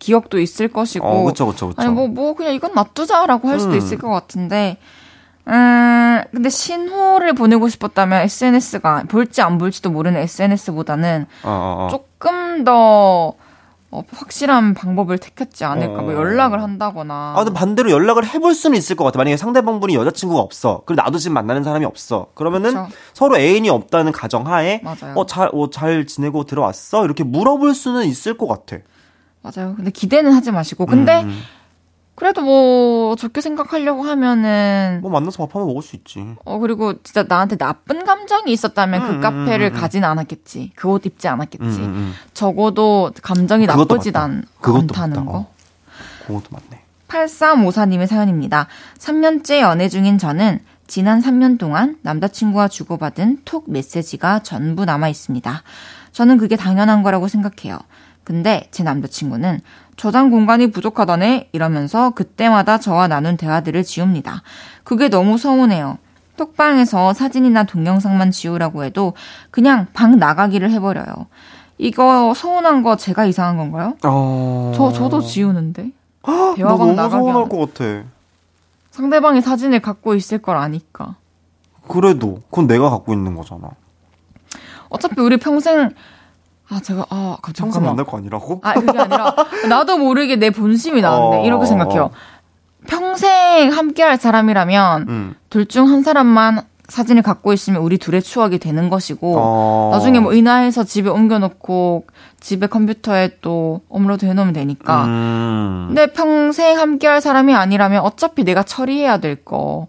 기억도 0.00 0.40
있을 0.40 0.68
것이고. 0.68 1.06
어, 1.06 1.24
그쵸, 1.24 1.46
그쵸, 1.46 1.68
그쵸. 1.68 1.80
아니, 1.80 1.92
뭐, 1.92 2.08
뭐, 2.08 2.34
그냥 2.34 2.54
이건 2.54 2.74
놔두자라고 2.74 3.48
할 3.48 3.60
수도 3.60 3.74
음. 3.74 3.78
있을 3.78 3.98
것 3.98 4.08
같은데, 4.08 4.78
음, 5.48 6.20
근데 6.32 6.48
신호를 6.48 7.34
보내고 7.34 7.68
싶었다면 7.68 8.22
SNS가, 8.22 9.04
볼지 9.08 9.42
안 9.42 9.58
볼지도 9.58 9.90
모르는 9.90 10.20
SNS보다는 10.20 11.26
어, 11.44 11.48
어, 11.48 11.84
어. 11.84 11.88
조금 11.88 12.64
더, 12.64 13.34
어, 13.96 14.02
확실한 14.12 14.74
방법을 14.74 15.16
택했지 15.16 15.64
않을까. 15.64 16.02
뭐 16.02 16.12
어. 16.12 16.14
연락을 16.16 16.62
한다거나. 16.62 17.32
아, 17.34 17.42
근데 17.42 17.58
반대로 17.58 17.90
연락을 17.90 18.26
해볼 18.26 18.54
수는 18.54 18.76
있을 18.76 18.94
것 18.94 19.04
같아. 19.04 19.16
만약에 19.16 19.38
상대방분이 19.38 19.94
여자친구가 19.94 20.38
없어. 20.38 20.82
그리고 20.84 21.02
나도 21.02 21.16
지금 21.16 21.32
만나는 21.32 21.64
사람이 21.64 21.86
없어. 21.86 22.26
그러면은 22.34 22.70
그쵸. 22.74 22.88
서로 23.14 23.38
애인이 23.38 23.70
없다는 23.70 24.12
가정하에 24.12 24.82
맞아요. 24.84 25.14
어, 25.14 25.24
잘, 25.24 25.48
어, 25.50 25.70
잘 25.70 26.06
지내고 26.06 26.44
들어왔어? 26.44 27.06
이렇게 27.06 27.24
물어볼 27.24 27.74
수는 27.74 28.04
있을 28.04 28.36
것 28.36 28.46
같아. 28.46 28.82
맞아요. 29.40 29.74
근데 29.76 29.90
기대는 29.90 30.32
하지 30.32 30.50
마시고. 30.50 30.84
근데, 30.84 31.22
음, 31.22 31.40
그래도 32.16 32.40
뭐, 32.42 33.14
좋게 33.14 33.40
생각하려고 33.42 34.02
하면은, 34.02 35.00
뭐 35.02 35.10
만나서 35.10 35.46
밥 35.46 35.54
한번 35.56 35.68
먹을 35.68 35.82
수 35.82 35.96
있지. 35.96 36.34
어, 36.44 36.58
그리고 36.58 37.00
진짜 37.02 37.24
나한테 37.28 37.56
나쁜 37.56 38.04
감정이 38.04 38.50
있었다면 38.52 39.02
음, 39.02 39.06
그 39.06 39.20
카페를 39.20 39.70
음, 39.70 39.76
음. 39.76 39.80
가진 39.80 40.02
않았겠지. 40.02 40.72
그 40.74 40.88
옷 40.88 41.04
입지 41.06 41.28
않았겠지. 41.28 41.62
음, 41.64 41.68
음, 41.68 41.94
음. 41.94 42.12
적어도 42.32 43.12
감정이 43.22 43.66
나쁘지. 43.66 44.12
않, 44.14 44.42
않다는 44.62 44.86
맞다. 44.86 45.24
거. 45.24 45.38
어. 45.38 45.52
그것도 46.26 46.44
맞네. 46.50 46.82
8354님의 47.08 48.06
사연입니다. 48.06 48.66
3년째 48.98 49.60
연애 49.60 49.88
중인 49.88 50.18
저는 50.18 50.60
지난 50.86 51.20
3년 51.20 51.58
동안 51.58 51.98
남자친구와 52.02 52.68
주고받은 52.68 53.42
톡 53.44 53.70
메시지가 53.70 54.40
전부 54.40 54.84
남아 54.84 55.08
있습니다. 55.08 55.62
저는 56.12 56.38
그게 56.38 56.56
당연한 56.56 57.02
거라고 57.02 57.28
생각해요. 57.28 57.78
근데 58.24 58.66
제 58.72 58.82
남자친구는 58.82 59.60
저장 59.96 60.30
공간이 60.30 60.70
부족하다네 60.70 61.50
이러면서 61.52 62.10
그때마다 62.10 62.78
저와 62.78 63.08
나눈 63.08 63.36
대화들을 63.36 63.82
지웁니다. 63.82 64.42
그게 64.84 65.08
너무 65.08 65.38
서운해요. 65.38 65.98
톡방에서 66.36 67.14
사진이나 67.14 67.64
동영상만 67.64 68.30
지우라고 68.30 68.84
해도 68.84 69.14
그냥 69.50 69.86
방 69.94 70.18
나가기를 70.18 70.70
해버려요. 70.70 71.06
이거 71.78 72.34
서운한 72.34 72.82
거 72.82 72.96
제가 72.96 73.24
이상한 73.24 73.56
건가요? 73.56 73.94
어... 74.04 74.72
저, 74.74 74.92
저도 74.92 75.22
지우는데. 75.22 75.92
나 76.22 76.54
대화방 76.54 76.94
나가게 76.94 77.10
서운할 77.16 77.34
하는. 77.34 77.48
것 77.48 77.74
같아. 77.74 78.04
상대방이 78.90 79.40
사진을 79.40 79.80
갖고 79.80 80.14
있을 80.14 80.38
걸 80.38 80.56
아니까. 80.56 81.16
그래도 81.88 82.42
그건 82.50 82.66
내가 82.66 82.90
갖고 82.90 83.12
있는 83.12 83.34
거잖아. 83.34 83.70
어차피 84.88 85.20
우리 85.20 85.36
평생 85.36 85.90
아 86.68 86.80
제가 86.80 87.06
아 87.10 87.36
갑자기 87.42 87.70
잠깐만. 87.70 87.92
만날 87.92 88.06
거 88.06 88.16
아니라고? 88.18 88.60
아 88.64 88.74
그게 88.74 88.98
아니라 88.98 89.34
나도 89.68 89.98
모르게 89.98 90.36
내 90.36 90.50
본심이 90.50 91.00
나는데 91.00 91.36
어, 91.38 91.44
이렇게 91.44 91.66
생각해요. 91.66 92.04
어. 92.04 92.10
평생 92.88 93.70
함께 93.72 94.02
할 94.02 94.16
사람이라면 94.16 95.06
음. 95.08 95.34
둘중 95.50 95.88
한 95.88 96.02
사람만 96.02 96.62
사진을 96.88 97.22
갖고 97.22 97.52
있으면 97.52 97.82
우리 97.82 97.98
둘의 97.98 98.22
추억이 98.22 98.58
되는 98.58 98.88
것이고 98.90 99.34
어. 99.38 99.90
나중에 99.92 100.20
뭐 100.20 100.32
인화해서 100.32 100.84
집에 100.84 101.08
옮겨놓고 101.10 102.04
집에 102.38 102.68
컴퓨터에 102.68 103.38
또 103.40 103.80
업로드 103.88 104.24
해놓으면 104.24 104.52
되니까. 104.52 105.04
음. 105.06 105.84
근데 105.88 106.12
평생 106.12 106.78
함께 106.78 107.08
할 107.08 107.20
사람이 107.20 107.54
아니라면 107.54 108.02
어차피 108.02 108.44
내가 108.44 108.62
처리해야 108.62 109.18
될 109.18 109.36
거 109.44 109.88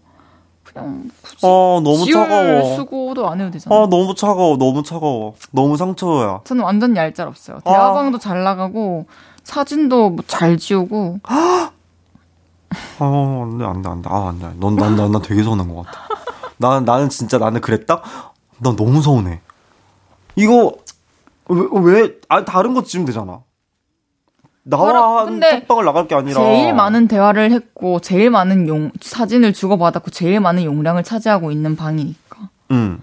그냥 0.77 1.09
굳이 1.21 1.37
어, 1.45 1.81
너무 1.83 2.05
차가워. 2.11 2.75
수고도 2.75 3.29
안 3.29 3.39
해도 3.41 3.51
되잖아. 3.51 3.75
아, 3.75 3.87
너무 3.89 4.13
차가워. 4.15 4.57
너무 4.57 4.83
차가워. 4.83 5.35
너무 5.51 5.77
상처야. 5.77 6.41
저는 6.45 6.63
완전 6.63 6.95
얄짤 6.95 7.27
없어요. 7.27 7.57
아. 7.63 7.69
대화방도 7.69 8.17
잘 8.19 8.43
나가고 8.43 9.05
사진도 9.43 10.09
뭐 10.09 10.23
잘 10.27 10.57
지우고 10.57 11.19
아, 11.23 11.71
안 12.99 13.57
돼, 13.57 13.65
안 13.65 13.81
돼, 13.81 13.89
안 13.89 14.01
돼. 14.01 14.09
아, 14.11 14.27
안 14.29 14.39
돼. 14.39 14.49
넌, 14.59 14.75
난, 14.75 14.95
난, 14.95 15.11
난 15.11 15.21
되게 15.21 15.43
서운한 15.43 15.73
것 15.73 15.85
같아. 15.85 15.99
나, 16.57 16.79
나는 16.81 17.09
진짜 17.09 17.37
나는 17.37 17.61
그랬다? 17.61 18.01
난 18.59 18.75
너무 18.75 19.01
서운해. 19.01 19.39
이거, 20.35 20.73
왜, 21.49 21.61
왜, 22.01 22.11
아, 22.29 22.43
다른 22.43 22.73
거 22.73 22.83
지으면 22.83 23.05
되잖아. 23.05 23.39
나와 24.69 25.25
톡방을 25.25 25.85
나갈 25.85 26.07
게 26.07 26.15
아니라. 26.15 26.39
제일 26.39 26.73
많은 26.73 27.07
대화를 27.07 27.51
했고 27.51 27.99
제일 27.99 28.29
많은 28.29 28.67
용 28.67 28.91
사진을 29.01 29.53
주고받았고 29.53 30.11
제일 30.11 30.39
많은 30.39 30.63
용량을 30.63 31.03
차지하고 31.03 31.51
있는 31.51 31.75
방이니까. 31.75 32.49
응. 32.71 33.01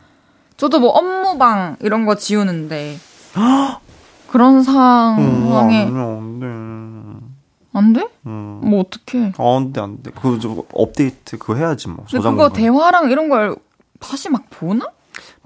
저도 0.56 0.78
뭐 0.80 0.90
업무방 0.90 1.76
이런 1.80 2.04
거 2.04 2.14
지우는데 2.16 2.96
그런 4.28 4.62
상황에 4.62 5.84
음, 5.88 6.02
안 6.12 6.40
돼. 6.40 6.48
안 7.76 7.92
돼? 7.92 8.08
음. 8.26 8.60
뭐 8.62 8.80
어떡해. 8.80 9.32
아, 9.36 9.56
안 9.56 9.72
돼, 9.72 9.80
안 9.80 10.02
돼. 10.02 10.10
그거 10.12 10.38
좀 10.38 10.62
업데이트 10.72 11.38
그거 11.38 11.54
해야지 11.56 11.88
뭐. 11.88 12.04
근데 12.08 12.18
그거 12.18 12.30
공간. 12.30 12.52
대화랑 12.52 13.10
이런 13.10 13.28
걸 13.28 13.56
다시 14.00 14.28
막 14.28 14.44
보나? 14.50 14.86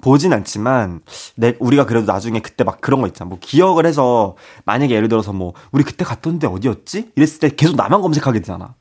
보진 0.01 0.33
않지만 0.33 1.01
내 1.37 1.55
우리가 1.59 1.87
그래도 1.87 2.11
나중에 2.11 2.41
그때 2.41 2.65
막 2.65 2.81
그런 2.81 3.01
거 3.01 3.07
있잖아. 3.07 3.29
뭐 3.29 3.39
기억을 3.41 3.87
해서 3.87 4.37
만약에 4.65 4.95
예를 4.95 5.09
들어서 5.09 5.33
뭐 5.33 5.55
우리 5.73 5.85
그때 5.85 6.05
갔던 6.05 6.39
데 6.39 6.47
어디였지? 6.47 7.13
이랬을 7.17 7.39
때 7.41 7.49
계속 7.51 7.77
나만 7.77 8.01
검색하게 8.01 8.41
되잖아. 8.41 8.75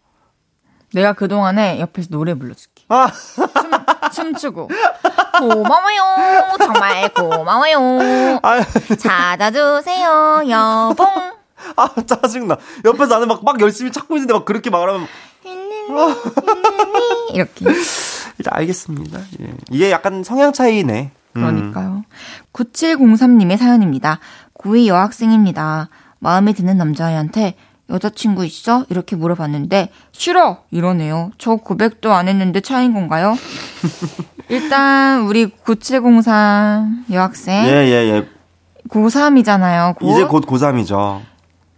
내가 0.94 1.14
그 1.14 1.28
동안에 1.28 1.80
옆에서 1.80 2.10
노래 2.12 2.34
불러줄게. 2.34 2.84
아. 2.88 3.12
춤, 4.14 4.34
춤추고. 4.34 4.70
고마워요. 5.40 6.56
정말 6.60 7.14
고마워요. 7.14 8.40
아, 8.42 8.62
찾아주세요, 8.98 10.44
여봉. 10.50 11.08
아, 11.76 11.90
짜증나. 12.06 12.58
옆에서 12.86 13.16
나는 13.16 13.28
막, 13.28 13.44
막 13.44 13.60
열심히 13.60 13.92
찾고 13.92 14.16
있는데 14.16 14.34
막 14.34 14.46
그렇게 14.46 14.70
말하면. 14.70 15.08
이렇게. 17.34 17.66
일단 18.38 18.54
알겠습니다. 18.54 19.20
예. 19.42 19.54
이게 19.72 19.92
약간 19.92 20.24
성향 20.24 20.54
차이네. 20.54 21.12
음. 21.36 21.42
그러니까요. 21.42 22.04
9703님의 22.54 23.58
사연입니다. 23.58 24.20
고2 24.56 24.88
여학생입니다. 24.88 25.90
마음에 26.20 26.54
드는 26.54 26.78
남자애한테 26.78 27.56
여자친구 27.90 28.46
있어? 28.46 28.86
이렇게 28.90 29.16
물어봤는데 29.16 29.90
싫어! 30.12 30.58
이러네요. 30.72 31.32
저 31.38 31.56
고백도 31.56 32.12
안 32.12 32.28
했는데 32.28 32.60
차인 32.60 32.94
건가요? 32.94 33.38
일단 34.50 35.22
우리 35.22 35.48
9703 35.48 37.06
여학생 37.12 37.66
예, 37.66 37.72
예, 37.86 37.92
예. 38.10 38.28
고3이잖아요. 38.90 39.96
고 39.96 40.12
이제 40.12 40.26
곧 40.26 40.46
고3이죠. 40.46 41.22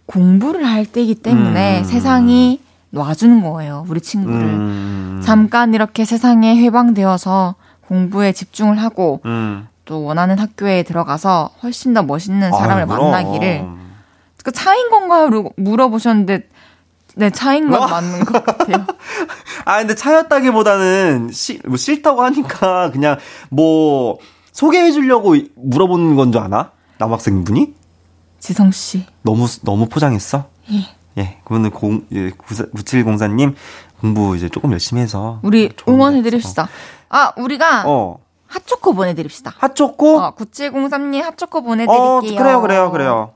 공부를 0.06 0.66
할 0.66 0.86
때이기 0.86 1.16
때문에 1.16 1.80
음. 1.80 1.84
세상이 1.84 2.60
놔주는 2.90 3.42
거예요. 3.42 3.84
우리 3.88 4.00
친구를. 4.00 4.40
음. 4.46 5.20
잠깐 5.24 5.74
이렇게 5.74 6.04
세상에 6.04 6.56
해방되어서 6.56 7.54
공부에 7.86 8.32
집중을 8.32 8.78
하고 8.82 9.20
음. 9.24 9.68
또 9.84 10.02
원하는 10.04 10.38
학교에 10.38 10.82
들어가서 10.82 11.50
훨씬 11.62 11.94
더 11.94 12.02
멋있는 12.02 12.50
사람을 12.52 12.86
그럼. 12.86 13.10
만나기를 13.10 13.66
그 14.44 14.52
차인 14.52 14.88
건가요? 14.90 15.28
물어보셨는데 15.56 16.48
네 17.16 17.30
차인 17.30 17.70
건 17.70 17.82
어? 17.82 17.86
맞는 17.88 18.24
것 18.24 18.44
같아요. 18.44 18.86
아, 19.66 19.78
근데 19.78 19.94
차였다기보다는 19.94 21.30
시, 21.32 21.60
뭐 21.66 21.76
싫다고 21.76 22.22
하니까 22.22 22.90
그냥 22.92 23.18
뭐 23.50 24.18
소개해 24.52 24.92
주려고 24.92 25.34
물어보는 25.56 26.16
건 26.16 26.32
줄 26.32 26.40
아나? 26.40 26.70
남학생분이? 26.98 27.74
지성 28.38 28.70
씨. 28.70 29.04
너무 29.22 29.46
너무 29.62 29.86
포장했어? 29.88 30.44
예. 30.72 30.86
예. 31.18 31.38
그러면 31.44 31.70
공 31.70 32.06
예, 32.12 32.30
9704님 32.30 33.54
공부 34.00 34.36
이제 34.36 34.48
조금 34.48 34.72
열심히 34.72 35.02
해서 35.02 35.40
우리 35.42 35.70
응원해 35.88 36.22
드립시다. 36.22 36.68
아, 37.08 37.32
우리가 37.36 37.84
어. 37.86 38.18
핫초코 38.46 38.94
보내 38.94 39.14
드립시다. 39.14 39.54
핫초코? 39.58 40.18
어, 40.18 40.34
9703님 40.34 41.22
핫초코 41.22 41.62
보내 41.62 41.84
어, 41.88 42.20
드릴게요. 42.20 42.42
그래요, 42.42 42.60
그래요, 42.62 42.90
그래요. 42.90 43.30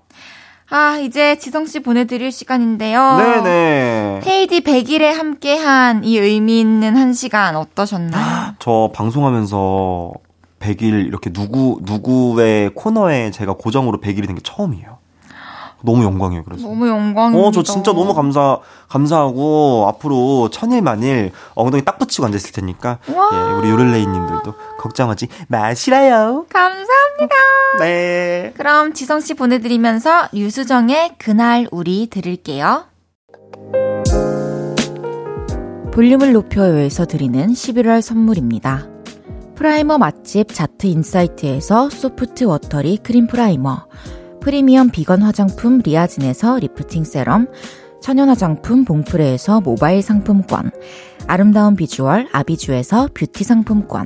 아, 0.70 0.96
이제 0.98 1.36
지성 1.36 1.66
씨 1.66 1.80
보내 1.80 2.04
드릴 2.04 2.32
시간인데요. 2.32 3.16
네, 3.18 3.40
네. 3.42 4.20
헤이디 4.26 4.62
100일에 4.62 5.02
함께한 5.12 6.02
이 6.04 6.18
의미 6.18 6.58
있는 6.58 6.96
한 6.96 7.12
시간 7.12 7.54
어떠셨나요? 7.54 8.54
저 8.58 8.90
방송하면서 8.94 10.12
100일 10.60 11.06
이렇게 11.06 11.30
누구 11.30 11.78
누구의 11.82 12.70
코너에 12.74 13.30
제가 13.30 13.52
고정으로 13.52 14.00
100일이 14.00 14.26
된 14.26 14.34
게 14.34 14.40
처음이에요. 14.42 14.93
너무 15.84 16.02
영광이에요. 16.04 16.44
그래서. 16.44 16.66
너무 16.66 16.88
영광입니다. 16.88 17.48
어, 17.48 17.50
저 17.50 17.62
진짜 17.62 17.92
너무 17.92 18.14
감사 18.14 18.58
감사하고 18.88 19.86
앞으로 19.88 20.48
천일 20.50 20.82
만일 20.82 21.30
엉덩이 21.54 21.84
딱 21.84 21.98
붙이고 21.98 22.24
앉아 22.24 22.36
있을 22.36 22.52
테니까 22.52 22.98
와. 23.14 23.30
예, 23.32 23.52
우리 23.58 23.70
요를레이 23.70 24.06
님들도 24.06 24.54
걱정하지 24.78 25.28
마시라요. 25.48 26.46
감사합니다. 26.50 27.34
네. 27.80 28.52
그럼 28.56 28.94
지성 28.94 29.20
씨 29.20 29.34
보내 29.34 29.58
드리면서 29.58 30.28
유수정의 30.32 31.12
그날 31.18 31.66
우리 31.70 32.06
들을게요. 32.08 32.84
볼륨을 35.92 36.32
높여요에서 36.32 37.06
드리는 37.06 37.46
11월 37.46 38.00
선물입니다. 38.00 38.88
primer 39.54 39.98
맛집 39.98 40.52
자트 40.52 40.86
인사이트에서 40.86 41.88
soft 41.88 42.44
watery 42.44 42.96
cream 42.98 43.28
primer, 43.28 43.86
프리미엄 44.44 44.90
비건 44.90 45.22
화장품 45.22 45.78
리아진에서 45.78 46.58
lifting 46.58 47.04
serum, 47.04 47.48
천연 48.02 48.28
화장품 48.28 48.84
봉프레에서 48.84 49.62
모바일 49.62 50.02
상품권, 50.02 50.70
아름다운 51.26 51.76
비주얼 51.76 52.28
아비주에서 52.30 53.08
뷰티 53.14 53.42
상품권, 53.42 54.04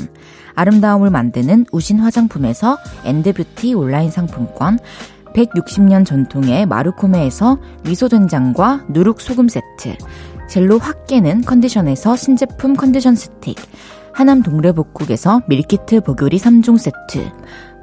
아름다움을 0.54 1.10
만드는 1.10 1.66
우신 1.72 1.98
화장품에서 1.98 2.78
엔드뷰티 3.04 3.74
온라인 3.74 4.12
상품권, 4.12 4.78
160년 5.34 6.06
전통의 6.06 6.66
마루코메에서 6.66 7.58
미소된장과 7.82 8.86
누룩소금 8.90 9.48
세트, 9.48 9.96
젤로 10.48 10.78
확 10.78 11.08
깨는 11.08 11.42
컨디션에서 11.42 12.14
신제품 12.14 12.76
컨디션 12.76 13.16
스틱, 13.16 13.56
하남 14.12 14.42
동래복국에서 14.42 15.42
밀키트 15.48 16.02
보교리 16.02 16.38
3종 16.38 16.78
세트, 16.78 17.28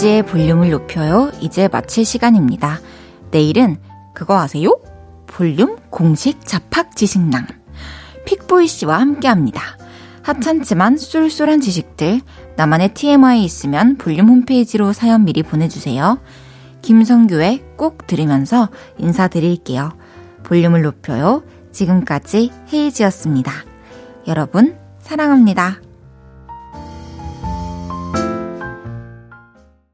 헤이지의 0.00 0.22
볼륨을 0.24 0.70
높여요. 0.70 1.30
이제 1.40 1.68
마칠 1.68 2.06
시간입니다. 2.06 2.80
내일은 3.30 3.76
그거 4.14 4.38
아세요? 4.38 4.80
볼륨 5.26 5.76
공식 5.90 6.46
자팍 6.46 6.96
지식남. 6.96 7.46
픽보이 8.24 8.66
씨와 8.66 8.98
함께 8.98 9.28
합니다. 9.28 9.60
하찮지만 10.22 10.96
쏠쏠한 10.96 11.60
지식들, 11.60 12.20
나만의 12.56 12.94
TMI 12.94 13.44
있으면 13.44 13.98
볼륨 13.98 14.28
홈페이지로 14.28 14.94
사연 14.94 15.24
미리 15.24 15.42
보내주세요. 15.42 16.18
김성규의 16.80 17.64
꼭 17.76 18.06
들으면서 18.06 18.70
인사드릴게요. 18.98 19.92
볼륨을 20.44 20.82
높여요. 20.82 21.42
지금까지 21.72 22.50
헤이지였습니다. 22.72 23.52
여러분, 24.26 24.78
사랑합니다. 25.00 25.80